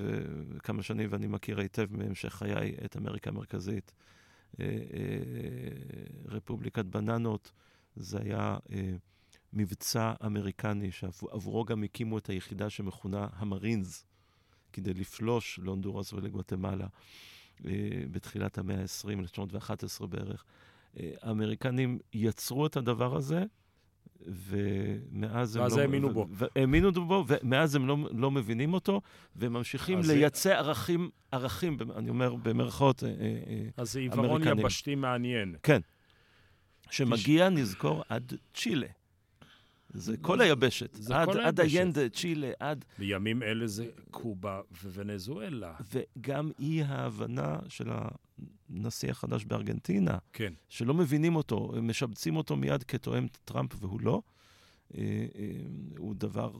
כמה 0.64 0.84
שנים 0.84 1.08
ואני 1.12 1.28
מכיר 1.28 1.60
היטב 1.60 1.88
מהמשך 1.98 2.34
חיי 2.34 2.76
את 2.86 2.98
אמריקה 2.98 3.30
המרכזית. 3.30 3.92
אה, 4.60 4.66
אה, 4.66 4.72
רפובליקת 6.26 6.86
בננות, 6.86 7.52
זה 7.96 8.20
היה 8.22 8.58
אה, 8.72 8.92
מבצע 9.54 10.14
אמריקני 10.26 10.92
שעבורו 10.92 11.66
גם 11.66 11.84
הקימו 11.84 12.18
את 12.18 12.30
היחידה 12.30 12.70
שמכונה 12.70 13.28
המרינס, 13.34 14.06
כדי 14.74 14.94
לפלוש 14.94 15.60
להונדורס 15.64 16.14
ולגואטמלה 16.14 16.88
אה, 17.66 17.72
בתחילת 18.12 18.58
המאה 18.58 18.82
ה-20, 18.82 19.20
1911 19.20 20.08
בערך. 20.08 20.46
אה, 21.00 21.12
האמריקנים 21.22 22.00
יצרו 22.14 22.66
את 22.66 22.78
הדבר 22.78 23.16
הזה, 23.16 23.44
ומאז 24.28 25.56
הם 25.56 25.64
לא... 25.70 25.82
האמינו 25.82 26.10
בו. 26.14 26.28
האמינו 26.56 26.92
בו, 26.92 27.26
ומאז 27.28 27.76
הם 27.76 27.88
לא, 27.88 27.98
לא 28.12 28.32
מבינים 28.32 28.74
אותו, 28.74 29.02
והם 29.36 29.54
ממשיכים 29.54 30.00
אז 30.00 30.06
זה- 30.06 30.14
לייצא 30.16 30.50
ערכים, 30.50 31.10
ערכים, 31.32 31.78
אני 31.96 32.10
אומר 32.10 32.36
במרכאות, 32.36 33.04
אה, 33.04 33.10
אה, 33.10 33.16
אה, 33.48 33.68
אז 33.78 33.94
זה 33.94 34.00
עיוורון 34.00 34.26
אמריקנים. 34.26 34.60
יבשתי 34.60 34.96
מעניין. 34.96 35.56
שמגיע, 36.92 37.50
נזכור, 37.50 38.04
עד 38.10 38.34
צ'ילה. 38.54 38.88
זה 39.94 40.18
כל 40.18 40.42
היבשת. 40.42 40.94
זה 40.94 41.16
עד, 41.16 41.26
כל 41.28 41.40
עד 41.40 41.60
היבשת. 41.60 41.76
איינדה, 41.78 42.10
צ'ילה, 42.10 42.52
עד... 42.60 42.86
בימים 43.00 43.44
אלה 43.44 43.68
זה 43.68 43.86
קובה 44.12 44.62
וונזואלה. 44.84 45.74
וגם 45.94 46.52
אי 46.60 46.84
ההבנה 46.84 47.60
של 47.70 47.90
הנשיא 48.70 49.12
החדש 49.12 49.46
בארגנטינה, 49.46 50.18
כן. 50.34 50.54
שלא 50.70 50.94
מבינים 50.94 51.36
אותו, 51.36 51.74
משבצים 51.82 52.36
אותו 52.36 52.56
מיד 52.56 52.84
כתואם 52.84 53.28
טראמפ 53.46 53.72
והוא 53.80 54.02
לא. 54.02 54.22
אה, 54.98 55.02
אה, 55.36 55.52
הוא 55.98 56.16
דבר 56.16 56.52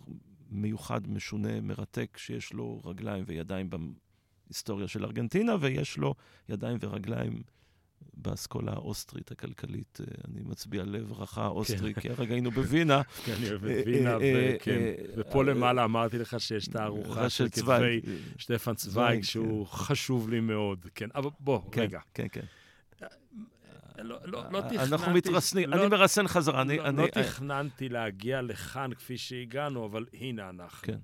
מיוחד, 0.50 1.08
משונה, 1.10 1.62
מרתק, 1.62 2.18
שיש 2.18 2.54
לו 2.54 2.82
רגליים 2.86 3.24
וידיים 3.28 3.70
בהיסטוריה 4.50 4.88
של 4.88 5.06
ארגנטינה, 5.06 5.56
ויש 5.60 5.98
לו 5.98 6.16
ידיים 6.50 6.78
ורגליים 6.82 7.44
באסכולה 8.14 8.72
האוסטרית 8.72 9.32
הכלכלית. 9.32 10.00
אה, 10.02 10.06
אני 10.28 10.42
מצביע 10.42 10.84
לברכה 10.84 11.48
אוסטרי, 11.48 11.94
כן. 11.94 12.02
כי 12.02 12.10
הרגע 12.10 12.34
היינו 12.34 12.52
בווינה. 12.52 13.02
כן, 13.26 13.34
אני 13.34 13.50
אוהב 13.50 13.66
את 13.66 13.86
וינה, 13.86 14.18
וכן. 14.18 14.94
ופה 15.18 15.44
למעלה 15.44 15.84
אמרתי 15.84 16.18
לך 16.18 16.40
שיש 16.40 16.68
את 16.68 16.76
הארוחה 16.76 17.30
של 17.30 17.50
כתבי 17.50 18.02
שטפן 18.38 18.74
צוויג, 18.74 19.24
שהוא 19.24 19.66
כן. 19.66 19.72
חשוב 19.72 20.30
לי 20.30 20.40
מאוד. 20.40 20.86
כן, 20.96 21.10
אבל 21.16 21.30
בוא, 21.40 21.62
כן, 21.72 21.82
רגע. 21.82 22.00
כן, 22.14 22.28
כן. 22.32 22.46
לא, 24.04 24.18
לא, 24.24 24.44
לא 24.52 24.62
תכננתי... 24.62 24.80
אנחנו 24.80 25.14
מתרסנים, 25.14 25.70
לא, 25.70 25.76
אני 25.76 25.88
מרסן 25.88 26.28
חזרה. 26.28 26.64
לא, 26.64 26.88
אני, 26.88 27.02
לא 27.02 27.08
תכננתי 27.08 27.90
להגיע 27.90 28.42
לכאן 28.42 28.94
כפי 28.94 29.18
שהגענו, 29.18 29.86
אבל 29.86 30.06
הנה 30.14 30.50
אנחנו. 30.50 30.88
כן. 30.88 31.00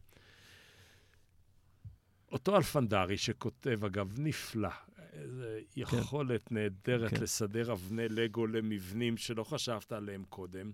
אותו 2.31 2.57
אלפנדרי 2.57 3.17
שכותב, 3.17 3.85
אגב, 3.85 4.19
נפלא, 4.19 4.69
איזו 5.15 5.43
יכולת 5.75 6.47
כן. 6.47 6.55
נהדרת 6.55 7.09
כן. 7.09 7.21
לסדר 7.21 7.71
אבני 7.71 8.09
לגו 8.09 8.47
למבנים 8.47 9.17
שלא 9.17 9.43
חשבת 9.43 9.91
עליהם 9.91 10.23
קודם, 10.29 10.71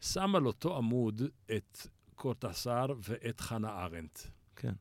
שם 0.00 0.36
על 0.36 0.46
אותו 0.46 0.76
עמוד 0.76 1.22
את 1.56 1.78
קורטסר 2.14 2.86
ואת 3.02 3.40
חנה 3.40 3.84
ארנדט. 3.84 4.20
כן. 4.56 4.72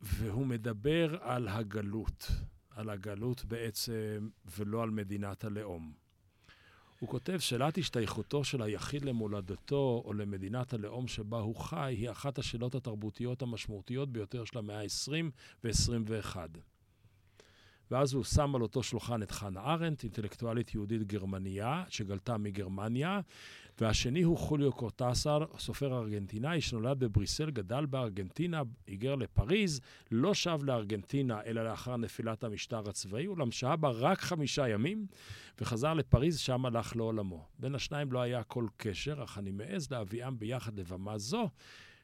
והוא 0.00 0.46
מדבר 0.46 1.16
על 1.20 1.48
הגלות. 1.48 2.30
על 2.70 2.90
הגלות 2.90 3.44
בעצם, 3.44 4.28
ולא 4.56 4.82
על 4.82 4.90
מדינת 4.90 5.44
הלאום. 5.44 5.92
הוא 6.98 7.08
כותב, 7.08 7.38
שאלת 7.38 7.78
השתייכותו 7.78 8.44
של 8.44 8.62
היחיד 8.62 9.04
למולדתו 9.04 10.02
או 10.04 10.12
למדינת 10.12 10.72
הלאום 10.72 11.08
שבה 11.08 11.38
הוא 11.38 11.56
חי, 11.56 11.94
היא 11.98 12.10
אחת 12.10 12.38
השאלות 12.38 12.74
התרבותיות 12.74 13.42
המשמעותיות 13.42 14.12
ביותר 14.12 14.44
של 14.44 14.58
המאה 14.58 14.80
ה-20 14.80 15.30
ו-21. 15.64 16.36
ואז 17.90 18.12
הוא 18.12 18.24
שם 18.24 18.54
על 18.54 18.62
אותו 18.62 18.82
שולחן 18.82 19.22
את 19.22 19.30
חנה 19.30 19.60
ארנדט, 19.60 20.02
אינטלקטואלית 20.04 20.74
יהודית 20.74 21.02
גרמניה, 21.02 21.84
שגלתה 21.88 22.36
מגרמניה, 22.36 23.20
והשני 23.80 24.22
הוא 24.22 24.38
חוליו 24.38 24.72
קורטסר, 24.72 25.44
סופר 25.58 25.98
ארגנטינאי 25.98 26.60
שנולד 26.60 26.98
בבריסל, 26.98 27.50
גדל 27.50 27.86
בארגנטינה, 27.86 28.62
היגר 28.86 29.14
לפריז, 29.14 29.80
לא 30.10 30.34
שב 30.34 30.58
לארגנטינה 30.62 31.42
אלא 31.42 31.64
לאחר 31.64 31.96
נפילת 31.96 32.44
המשטר 32.44 32.88
הצבאי, 32.88 33.26
אולם 33.26 33.50
שהה 33.50 33.76
בה 33.76 33.88
רק 33.88 34.20
חמישה 34.20 34.68
ימים, 34.68 35.06
וחזר 35.60 35.94
לפריז, 35.94 36.38
שם 36.38 36.66
הלך 36.66 36.96
לעולמו. 36.96 37.44
בין 37.58 37.74
השניים 37.74 38.12
לא 38.12 38.20
היה 38.20 38.42
כל 38.42 38.66
קשר, 38.76 39.24
אך 39.24 39.38
אני 39.38 39.50
מעז 39.50 39.90
להביאם 39.90 40.38
ביחד 40.38 40.78
לבמה 40.78 41.18
זו, 41.18 41.48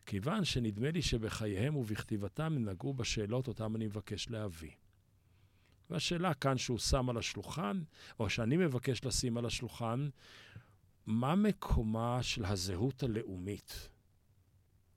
כיוון 0.07 0.45
שנדמה 0.45 0.91
לי 0.91 1.03
שבחייהם 1.03 1.77
ובכתיבתם 1.77 2.55
נגעו 2.59 2.95
בשאלות 2.95 3.49
אותם 3.49 3.77
אני 3.77 3.87
מבקש 3.87 4.31
להביא. 4.31 4.82
והשאלה 5.93 6.35
כאן 6.35 6.59
שהוא 6.59 6.79
שם 6.79 7.11
על 7.11 7.17
השולחן, 7.17 7.83
או 8.21 8.31
שאני 8.31 8.57
מבקש 8.57 9.05
לשים 9.05 9.39
על 9.39 9.47
השולחן, 9.47 10.09
מה 11.07 11.35
מקומה 11.35 12.23
של 12.23 12.45
הזהות 12.45 13.03
הלאומית 13.03 13.89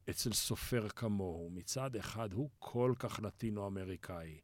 אצל 0.10 0.34
סופר 0.34 0.90
כמוהו? 0.90 1.50
מצד 1.50 1.96
אחד, 1.96 2.34
הוא 2.34 2.50
כל 2.60 2.94
כך 3.00 3.20
לטינו-אמריקאי, 3.24 4.40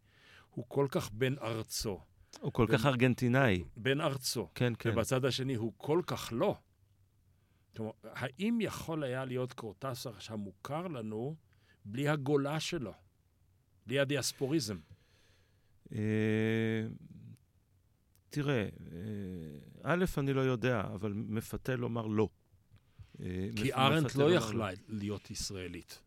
הוא 0.50 0.66
כל 0.68 0.88
כך 0.92 1.12
בן 1.12 1.38
ארצו. 1.38 2.00
הוא 2.40 2.54
כל 2.54 2.66
בן, 2.66 2.78
כך 2.78 2.86
ארגנטינאי. 2.86 3.64
בן 3.78 4.02
ארצו. 4.02 4.50
כן, 4.56 4.74
כן. 4.80 4.90
ובצד 4.90 5.26
השני, 5.26 5.56
הוא 5.56 5.74
כל 5.78 6.02
כך 6.08 6.30
לא. 6.32 6.56
כלומר, 7.76 7.92
האם 8.04 8.58
יכול 8.62 9.04
היה 9.04 9.26
להיות 9.26 9.54
קורטסר 9.54 10.12
המוכר 10.30 10.88
לנו 10.88 11.36
בלי 11.86 12.10
הגולה 12.10 12.60
שלו? 12.60 12.94
בלי 13.88 14.00
הדיאספוריזם? 14.00 14.78
אה, 15.96 16.00
תראה, 18.30 18.64
אה, 18.64 18.70
א', 19.84 20.06
אני 20.18 20.34
לא 20.34 20.42
יודע, 20.42 20.82
אבל 20.94 21.14
מפתה 21.16 21.76
לומר 21.76 22.08
לא. 22.08 22.30
אה, 23.22 23.50
כי 23.56 23.74
ארנט 23.74 24.16
לא 24.16 24.34
יכלה 24.34 24.70
להיות 24.90 25.32
ישראלית. 25.32 26.00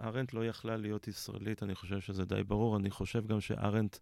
ארנט 0.00 0.32
לא 0.32 0.46
יכלה 0.46 0.76
להיות 0.76 1.08
ישראלית, 1.08 1.62
אני 1.62 1.74
חושב 1.74 2.00
שזה 2.00 2.24
די 2.24 2.42
ברור. 2.42 2.76
אני 2.76 2.90
חושב 2.90 3.26
גם 3.26 3.40
שארנט 3.40 3.96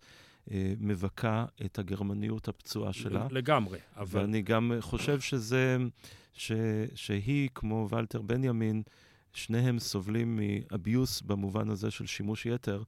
אה, 0.51 0.75
מבכה 0.81 1.45
את 1.65 1.79
הגרמניות 1.79 2.49
הפצועה 2.49 2.93
שלה. 2.93 3.27
לגמרי, 3.31 3.79
אבל... 3.97 4.21
ואני 4.21 4.43
גם 4.43 4.73
חושב 4.81 5.21
שזה, 5.21 5.77
ש, 6.33 6.53
שהיא, 6.95 7.49
כמו 7.55 7.89
ולטר 7.91 8.23
בנימין, 8.23 8.83
שניהם 9.33 9.79
סובלים 9.79 10.41
מאביוס 10.41 11.21
במובן 11.21 11.69
הזה 11.69 11.91
של 11.91 12.07
שימוש 12.07 12.47
יתר. 12.47 12.83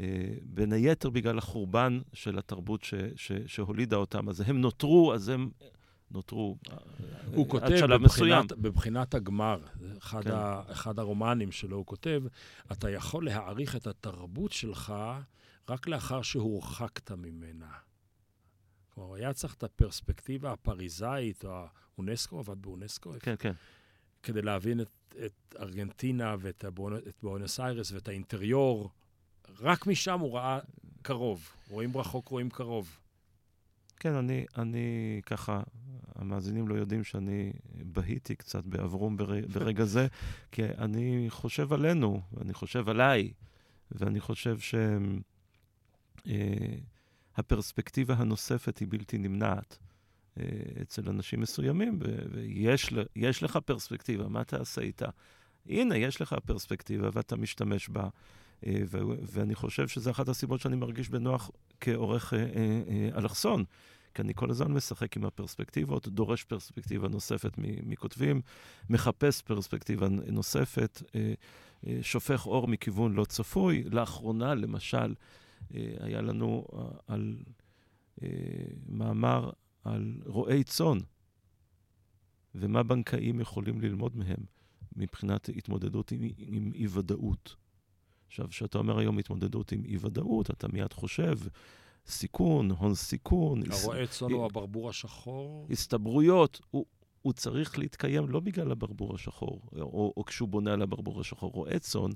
אה, 0.00 0.06
בין 0.42 0.72
היתר 0.72 1.10
בגלל 1.10 1.38
החורבן 1.38 2.00
של 2.12 2.38
התרבות 2.38 2.84
ש, 2.84 2.94
ש, 3.16 3.32
שהולידה 3.46 3.96
אותם. 3.96 4.28
אז 4.28 4.40
הם 4.40 4.60
נותרו, 4.60 5.14
אז 5.14 5.28
הם 5.28 5.50
נותרו 6.10 6.56
אה, 6.70 6.76
הוא 7.34 7.48
כותב 7.48 7.64
עד 7.64 7.78
שלב 7.78 8.02
מסוים. 8.02 8.46
בבחינת 8.50 9.14
הגמר, 9.14 9.60
אחד, 9.98 10.24
כן. 10.24 10.30
ה, 10.30 10.62
אחד 10.72 10.98
הרומנים 10.98 11.52
שלו, 11.52 11.76
הוא 11.76 11.86
כותב, 11.86 12.22
אתה 12.72 12.90
יכול 12.90 13.24
להעריך 13.24 13.76
את 13.76 13.86
התרבות 13.86 14.52
שלך 14.52 14.94
רק 15.68 15.88
לאחר 15.88 16.22
שהורחקת 16.22 17.10
ממנה. 17.10 17.70
כלומר, 18.94 19.14
היה 19.14 19.32
צריך 19.32 19.54
את 19.54 19.62
הפרספקטיבה 19.62 20.52
הפריזאית, 20.52 21.44
או 21.44 21.66
האונסקו, 21.96 22.38
עבד 22.38 22.62
באונסקו. 22.62 23.12
כן, 23.20 23.34
כן. 23.38 23.52
כדי 24.22 24.42
להבין 24.42 24.80
את, 24.80 24.90
את 25.24 25.56
ארגנטינה 25.60 26.36
ואת 26.38 26.64
בואנוס 27.22 27.60
איירס 27.60 27.92
ואת 27.92 28.08
האינטריור 28.08 28.90
רק 29.60 29.86
משם 29.86 30.20
הוא 30.20 30.34
ראה 30.34 30.58
קרוב. 31.02 31.48
רואים 31.70 31.96
רחוק, 31.96 32.28
רואים 32.28 32.50
קרוב. 32.50 32.98
כן, 33.96 34.14
אני, 34.14 34.44
אני 34.58 35.20
ככה, 35.26 35.62
המאזינים 36.14 36.68
לא 36.68 36.74
יודעים 36.74 37.04
שאני 37.04 37.52
בהיתי 37.74 38.36
קצת 38.36 38.64
באברום 38.64 39.16
ברגע, 39.54 39.84
זה, 39.84 40.06
כי 40.52 40.62
אני 40.64 41.26
חושב 41.28 41.72
עלינו, 41.72 42.20
ואני 42.32 42.54
חושב 42.54 42.88
עליי, 42.88 43.32
ואני 43.90 44.20
חושב 44.20 44.58
שהפרספקטיבה 47.36 48.14
אה, 48.14 48.20
הנוספת 48.20 48.78
היא 48.78 48.88
בלתי 48.90 49.18
נמנעת. 49.18 49.78
אה, 50.40 50.44
אצל 50.82 51.08
אנשים 51.08 51.40
מסוימים, 51.40 51.98
ויש 52.32 53.42
לך 53.42 53.58
פרספקטיבה, 53.64 54.28
מה 54.28 54.44
תעשה 54.44 54.80
איתה? 54.80 55.08
הנה, 55.66 55.96
יש 55.96 56.20
לך 56.20 56.36
פרספקטיבה 56.44 57.08
ואתה 57.12 57.36
משתמש 57.36 57.88
בה. 57.88 58.08
אה, 58.66 58.82
ואני 59.32 59.54
חושב 59.54 59.88
שזו 59.88 60.10
אחת 60.10 60.28
הסיבות 60.28 60.60
שאני 60.60 60.76
מרגיש 60.76 61.08
בנוח 61.08 61.50
כעורך 61.80 62.34
אה, 62.34 62.38
אה, 62.38 63.18
אלכסון. 63.18 63.64
כי 64.14 64.22
אני 64.22 64.34
כל 64.34 64.50
הזמן 64.50 64.72
משחק 64.72 65.16
עם 65.16 65.24
הפרספקטיבות, 65.24 66.08
דורש 66.08 66.44
פרספקטיבה 66.44 67.08
נוספת 67.08 67.52
מכותבים, 67.58 68.40
מחפש 68.90 69.42
פרספקטיבה 69.42 70.08
נוספת, 70.08 71.02
שופך 72.02 72.46
אור 72.46 72.68
מכיוון 72.68 73.14
לא 73.14 73.24
צפוי. 73.24 73.84
לאחרונה, 73.90 74.54
למשל, 74.54 75.14
היה 76.00 76.20
לנו 76.20 76.64
על 77.06 77.36
מאמר 78.88 79.50
על 79.84 80.14
רועי 80.26 80.64
צאן, 80.64 80.98
ומה 82.54 82.82
בנקאים 82.82 83.40
יכולים 83.40 83.80
ללמוד 83.80 84.16
מהם 84.16 84.44
מבחינת 84.96 85.48
התמודדות 85.56 86.12
עם 86.38 86.72
אי-ודאות. 86.74 87.56
עכשיו, 88.30 88.48
כשאתה 88.48 88.78
אומר 88.78 88.98
היום 88.98 89.18
התמודדות 89.18 89.72
עם 89.72 89.84
אי-ודאות, 89.84 90.50
אתה 90.50 90.68
מיד 90.68 90.92
חושב, 90.92 91.38
סיכון, 92.06 92.70
הון 92.70 92.94
סיכון. 92.94 93.62
הרועה 93.70 94.06
צאן 94.06 94.32
הוא 94.32 94.44
הברבור 94.46 94.88
השחור? 94.88 95.66
הסתברויות. 95.70 96.60
הוא, 96.70 96.86
הוא 97.22 97.32
צריך 97.32 97.78
להתקיים 97.78 98.28
לא 98.28 98.40
בגלל 98.40 98.70
הברבור 98.70 99.14
השחור, 99.14 99.60
או, 99.80 100.12
או 100.16 100.24
כשהוא 100.24 100.48
בונה 100.48 100.72
על 100.72 100.82
הברבור 100.82 101.20
השחור. 101.20 101.50
רועה 101.52 101.78
צאן 101.78 102.10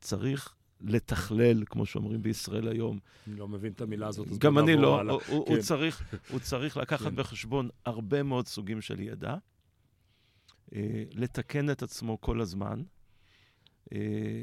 צריך 0.00 0.54
לתכלל, 0.80 1.64
כמו 1.66 1.86
שאומרים 1.86 2.22
בישראל 2.22 2.68
היום. 2.68 2.98
אני 3.26 3.36
לא 3.36 3.48
מבין 3.48 3.72
את 3.72 3.80
המילה 3.80 4.08
הזאת. 4.08 4.28
גם 4.38 4.58
אני 4.58 4.76
לא. 4.76 5.00
הוא, 5.00 5.20
כן. 5.20 5.52
הוא, 5.52 5.62
צריך, 5.62 6.14
הוא 6.30 6.40
צריך 6.40 6.76
לקחת 6.76 7.10
כן. 7.10 7.16
בחשבון 7.16 7.68
הרבה 7.86 8.22
מאוד 8.22 8.46
סוגים 8.46 8.80
של 8.80 9.00
ידע, 9.00 9.36
אה, 10.74 11.04
לתקן 11.12 11.70
את 11.70 11.82
עצמו 11.82 12.20
כל 12.20 12.40
הזמן. 12.40 12.82
אה, 13.92 14.42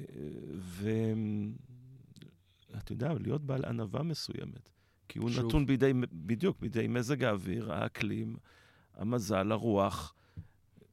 ואתה 2.69 2.91
יודע, 2.91 3.13
להיות 3.13 3.41
בעל 3.45 3.65
ענווה 3.65 4.03
מסוימת. 4.03 4.69
כי 5.09 5.19
הוא 5.19 5.29
שוב. 5.29 5.45
נתון 5.45 5.65
בידי, 5.65 5.93
בדיוק, 6.11 6.59
בידי 6.59 6.87
מזג 6.87 7.23
האוויר, 7.23 7.73
האקלים, 7.73 8.35
המזל, 8.93 9.51
הרוח, 9.51 10.13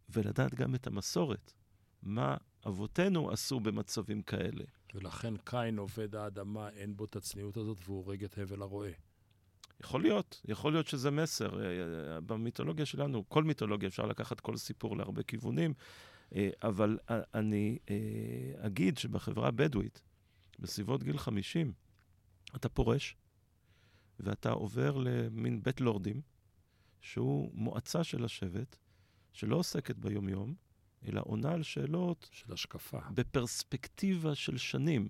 ולדעת 0.09 0.55
גם 0.55 0.75
את 0.75 0.87
המסורת. 0.87 1.53
מה 2.03 2.37
אבותינו 2.67 3.31
עשו 3.31 3.61
במצבים 3.61 4.23
כאלה. 4.23 4.65
ולכן 4.95 5.35
קין 5.45 5.79
עובד 5.79 6.15
האדמה, 6.15 6.69
אין 6.69 6.97
בו 6.97 7.05
את 7.05 7.17
הצניעות 7.17 7.57
הזאת, 7.57 7.79
והוא 7.85 7.97
הורג 7.97 8.25
את 8.25 8.39
הבל 8.39 8.63
הרועה. 8.63 8.91
יכול 9.81 10.03
להיות, 10.03 10.41
יכול 10.49 10.73
להיות 10.73 10.87
שזה 10.87 11.11
מסר. 11.11 11.61
אה, 11.61 11.67
אה, 11.67 12.21
במיתולוגיה 12.21 12.87
שלנו, 12.87 13.29
כל 13.29 13.45
מיתולוגיה 13.45 13.89
אפשר 13.89 14.07
לקחת 14.07 14.41
כל 14.41 14.57
סיפור 14.57 14.97
להרבה 14.97 15.23
כיוונים. 15.23 15.75
אה, 16.35 16.51
אבל 16.63 16.99
אני 17.35 17.79
אה, 17.91 18.67
אגיד 18.67 18.99
שבחברה 18.99 19.49
הבדואית, 19.49 20.03
בסביבות 20.59 21.03
גיל 21.03 21.19
50, 21.19 21.73
אתה 22.57 22.69
פורש, 22.69 23.17
ואתה 24.21 24.51
עובר 24.51 24.97
למין 24.97 25.63
בית 25.63 25.81
לורדים, 25.81 26.21
שהוא 27.01 27.51
מועצה 27.55 28.05
של 28.05 28.25
השבט, 28.25 28.77
שלא 29.33 29.57
עוסקת 29.57 29.97
ביומיום, 29.97 30.55
אלא 31.09 31.23
עונה 31.25 31.53
על 31.53 31.63
שאלות... 31.63 32.29
של 32.33 32.53
השקפה. 32.53 32.99
בפרספקטיבה 33.15 34.35
של 34.35 34.57
שנים. 34.57 35.09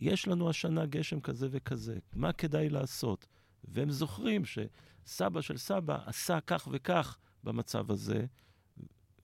יש 0.00 0.28
לנו 0.28 0.50
השנה 0.50 0.86
גשם 0.86 1.20
כזה 1.20 1.48
וכזה, 1.50 1.98
מה 2.14 2.32
כדאי 2.32 2.68
לעשות? 2.68 3.26
והם 3.64 3.90
זוכרים 3.90 4.42
שסבא 4.44 5.40
של 5.40 5.56
סבא 5.56 5.98
עשה 6.06 6.40
כך 6.40 6.68
וכך 6.72 7.18
במצב 7.44 7.90
הזה, 7.90 8.26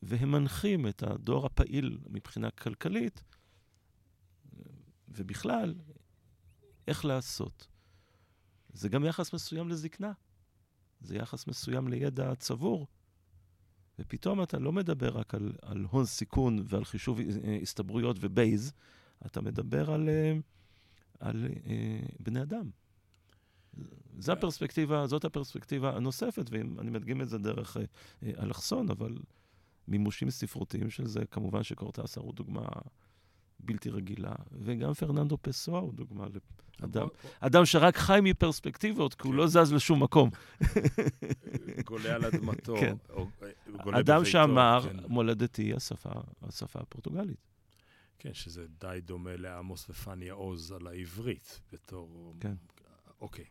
והם 0.02 0.30
מנחים 0.30 0.88
את 0.88 1.02
הדור 1.02 1.46
הפעיל 1.46 1.98
מבחינה 2.06 2.50
כלכלית, 2.50 3.22
ובכלל, 5.08 5.74
איך 6.88 7.04
לעשות. 7.04 7.66
זה 8.72 8.88
גם 8.88 9.04
יחס 9.04 9.32
מסוים 9.32 9.68
לזקנה. 9.68 10.12
זה 11.00 11.16
יחס 11.16 11.46
מסוים 11.46 11.88
לידע 11.88 12.34
צבור. 12.34 12.86
ופתאום 13.98 14.42
אתה 14.42 14.58
לא 14.58 14.72
מדבר 14.72 15.18
רק 15.18 15.34
על, 15.34 15.52
על 15.62 15.86
הון 15.90 16.04
סיכון 16.04 16.64
ועל 16.64 16.84
חישוב 16.84 17.18
הסתברויות 17.62 18.16
ובייז, 18.20 18.72
אתה 19.26 19.40
מדבר 19.40 19.90
על, 19.90 20.08
אה, 20.08 20.32
על, 21.20 21.48
אה, 21.66 22.00
בני 22.20 22.42
אדם. 22.42 22.70
זו 24.18 24.32
הפרספקטיבה, 24.32 25.06
זאת 25.06 25.24
הפרספקטיבה 25.24 25.96
הנוספת, 25.96 26.50
ואני 26.50 26.90
מדגים 26.90 27.22
את 27.22 27.28
זה 27.28 27.38
דרך 27.38 27.76
אה, 27.76 27.82
אלכסון, 28.42 28.90
אבל 28.90 29.18
מימושים 29.90 30.30
ספרותיים 30.30 30.90
של 30.90 31.06
זה, 31.06 31.20
כמובן 31.30 31.62
שקורטסר 31.62 32.20
הוא 32.20 32.34
דוגמה 32.34 32.66
בלתי 33.60 33.90
רגילה, 33.90 34.34
וגם 34.52 34.94
פרננדו 34.94 35.38
פסואה 35.42 35.80
הוא 35.80 35.94
דוגמה 35.94 36.26
לאדם 36.80 37.08
אדם 37.40 37.64
שרק 37.64 37.96
חי 37.96 38.18
מפרספקטיבות, 38.22 39.14
כי 39.14 39.28
הוא 39.28 39.34
לא 39.34 39.46
זז 39.46 39.72
לשום 39.72 40.02
מקום. 40.02 40.30
גולה 41.86 42.14
על 42.14 42.24
אדמתו. 42.24 42.74
כן. 42.80 42.96
אדם 43.92 44.24
שאמר, 44.24 44.80
כן. 44.84 44.96
מולדתי 45.08 45.62
היא 45.62 45.74
השפה 46.42 46.80
הפורטוגלית. 46.80 47.50
כן, 48.18 48.34
שזה 48.34 48.66
די 48.80 48.98
דומה 49.02 49.36
לעמוס 49.36 49.90
ופניה 49.90 50.32
עוז 50.32 50.72
על 50.72 50.86
העברית, 50.86 51.60
בתור... 51.72 52.34
כן. 52.40 52.54
אוקיי. 53.20 53.44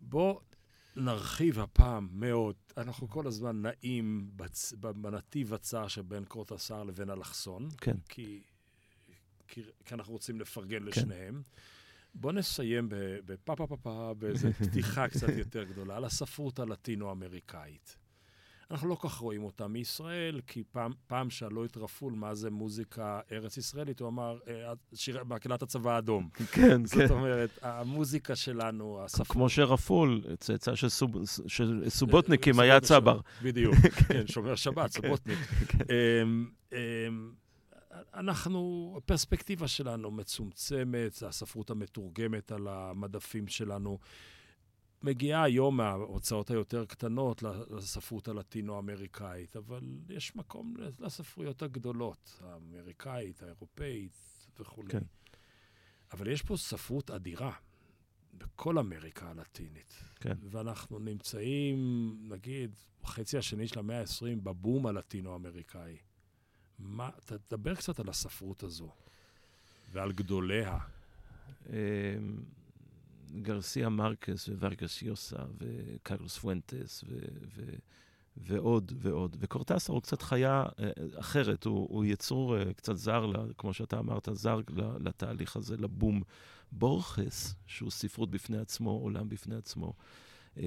בוא 0.00 0.40
נרחיב 0.96 1.58
הפעם 1.58 2.08
מאוד. 2.12 2.54
אנחנו 2.76 3.08
כל 3.08 3.26
הזמן 3.26 3.62
נעים 3.62 4.30
בצ... 4.36 4.72
בנתיב 4.72 5.54
הצר 5.54 5.88
שבין 5.88 6.24
קורטסר 6.24 6.82
לבין 6.82 7.10
אלכסון. 7.10 7.68
כן. 7.80 7.96
כי 8.08 8.42
כי, 9.48 9.62
כי 9.84 9.94
אנחנו 9.94 10.12
רוצים 10.12 10.40
לפרגן 10.40 10.78
כן. 10.78 10.84
לשניהם. 10.84 11.42
בואו 12.14 12.32
נסיים 12.32 12.88
בפה 13.26 13.56
פה 13.56 13.66
פה 13.66 13.76
פה, 13.76 14.14
באיזו 14.18 14.48
פתיחה 14.52 15.08
קצת 15.08 15.28
יותר 15.38 15.64
גדולה, 15.64 15.96
על 15.96 16.04
הספרות 16.04 16.58
הלטינו-אמריקאית. 16.58 17.96
אנחנו 18.74 18.88
לא 18.88 18.96
כך 19.00 19.14
רואים 19.14 19.44
אותה 19.44 19.68
מישראל, 19.68 20.40
כי 20.46 20.62
פעם, 20.72 20.92
פעם 21.06 21.30
שאלו 21.30 21.64
את 21.64 21.76
רפול 21.76 22.12
מה 22.12 22.34
זה 22.34 22.50
מוזיקה 22.50 23.20
ארץ-ישראלית, 23.32 24.00
הוא 24.00 24.08
אמר, 24.08 24.38
אה, 24.48 24.72
שיר 24.94 25.24
מקהלת 25.24 25.62
הצבא 25.62 25.94
האדום. 25.94 26.28
כן, 26.32 26.44
כן. 26.52 26.84
זאת 26.84 27.10
אומרת, 27.10 27.58
המוזיקה 27.62 28.36
שלנו, 28.36 29.04
הספרות... 29.04 29.26
כמו 29.28 29.48
שרפול, 29.48 30.22
צאצא 30.38 30.74
של, 30.74 30.88
סוב, 30.88 31.10
של 31.46 31.84
סובוטניקים, 31.88 32.60
היה 32.60 32.80
צבר. 32.80 33.20
בדיוק, 33.42 33.74
כן, 34.08 34.26
שומר 34.26 34.54
שבת, 34.54 34.90
סובוטניק. 34.90 35.38
אמ, 36.22 36.50
אמ, 36.72 37.32
אנחנו, 38.14 38.94
הפרספקטיבה 38.98 39.68
שלנו 39.68 40.10
מצומצמת, 40.10 41.22
הספרות 41.22 41.70
המתורגמת 41.70 42.52
על 42.52 42.68
המדפים 42.68 43.48
שלנו 43.48 43.98
מגיעה 45.04 45.42
היום 45.42 45.76
מההוצאות 45.76 46.50
היותר 46.50 46.84
קטנות 46.84 47.42
לספרות 47.70 48.28
הלטינו-אמריקאית, 48.28 49.56
אבל 49.56 49.98
יש 50.08 50.36
מקום 50.36 50.74
לספרויות 50.98 51.62
הגדולות, 51.62 52.40
האמריקאית, 52.44 53.42
האירופאית 53.42 54.46
וכולי. 54.60 54.88
כן. 54.88 55.02
אבל 56.12 56.28
יש 56.28 56.42
פה 56.42 56.56
ספרות 56.56 57.10
אדירה 57.10 57.52
בכל 58.34 58.78
אמריקה 58.78 59.30
הלטינית. 59.30 59.94
כן. 60.20 60.36
ואנחנו 60.50 60.98
נמצאים, 60.98 62.14
נגיד, 62.28 62.76
בחצי 63.02 63.38
השני 63.38 63.68
של 63.68 63.78
המאה 63.78 64.00
ה-20 64.00 64.40
בבום 64.42 64.86
הלטינו-אמריקאי. 64.86 65.96
מה, 66.78 67.10
תדבר 67.24 67.74
קצת 67.74 68.00
על 68.00 68.08
הספרות 68.08 68.62
הזו 68.62 68.90
ועל 69.92 70.12
גדוליה. 70.12 70.78
גרסיה 73.42 73.88
מרקס 73.88 74.48
וורגס 74.48 75.02
יוסה 75.02 75.36
וקרלוס 75.58 76.38
פואנטס 76.38 77.04
ו- 77.08 77.18
ו- 77.56 77.76
ועוד 78.36 78.92
ועוד. 78.96 79.36
וקורטסר 79.40 79.92
הוא 79.92 80.02
קצת 80.02 80.22
חיה 80.22 80.64
אה, 80.78 80.90
אחרת, 81.20 81.64
הוא, 81.64 81.88
הוא 81.90 82.04
יצור 82.04 82.58
אה, 82.58 82.74
קצת 82.74 82.96
זר, 82.96 83.26
לה, 83.26 83.44
כמו 83.58 83.74
שאתה 83.74 83.98
אמרת, 83.98 84.28
זר 84.32 84.60
לתהליך 85.00 85.56
הזה, 85.56 85.76
לבום. 85.76 86.22
בורכס, 86.72 87.54
שהוא 87.66 87.90
ספרות 87.90 88.30
בפני 88.30 88.58
עצמו, 88.58 88.90
עולם 88.90 89.28
בפני 89.28 89.54
עצמו. 89.54 89.92
אה, 90.58 90.62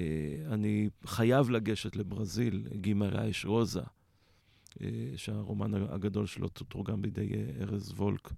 אני 0.46 0.88
חייב 1.04 1.50
לגשת 1.50 1.96
לברזיל, 1.96 2.68
גימרייש 2.72 3.44
רוזה. 3.44 3.82
אה, 4.80 5.12
שהרומן 5.16 5.74
הגדול 5.74 6.26
שלו 6.26 6.48
תורגם 6.48 7.02
בידי 7.02 7.32
אה, 7.34 7.62
ארז 7.62 7.92
וולק. 7.92 8.32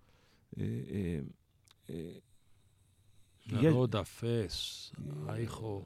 נרוד 3.53 3.96
אפס, 3.96 4.92
אייכו. 5.28 5.84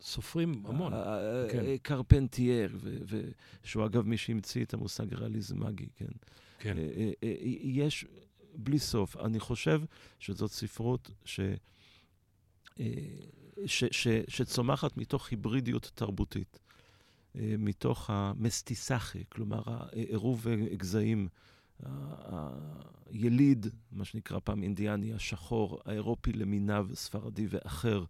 סופרים 0.00 0.62
המון. 0.66 0.92
כן. 1.52 1.76
קרפנטייר, 1.82 2.78
שהוא 3.64 3.86
אגב 3.86 4.06
מי 4.06 4.16
שהמציא 4.16 4.64
את 4.64 4.74
המושג 4.74 5.14
ריאליזם 5.14 5.66
מגי, 5.66 5.86
כן. 5.96 6.06
כן. 6.58 6.76
יש 7.60 8.04
בלי 8.54 8.78
סוף. 8.78 9.16
אני 9.16 9.40
חושב 9.40 9.80
שזאת 10.18 10.50
ספרות 10.50 11.10
ש... 11.24 11.40
ש, 13.66 13.84
ש, 13.90 14.08
שצומחת 14.28 14.96
מתוך 14.96 15.30
היברידיות 15.30 15.90
תרבותית. 15.94 16.58
אה, 17.36 17.54
מתוך 17.58 18.10
המסטיסחי, 18.10 19.24
כלומר 19.28 19.62
העירוב 19.66 20.46
גזעים, 20.76 21.28
היליד, 23.10 23.66
מה 23.92 24.04
שנקרא 24.04 24.38
פעם 24.44 24.62
אינדיאני, 24.62 25.14
השחור, 25.14 25.80
האירופי 25.84 26.32
למיניו, 26.32 26.86
ספרדי 26.94 27.46
ואחר. 27.50 28.04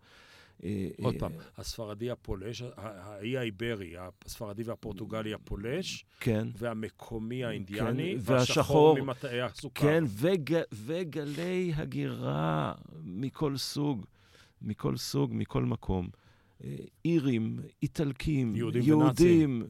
אה, 0.65 0.89
עוד 1.03 1.15
אה, 1.15 1.21
פעם, 1.21 1.33
הספרדי 1.57 2.11
הפולש, 2.11 2.63
האי 2.77 3.39
האיברי, 3.39 3.95
הספרדי 4.27 4.63
והפורטוגלי 4.63 5.35
הפולש, 5.35 6.05
כן. 6.21 6.49
והמקומי 6.57 7.45
האינדיאני, 7.45 8.15
כן, 8.15 8.33
והשחור 8.33 9.01
ממטעי 9.01 9.41
הסוכר. 9.43 9.81
כן, 9.81 10.05
וג, 10.09 10.61
וגלי 10.73 11.73
הגירה 11.77 12.75
מכל 13.05 13.57
סוג, 13.57 14.07
מכל 14.63 14.97
סוג, 14.97 15.31
מכל 15.35 15.65
מקום. 15.65 16.09
אירים, 17.05 17.61
איטלקים, 17.83 18.57
יהודים, 18.57 18.83
יהודים 18.83 19.63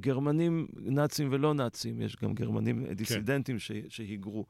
גרמנים, 0.00 0.66
נאצים 0.76 1.28
ולא 1.32 1.54
נאצים, 1.54 2.02
יש 2.02 2.16
גם 2.16 2.34
גרמנים 2.34 2.86
כן. 2.86 2.92
דיסידנטים 2.92 3.58
ש, 3.58 3.72
שהיגרו. 3.88 4.46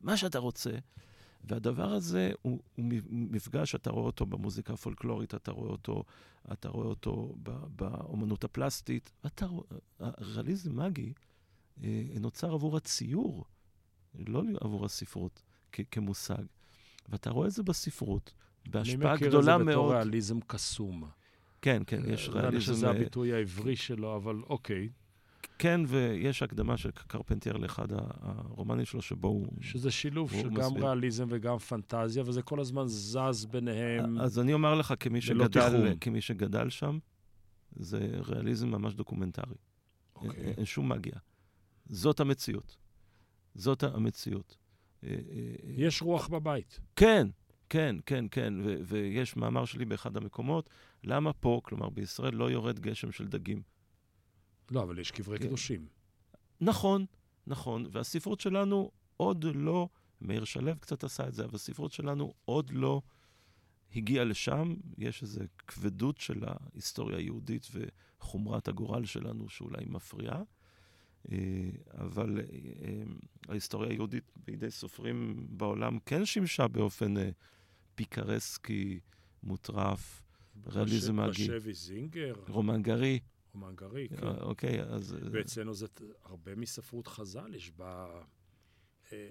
מה 0.00 0.16
שאתה 0.16 0.38
רוצה. 0.38 0.70
והדבר 1.44 1.92
הזה 1.92 2.32
הוא, 2.42 2.60
הוא 2.76 2.84
מפגש, 3.10 3.74
אתה 3.74 3.90
רואה 3.90 4.04
אותו 4.04 4.26
במוזיקה 4.26 4.72
הפולקלורית, 4.72 5.34
אתה 5.34 5.52
רואה 5.52 5.70
אותו, 5.70 6.04
אתה 6.52 6.68
רואה 6.68 6.86
אותו 6.86 7.34
באומנות 7.76 8.44
הפלסטית. 8.44 9.12
אתה, 9.26 9.46
הריאליזם 10.00 10.80
מגי 10.80 11.12
אה, 11.82 12.02
נוצר 12.20 12.52
עבור 12.52 12.76
הציור, 12.76 13.44
לא 14.14 14.42
עבור 14.60 14.84
הספרות 14.84 15.42
כ, 15.72 15.80
כמושג. 15.90 16.44
ואתה 17.08 17.30
רואה 17.30 17.46
את 17.48 17.52
זה 17.52 17.62
בספרות, 17.62 18.34
בהשפעה 18.68 19.16
גדולה 19.16 19.18
מאוד. 19.18 19.20
אני 19.20 19.26
מכיר 19.26 19.60
את 19.60 19.64
זה 19.64 19.70
בתור 19.70 19.94
ריאליזם 19.94 20.40
קסום. 20.40 21.04
כן, 21.64 21.82
כן, 21.86 21.96
יש 22.06 22.28
ריאליזם... 22.28 22.38
נראה 22.38 22.50
לי 22.50 22.60
שזה 22.60 22.90
הביטוי 22.90 23.32
העברי 23.32 23.76
שלו, 23.76 24.16
אבל 24.16 24.36
אוקיי. 24.46 24.88
כן, 25.58 25.80
ויש 25.88 26.42
הקדמה 26.42 26.76
של 26.76 26.90
קרפנטר 26.90 27.56
לאחד 27.56 27.86
הרומנים 27.90 28.84
שלו, 28.84 29.02
שבו 29.02 29.28
הוא... 29.28 29.46
שזה 29.60 29.90
שילוב 29.90 30.32
של 30.32 30.50
גם. 30.50 30.76
ריאליזם 30.76 31.26
וגם 31.30 31.58
פנטזיה, 31.58 32.22
וזה 32.26 32.42
כל 32.42 32.60
הזמן 32.60 32.86
זז 32.86 33.46
ביניהם. 33.50 34.18
אז 34.18 34.38
אני 34.38 34.52
אומר 34.52 34.74
לך, 34.74 34.94
כמי 35.00 35.20
שגדל, 35.20 35.94
כמי 36.00 36.20
שגדל 36.20 36.70
שם, 36.70 36.98
זה 37.76 38.10
ריאליזם 38.28 38.68
ממש 38.68 38.94
דוקומנטרי. 38.94 39.54
אוקיי. 40.16 40.30
אין, 40.30 40.54
אין 40.56 40.64
שום 40.64 40.88
מגיה. 40.88 41.18
זאת 41.86 42.20
המציאות. 42.20 42.76
זאת 43.54 43.82
המציאות. 43.82 44.56
יש 45.76 46.02
רוח 46.02 46.28
בבית. 46.28 46.80
כן, 46.96 47.26
כן, 47.68 47.96
כן, 48.06 48.24
כן, 48.30 48.54
ו- 48.64 48.76
ויש 48.84 49.36
מאמר 49.36 49.64
שלי 49.64 49.84
באחד 49.84 50.16
המקומות, 50.16 50.70
למה 51.04 51.32
פה, 51.32 51.60
כלומר 51.64 51.88
בישראל, 51.88 52.34
לא 52.34 52.50
יורד 52.50 52.80
גשם 52.80 53.12
של 53.12 53.28
דגים? 53.28 53.62
לא, 54.70 54.82
אבל 54.82 54.98
יש 54.98 55.10
קברי 55.10 55.38
כן. 55.38 55.46
קדושים. 55.46 55.86
נכון, 56.60 57.06
נכון, 57.46 57.86
והספרות 57.90 58.40
שלנו 58.40 58.90
עוד 59.16 59.44
לא, 59.54 59.88
מאיר 60.20 60.44
שלו 60.44 60.72
קצת 60.80 61.04
עשה 61.04 61.28
את 61.28 61.34
זה, 61.34 61.44
אבל 61.44 61.54
הספרות 61.54 61.92
שלנו 61.92 62.34
עוד 62.44 62.70
לא 62.70 63.02
הגיע 63.96 64.24
לשם, 64.24 64.74
יש 64.98 65.22
איזו 65.22 65.40
כבדות 65.66 66.18
של 66.18 66.44
ההיסטוריה 66.46 67.18
היהודית 67.18 67.68
וחומרת 67.72 68.68
הגורל 68.68 69.04
שלנו 69.04 69.48
שאולי 69.48 69.84
מפריעה, 69.86 70.42
אבל 71.98 72.40
אה, 72.40 73.02
ההיסטוריה 73.48 73.90
היהודית 73.90 74.32
בידי 74.46 74.70
סופרים 74.70 75.46
בעולם 75.48 75.98
כן 76.06 76.24
שימשה 76.24 76.68
באופן 76.68 77.14
פיקרסקי, 77.94 79.00
מוטרף, 79.42 80.22
ריאליזם 80.66 81.16
מגי. 81.16 81.30
בשבי 81.30 81.72
זינגר. 81.72 82.34
רומן 82.48 82.82
גרי. 82.82 83.18
רומן 83.54 83.74
גרי, 83.74 84.08
כן. 84.08 84.26
אוקיי, 84.26 84.82
אז... 84.82 85.16
ואצלנו 85.32 85.74
זה 85.74 85.86
הרבה 86.24 86.54
מספרות 86.54 87.06
חז"ל, 87.06 87.54
יש 87.54 87.70
בה 87.70 88.06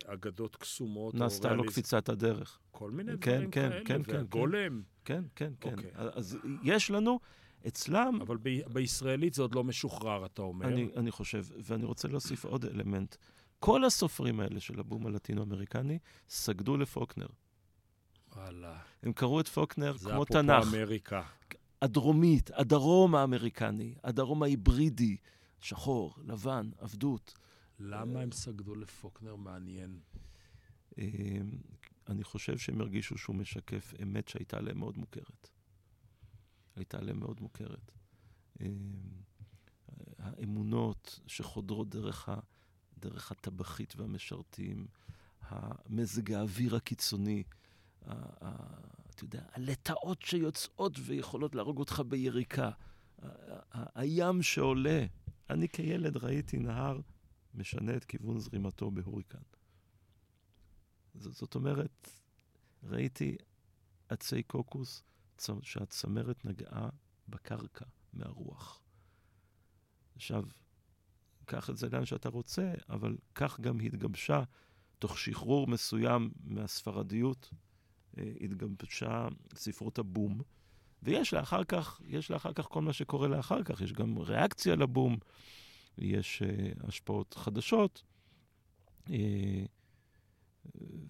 אגדות 0.06 0.56
קסומות. 0.56 1.16
נעשתה 1.16 1.54
לו 1.54 1.66
קפיצת 1.66 2.10
הדרך. 2.10 2.60
כל 2.72 2.92
מיני 2.92 3.12
כן, 3.22 3.36
דברים 3.36 3.52
כן, 3.52 3.70
כאלה, 3.70 3.86
כן, 3.86 4.04
כן, 4.04 4.14
והגולם. 4.16 4.82
כן, 5.06 5.24
כן, 5.36 5.54
כן. 5.62 5.72
אוקיי. 5.72 5.92
אז 5.94 6.38
יש 6.64 6.92
לנו, 6.92 7.20
אצלם... 7.68 8.20
אבל 8.22 8.38
ב- 8.38 8.74
בישראלית 8.74 9.34
זה 9.34 9.42
עוד 9.42 9.56
לא 9.56 9.64
משוחרר, 9.64 10.26
אתה 10.26 10.42
אומר. 10.42 10.68
אני, 10.68 10.88
אני 10.96 11.12
חושב, 11.12 11.44
ואני 11.64 11.86
רוצה 11.86 12.08
להוסיף 12.08 12.46
עוד 12.46 12.66
אלמנט. 12.66 13.16
כל 13.60 13.86
הסופרים 13.86 14.40
האלה 14.40 14.60
של 14.60 14.80
הבום 14.80 15.08
הלטינו-אמריקני 15.08 16.00
סגדו 16.30 16.78
לפוקנר. 16.78 17.28
וואלה. 18.36 18.80
הם 19.04 19.14
קראו 19.14 19.40
את 19.40 19.48
פוקנר 19.48 19.98
זה 19.98 20.10
כמו 20.10 20.24
אפרופו 20.24 20.34
תנ"ך. 20.34 20.68
אמריקה. 20.68 21.22
הדרומית, 21.82 22.50
הדרום 22.54 23.16
האמריקני, 23.16 23.96
הדרום 24.04 24.44
ההיברידי, 24.44 25.18
שחור, 25.62 26.16
לבן, 26.24 26.70
עבדות. 26.78 27.34
למה 27.80 28.20
הם 28.20 28.32
סגדו 28.32 28.76
לפוקנר? 28.76 29.36
מעניין. 29.36 30.00
אה, 31.00 31.06
אני 32.10 32.24
חושב 32.24 32.58
שהם 32.58 32.82
הרגישו 32.82 33.18
שהוא 33.18 33.36
משקף 33.36 33.94
אמת 34.04 34.28
שהייתה 34.28 34.62
להם 34.62 34.80
מאוד 34.80 34.98
מוכרת. 34.98 35.50
הייתה 36.76 37.02
להם 37.02 37.20
מאוד 37.20 37.42
מוכרת. 37.42 37.92
אה, 38.62 38.68
האמונות 40.18 41.20
שחודרות 41.28 41.90
דרך, 41.90 42.30
ה, 42.30 42.40
דרך 42.98 43.32
הטבחית 43.32 43.96
והמשרתים, 43.96 44.88
המזג 45.42 46.32
האוויר 46.32 46.76
הקיצוני, 46.76 47.44
ה, 48.06 48.14
ה, 48.46 48.56
אתה 49.10 49.24
יודע, 49.24 49.44
הלטאות 49.52 50.22
שיוצאות 50.22 50.94
ויכולות 51.06 51.56
להרוג 51.56 51.78
אותך 51.78 52.02
ביריקה, 52.08 52.66
ה, 52.68 53.28
ה, 53.72 54.02
הים 54.02 54.42
שעולה. 54.42 55.06
אני 55.50 55.70
כילד 55.70 56.18
ראיתי 56.18 56.58
נהר 56.58 57.00
משנה 57.54 57.96
את 57.96 58.06
כיוון 58.06 58.40
זרימתו 58.40 58.92
בהוריקן. 58.92 59.42
זאת 61.14 61.56
אומרת, 61.56 62.10
ראיתי 62.84 63.38
עצי 64.10 64.44
קוקוס 64.44 65.04
שהצמרת 65.62 66.46
נגעה 66.46 66.90
בקרקע 67.28 67.86
מהרוח. 68.14 68.82
עכשיו, 70.16 70.44
קח 71.46 71.70
את 71.70 71.78
זה 71.78 71.90
לאן 71.90 72.06
שאתה 72.06 72.30
רוצה, 72.30 72.74
אבל 72.90 73.18
כך 73.36 73.60
גם 73.60 73.80
התגבשה, 73.80 74.44
תוך 75.00 75.18
שחרור 75.18 75.68
מסוים 75.68 76.32
מהספרדיות, 76.44 77.50
אה, 78.18 78.32
התגבשה 78.42 79.28
ספרות 79.56 80.00
הבום. 80.00 80.42
ויש 81.04 81.34
לה 81.34 81.42
אחר 81.42 81.64
כך, 81.64 82.02
יש 82.06 82.32
לה 82.32 82.38
אחר 82.38 82.54
כך 82.54 82.66
כל 82.66 82.82
מה 82.82 82.94
שקורה 82.94 83.28
לאחר 83.28 83.64
כך, 83.64 83.82
יש 83.82 83.94
גם 83.94 84.18
ריאקציה 84.18 84.76
לבום, 84.76 85.18
יש 85.98 86.42
uh, 86.42 86.88
השפעות 86.88 87.34
חדשות. 87.34 88.04
Uh, 89.08 89.12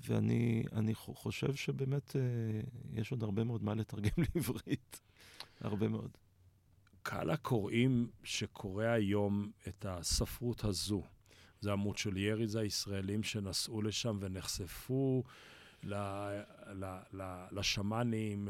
ואני 0.08 0.94
חושב 0.94 1.56
שבאמת 1.56 2.10
uh, 2.10 2.16
יש 2.94 3.12
עוד 3.12 3.24
הרבה 3.24 3.44
מאוד 3.44 3.64
מה 3.64 3.76
לתרגם 3.76 4.24
לעברית. 4.36 5.02
הרבה 5.60 5.88
מאוד. 5.88 6.18
קהל 7.04 7.30
הקוראים 7.30 8.10
שקורא 8.24 8.86
היום 8.86 9.52
את 9.68 9.86
הספרות 9.90 10.64
הזו, 10.64 11.04
זה 11.60 11.72
עמוד 11.72 11.98
של 11.98 12.18
ירי, 12.18 12.48
זה 12.48 12.60
הישראלים 12.60 13.24
שנסעו 13.24 13.82
לשם 13.82 14.18
ונחשפו 14.22 15.24
ל, 15.84 15.94
ל, 16.74 16.86
ל, 17.14 17.46
לשמאנים 17.52 18.48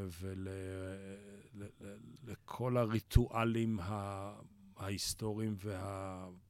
ולכל 2.24 2.78
הריטואלים 2.78 3.80
ההיסטוריים 4.78 5.56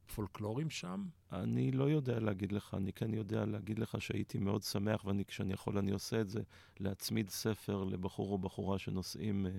והפולקלוריים 0.09 0.69
שם? 0.69 1.05
אני 1.31 1.71
לא 1.71 1.89
יודע 1.89 2.19
להגיד 2.19 2.51
לך, 2.51 2.73
אני 2.73 2.93
כן 2.93 3.13
יודע 3.13 3.45
להגיד 3.45 3.79
לך 3.79 3.95
שהייתי 3.99 4.37
מאוד 4.37 4.63
שמח, 4.63 5.05
וכשאני 5.05 5.53
יכול 5.53 5.77
אני 5.77 5.91
עושה 5.91 6.21
את 6.21 6.29
זה, 6.29 6.41
להצמיד 6.79 7.29
ספר 7.29 7.83
לבחור 7.83 8.31
או 8.31 8.37
בחורה 8.37 8.79
שנוסעים 8.79 9.45
אה, 9.45 9.51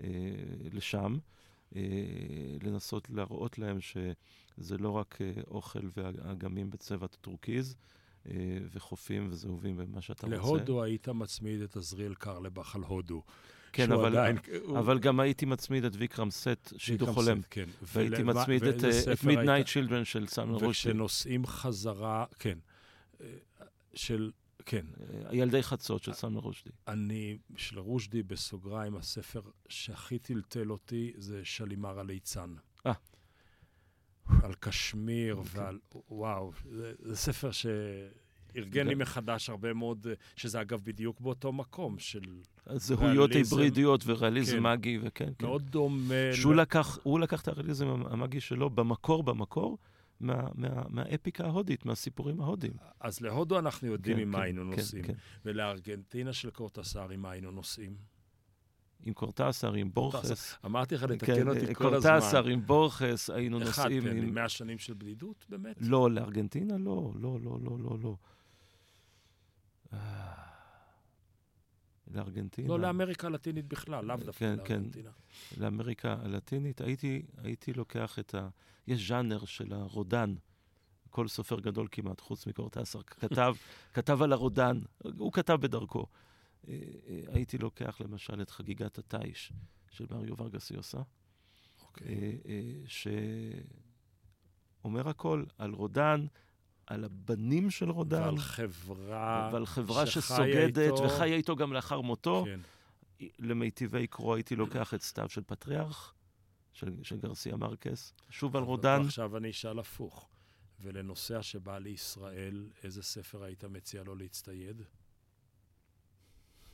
אה, 0.00 0.08
לשם, 0.72 1.18
אה, 1.76 1.82
לנסות 2.62 3.10
להראות 3.10 3.58
להם 3.58 3.80
שזה 3.80 4.78
לא 4.78 4.90
רק 4.90 5.18
אה, 5.20 5.32
אוכל 5.50 5.88
ואגמים 5.96 6.70
בצבע 6.70 7.06
טורקיז, 7.06 7.76
אה, 8.26 8.32
וחופים 8.72 9.28
וזהובים 9.30 9.74
ומה 9.78 10.00
שאתה 10.00 10.26
להודו 10.26 10.42
רוצה. 10.42 10.56
להודו 10.56 10.82
היית 10.82 11.08
מצמיד 11.08 11.60
את 11.60 11.76
עזריאל 11.76 12.14
קרלבך 12.14 12.74
על 12.74 12.82
הודו. 12.82 13.22
כן, 13.72 13.92
אבל, 13.92 14.06
עדיין, 14.18 14.36
אבל 14.78 14.94
הוא... 14.94 15.02
גם 15.02 15.20
הייתי 15.20 15.46
מצמיד 15.46 15.84
את 15.84 15.92
ויקרם 15.96 16.30
סט, 16.30 16.72
שידוך 16.76 17.10
חולם. 17.10 17.40
כן. 17.50 17.64
והייתי 17.82 18.22
ול... 18.22 18.22
מצמיד 18.22 18.64
את, 18.64 18.80
אה, 18.80 19.12
את 19.12 19.24
Midnight's 19.24 19.66
Children 19.66 20.04
של 20.04 20.26
סלמן 20.26 20.52
רושדי. 20.52 20.68
וכשנוסעים 20.68 21.46
חזרה, 21.46 22.24
כן, 22.38 22.58
אה, 23.20 23.26
של, 23.94 24.30
כן. 24.66 24.86
אה, 25.00 25.34
ילדי 25.36 25.62
חצות 25.62 26.02
של 26.02 26.12
סלמן 26.12 26.38
רושדי. 26.38 26.70
אני, 26.88 27.38
של 27.56 27.78
רושדי, 27.78 28.22
בסוגריים, 28.22 28.96
הספר 28.96 29.40
שהכי 29.68 30.18
טלטל 30.18 30.70
אותי 30.70 31.12
זה 31.16 31.40
שלימר 31.44 31.98
הליצן. 31.98 32.54
אה. 32.86 32.92
על 34.42 34.54
קשמיר. 34.60 35.34
אוקיי. 35.34 35.60
ועל... 35.60 35.78
וואו, 36.08 36.52
זה, 36.70 36.92
זה 36.98 37.16
ספר 37.16 37.50
ש... 37.50 37.66
ארגן 38.56 38.86
לי 38.86 38.94
מחדש 38.94 39.50
הרבה 39.50 39.74
מאוד, 39.74 40.06
שזה 40.36 40.60
אגב 40.60 40.80
בדיוק 40.84 41.20
באותו 41.20 41.52
מקום 41.52 41.98
של 41.98 42.20
זהויות 42.70 43.32
היברידיות 43.32 44.02
וריאליזם 44.06 44.56
כן. 44.56 44.62
מגי, 44.62 44.98
וכן, 45.02 45.32
כן. 45.38 45.46
מאוד 45.46 45.62
דומה. 45.62 46.14
שהוא 46.32 46.54
ל... 46.54 46.60
לקח, 46.60 46.98
הוא 47.02 47.20
לקח 47.20 47.42
את 47.42 47.48
הריאליזם 47.48 47.86
המגי 47.88 48.40
שלו 48.40 48.70
במקור, 48.70 49.22
במקור, 49.22 49.78
מה, 50.20 50.42
מה, 50.54 50.82
מהאפיקה 50.88 51.44
ההודית, 51.44 51.86
מהסיפורים 51.86 52.40
ההודיים. 52.40 52.72
אז 53.00 53.20
להודו 53.20 53.58
אנחנו 53.58 53.88
יודעים 53.88 54.16
כן, 54.16 54.22
עם 54.22 54.28
כן, 54.28 54.38
מה 54.38 54.42
היינו 54.42 54.62
כן, 54.62 54.76
נוסעים. 54.76 55.04
כן. 55.04 55.14
ולארגנטינה 55.44 56.32
של 56.32 56.50
קורטסר, 56.50 57.10
עם 57.10 57.22
מה 57.22 57.30
היינו 57.30 57.50
נוסעים? 57.50 57.96
עם 59.04 59.14
קורטסר, 59.14 59.72
עם 59.72 59.90
בורכס. 59.94 60.56
אמרתי 60.64 60.94
לך 60.94 61.02
לתקן 61.02 61.34
כן, 61.34 61.48
אותי 61.48 61.74
כל 61.74 61.94
הזמן. 61.94 62.10
קורטסר, 62.10 62.46
עם 62.46 62.66
בורכס, 62.66 63.30
היינו 63.30 63.58
נוסעים 63.58 64.06
אחד, 64.06 64.16
עם... 64.16 64.34
מאה 64.34 64.48
שנים 64.48 64.78
של 64.78 64.94
בדידות, 64.94 65.46
באמת? 65.48 65.76
לא, 65.80 66.10
לארגנטינה 66.10 66.78
לא, 66.78 67.12
לא, 67.20 67.38
לא, 67.42 67.58
לא, 67.62 67.78
לא, 67.78 67.98
לא. 68.02 68.16
לארגנטינה. 72.14 72.68
לא 72.68 72.80
לאמריקה 72.80 73.26
הלטינית 73.26 73.66
בכלל, 73.66 74.04
לאו 74.04 74.16
דווקא 74.16 74.32
כן, 74.32 74.56
לארגנטינה. 74.56 75.10
כן, 75.10 75.60
לאמריקה 75.60 76.16
הלטינית. 76.22 76.80
הייתי, 76.80 77.22
הייתי 77.36 77.72
לוקח 77.72 78.18
את 78.18 78.34
ה... 78.34 78.48
יש 78.86 79.08
ז'אנר 79.08 79.44
של 79.44 79.72
הרודן. 79.72 80.34
כל 81.10 81.28
סופר 81.28 81.60
גדול 81.60 81.88
כמעט, 81.90 82.20
חוץ 82.20 82.46
מקורטסר, 82.46 83.02
כתב, 83.02 83.54
כתב 83.94 84.22
על 84.22 84.32
הרודן, 84.32 84.80
הוא 85.18 85.32
כתב 85.32 85.58
בדרכו. 85.60 86.06
אה, 86.68 86.78
אה, 87.08 87.20
הייתי 87.28 87.58
לוקח 87.58 88.00
למשל 88.00 88.42
את 88.42 88.50
חגיגת 88.50 88.98
התיש 88.98 89.52
של 89.90 90.06
מריו 90.10 90.34
ורגס 90.38 90.70
יוסה, 90.70 91.00
אוקיי. 91.82 92.38
אה, 92.46 92.72
שאומר 94.82 95.08
הכל 95.08 95.44
על 95.58 95.72
רודן, 95.72 96.26
על 96.86 97.04
הבנים 97.04 97.70
של 97.70 97.90
רודן. 97.90 98.22
ועל 98.22 98.38
חברה 98.38 99.50
ועל 99.52 99.66
חברה 99.66 100.06
שסוגדת, 100.06 100.78
איתו. 100.78 101.02
וחיה 101.02 101.36
איתו 101.36 101.56
גם 101.56 101.72
לאחר 101.72 102.00
מותו. 102.00 102.44
כן. 102.44 102.60
למיטיבי 103.38 104.06
קרוא 104.06 104.34
הייתי 104.34 104.56
לוקח 104.56 104.94
את 104.94 105.02
סתיו 105.02 105.28
של 105.28 105.42
פטריארך, 105.46 106.14
של, 106.72 106.94
של 107.02 107.16
גרסיה 107.16 107.56
מרקס, 107.56 108.12
שוב 108.30 108.56
על 108.56 108.62
רודן. 108.62 109.02
עכשיו 109.04 109.36
אני 109.36 109.50
אשאל 109.50 109.78
הפוך. 109.78 110.28
ולנוסע 110.80 111.42
שבא 111.42 111.78
לישראל, 111.78 112.70
איזה 112.82 113.02
ספר 113.02 113.42
היית 113.42 113.64
מציע 113.64 114.02
לו 114.02 114.14
להצטייד? 114.14 114.82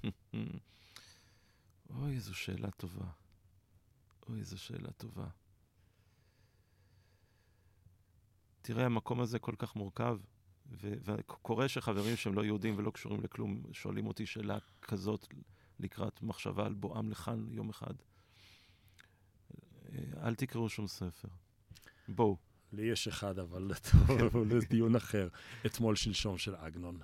אוי, 1.90 2.14
איזו 2.14 2.34
שאלה 2.34 2.70
טובה. 2.70 3.06
אוי, 4.28 4.38
איזו 4.38 4.58
שאלה 4.58 4.90
טובה. 4.90 5.26
תראה, 8.68 8.86
המקום 8.86 9.20
הזה 9.20 9.38
כל 9.38 9.54
כך 9.58 9.76
מורכב, 9.76 10.18
וקורה 10.80 11.68
שחברים 11.68 12.16
שהם 12.16 12.34
לא 12.34 12.44
יהודים 12.44 12.74
ולא 12.78 12.90
קשורים 12.90 13.20
לכלום, 13.24 13.62
שואלים 13.72 14.06
אותי 14.06 14.26
שאלה 14.26 14.58
כזאת 14.82 15.26
לקראת 15.80 16.22
מחשבה 16.22 16.66
על 16.66 16.74
בואם 16.74 17.10
לכאן 17.10 17.46
יום 17.50 17.70
אחד. 17.70 17.94
אה, 19.54 20.26
אל 20.26 20.34
תקראו 20.34 20.68
שום 20.68 20.86
ספר. 20.86 21.28
בואו. 22.08 22.36
לי 22.72 22.82
יש 22.82 23.08
אחד, 23.08 23.38
אבל 23.38 23.70
זה 24.50 24.66
דיון 24.70 24.96
אחר. 24.96 25.28
אתמול 25.66 25.96
שלשום 25.96 26.38
של 26.38 26.54
עגנון. 26.54 26.98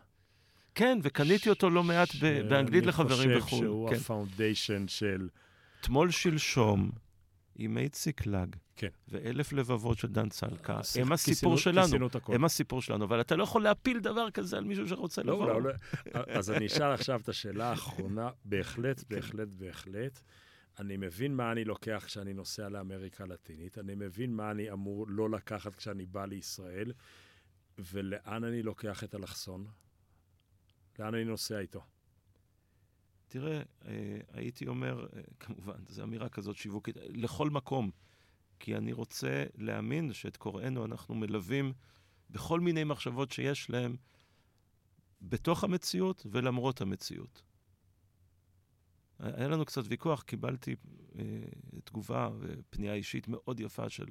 כן, 0.75 0.99
וקניתי 1.03 1.51
אותו 1.51 1.71
לא 1.71 1.83
מעט 1.83 2.15
באנגלית 2.49 2.87
לחברים 2.87 3.31
אני 3.31 3.37
בחו"ל. 3.37 3.51
חושב 3.51 3.57
שהוא 3.57 3.91
כן. 3.91 3.97
הפאונדיישן 3.97 4.89
של... 4.89 5.29
תמול 5.81 6.11
שלשום, 6.11 6.91
עם 7.57 7.79
איציק 7.79 8.27
לג, 8.27 8.57
כן. 8.77 8.89
ואלף 9.09 9.53
לבבות 9.53 9.99
של 9.99 10.09
דן 10.09 10.29
צלקה, 10.29 10.83
שיח- 10.83 11.03
הם 11.07 11.13
הסיפור 11.13 11.57
שלנו. 11.59 12.09
הם 12.29 12.45
הסיפור 12.45 12.83
שלנו, 12.83 13.05
אבל 13.05 13.21
אתה 13.21 13.37
לא 13.37 13.43
יכול 13.43 13.63
להפיל 13.63 14.01
דבר 14.01 14.31
כזה 14.31 14.57
על 14.57 14.65
מישהו 14.65 14.89
שרוצה 14.89 15.23
לא, 15.23 15.33
לבוא. 15.35 15.47
לא, 15.47 15.63
לא. 15.63 15.71
אז 16.29 16.51
אני 16.51 16.67
אשאל 16.67 16.93
עכשיו 16.93 17.21
את 17.21 17.29
השאלה 17.29 17.71
האחרונה. 17.71 18.31
בהחלט, 18.45 19.05
בהחלט, 19.09 19.49
בהחלט. 19.55 20.21
אני 20.79 20.97
מבין 20.97 21.35
מה 21.35 21.53
אני 21.53 21.65
לוקח 21.65 22.03
כשאני 22.07 22.33
נוסע 22.35 22.69
לאמריקה 22.69 23.25
הלטינית, 23.25 23.79
אני 23.79 23.95
מבין 23.95 24.33
מה 24.35 24.51
אני 24.51 24.71
אמור 24.73 25.07
לא 25.09 25.31
לקחת 25.31 25.75
כשאני 25.75 26.07
בא 26.07 26.25
לישראל, 26.27 26.93
ולאן 27.79 28.45
אני 28.45 28.63
לוקח 28.63 29.05
את 29.05 29.15
אלכסון? 29.15 29.67
לאן 30.99 31.15
אני 31.15 31.25
נוסע 31.25 31.59
איתו? 31.59 31.81
תראה, 33.29 33.63
אה, 33.85 34.19
הייתי 34.33 34.67
אומר, 34.67 35.07
אה, 35.17 35.23
כמובן, 35.41 35.79
זו 35.89 36.03
אמירה 36.03 36.29
כזאת 36.29 36.57
שיווקית, 36.57 36.97
לכל 36.97 37.51
מקום. 37.51 37.91
כי 38.61 38.77
אני 38.77 38.93
רוצה 38.93 39.45
להאמין 39.55 40.13
שאת 40.13 40.37
קוראינו 40.37 40.85
אנחנו 40.85 41.15
מלווים 41.15 41.73
בכל 42.31 42.61
מיני 42.61 42.85
מחשבות 42.85 43.33
שיש 43.33 43.71
להם 43.71 43.97
בתוך 45.23 45.65
המציאות 45.65 46.27
ולמרות 46.31 46.81
המציאות. 46.81 47.43
היה 49.19 49.49
לנו 49.49 49.65
קצת 49.65 49.83
ויכוח, 49.89 50.23
קיבלתי 50.23 50.77
אה, 51.19 51.25
תגובה 51.85 52.31
ופנייה 52.39 52.95
אישית 52.95 53.29
מאוד 53.29 53.61
יפה 53.61 53.89
של 53.89 54.07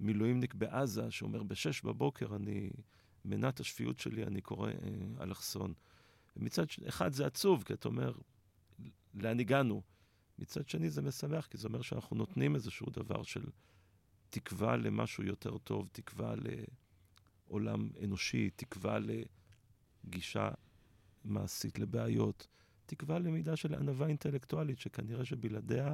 מילואימניק 0.00 0.54
בעזה, 0.54 1.10
שאומר, 1.10 1.42
בשש 1.42 1.82
בבוקר 1.82 2.36
אני, 2.36 2.70
מנת 3.24 3.60
השפיות 3.60 3.98
שלי, 3.98 4.24
אני 4.24 4.40
קורא 4.40 4.68
אה, 4.70 5.22
אלכסון. 5.22 5.74
ומצד 6.36 6.70
ש- 6.70 6.78
אחד 6.78 7.12
זה 7.12 7.26
עצוב, 7.26 7.62
כי 7.62 7.72
אתה 7.72 7.88
אומר, 7.88 8.12
לאן 9.14 9.40
הגענו? 9.40 9.82
מצד 10.38 10.68
שני 10.68 10.90
זה 10.90 11.02
משמח, 11.02 11.46
כי 11.46 11.58
זה 11.58 11.68
אומר 11.68 11.82
שאנחנו 11.82 12.16
נותנים 12.16 12.54
איזשהו 12.54 12.86
דבר 12.90 13.22
של 13.22 13.44
תקווה 14.30 14.76
למשהו 14.76 15.24
יותר 15.24 15.58
טוב, 15.58 15.88
תקווה 15.92 16.34
לעולם 17.48 17.90
אנושי, 18.04 18.50
תקווה 18.56 18.98
לגישה 20.04 20.50
מעשית 21.24 21.78
לבעיות, 21.78 22.46
תקווה 22.86 23.18
למידה 23.18 23.56
של 23.56 23.74
ענווה 23.74 24.06
אינטלקטואלית, 24.06 24.78
שכנראה 24.78 25.24
שבלעדיה 25.24 25.92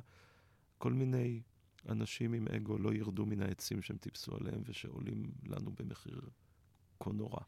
כל 0.79 0.93
מיני 0.93 1.43
אנשים 1.89 2.33
עם 2.33 2.49
אגו 2.49 2.79
לא 2.79 2.95
ירדו 2.95 3.27
מן 3.27 3.43
העצים 3.43 3.83
שהם 3.83 3.97
טיפסו 3.97 4.37
עליהם 4.37 4.63
ושעולים 4.65 5.31
לנו 5.47 5.73
במחיר 5.75 6.21
כה 7.01 7.11
נורא. 7.13 7.41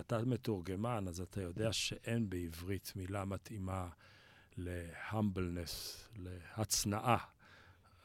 אתה- 0.00 0.24
מתורגמן, 0.24 1.04
אז 1.08 1.20
אתה 1.20 1.42
יודע 1.42 1.72
שאין 1.72 2.30
בעברית 2.30 2.92
מילה 2.96 3.24
מתאימה 3.24 3.88
ל-humbleness, 4.56 6.08
להצנעה. 6.16 7.18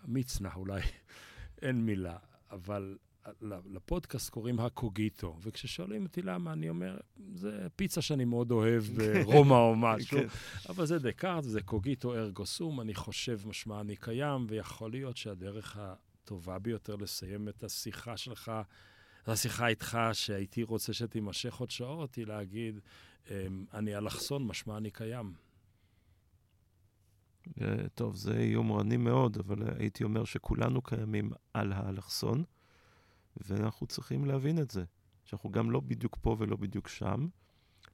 מצנע 0.05 0.49
אולי, 0.55 0.81
אין 1.61 1.85
מילה, 1.85 2.17
אבל 2.51 2.97
לפודקאסט 3.41 4.29
קוראים 4.29 4.59
הקוגיטו, 4.59 5.37
וכששואלים 5.41 6.03
אותי 6.05 6.21
למה, 6.21 6.53
אני 6.53 6.69
אומר, 6.69 6.97
זה 7.35 7.67
פיצה 7.75 8.01
שאני 8.01 8.25
מאוד 8.25 8.51
אוהב 8.51 8.83
ברומא 8.97 9.53
או 9.53 9.75
משהו, 9.75 10.19
כן. 10.19 10.27
אבל 10.69 10.85
זה 10.85 10.99
דקארט, 10.99 11.43
זה 11.43 11.61
קוגיטו 11.61 12.13
ארגו 12.13 12.45
סום, 12.45 12.81
אני 12.81 12.95
חושב 12.95 13.39
משמע 13.45 13.81
אני 13.81 13.95
קיים, 13.95 14.45
ויכול 14.49 14.91
להיות 14.91 15.17
שהדרך 15.17 15.77
הטובה 15.79 16.59
ביותר 16.59 16.95
לסיים 16.95 17.49
את 17.49 17.63
השיחה 17.63 18.17
שלך, 18.17 18.51
השיחה 19.27 19.67
איתך, 19.67 19.97
שהייתי 20.13 20.63
רוצה 20.63 20.93
שתימשך 20.93 21.55
עוד 21.55 21.71
שעות, 21.71 22.15
היא 22.15 22.25
להגיד, 22.25 22.79
אמ, 23.29 23.65
אני 23.73 23.97
אלכסון, 23.97 24.47
משמע 24.47 24.77
אני 24.77 24.91
קיים. 24.91 25.33
אה, 27.61 27.89
טוב, 27.95 28.15
זה 28.15 28.43
יומרני 28.43 28.97
מאוד, 28.97 29.37
אבל 29.37 29.79
הייתי 29.79 30.03
אומר 30.03 30.23
שכולנו 30.23 30.81
קיימים 30.81 31.31
על 31.53 31.73
האלכסון, 31.73 32.43
ואנחנו 33.37 33.87
צריכים 33.87 34.25
להבין 34.25 34.59
את 34.59 34.71
זה, 34.71 34.83
שאנחנו 35.25 35.51
גם 35.51 35.71
לא 35.71 35.79
בדיוק 35.79 36.17
פה 36.21 36.35
ולא 36.39 36.55
בדיוק 36.55 36.87
שם, 36.87 37.27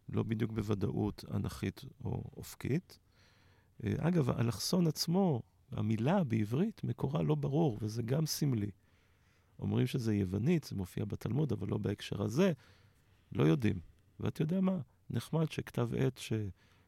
לא 0.10 0.24
בדיוק 0.24 0.52
בוודאות 0.52 1.26
אנכית 1.34 1.82
או 2.04 2.24
אופקית. 2.38 3.00
אה, 3.84 3.94
אגב, 3.98 4.30
האלכסון 4.30 4.88
עצמו, 4.88 5.42
המילה 5.72 6.24
בעברית, 6.24 6.84
מקורה 6.84 7.22
לא 7.22 7.36
ברור, 7.36 7.78
וזה 7.82 8.04
גם 8.04 8.26
סמלי. 8.26 8.72
אומרים 9.60 9.88
שזה 9.88 10.16
יוונית, 10.16 10.64
זה 10.64 10.76
מופיע 10.76 11.05
בתלמוד, 11.05 11.51
אבל 11.51 11.68
לא 11.68 11.78
בהקשר 11.78 12.22
הזה. 12.22 12.51
לא 13.32 13.43
יודעים. 13.43 13.80
ואתה 14.20 14.41
יודע 14.41 14.62
מה? 14.62 14.80
נחמד 15.10 15.51
שכתב 15.51 15.89
עת 15.97 16.18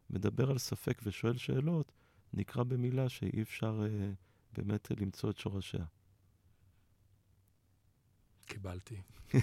שמדבר 0.10 0.50
על 0.52 0.58
ספק 0.58 1.02
ושואל 1.04 1.38
שאלות, 1.38 1.92
נקרא 2.34 2.64
במילה 2.64 3.10
שאי 3.10 3.42
אפשר 3.42 3.86
אה, 3.86 4.12
באמת 4.58 4.92
למצוא 5.02 5.30
את 5.30 5.38
שורשיה. 5.38 5.86
קיבלתי. 8.46 9.02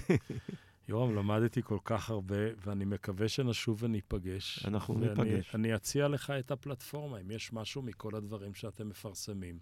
יורם, 0.89 1.15
למדתי 1.15 1.61
כל 1.63 1.77
כך 1.83 2.09
הרבה, 2.09 2.35
ואני 2.65 2.85
מקווה 2.85 3.29
שנשוב 3.29 3.83
וניפגש. 3.83 4.65
אנחנו 4.65 4.99
ואני- 5.01 5.09
ניפגש. 5.09 5.55
אני 5.55 5.75
אציע 5.75 6.07
לך 6.07 6.29
את 6.29 6.51
הפלטפורמה, 6.51 7.19
אם 7.21 7.31
יש 7.31 7.53
משהו 7.53 7.81
מכל 7.81 8.15
הדברים 8.15 8.53
שאתם 8.53 8.89
מפרסמים, 8.89 9.59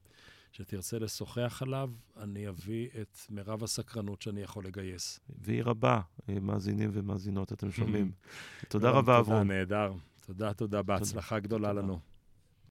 שתרצה 0.56 1.00
לשוחח 1.00 1.62
עליו, 1.62 1.90
אני 2.18 2.50
אביא 2.50 2.88
את 3.02 3.18
מירב 3.30 3.64
הסקרנות 3.64 4.22
שאני 4.22 4.42
יכול 4.42 4.66
לגייס. 4.66 5.20
והיא 5.42 5.64
רבה, 5.64 6.02
אה, 6.30 6.40
מאזינים 6.40 6.90
ומאזינות, 6.94 7.54
אתם 7.54 7.72
שומעים. 7.72 8.12
תודה 8.70 8.90
רבה, 8.90 9.00
תודה, 9.02 9.20
אברום. 9.20 9.52
נהדר. 9.52 9.94
תודה, 10.26 10.54
תודה. 10.54 10.82
בהצלחה 10.82 11.40
גדולה 11.40 11.68
תודה. 11.68 11.82
לנו. 11.82 12.00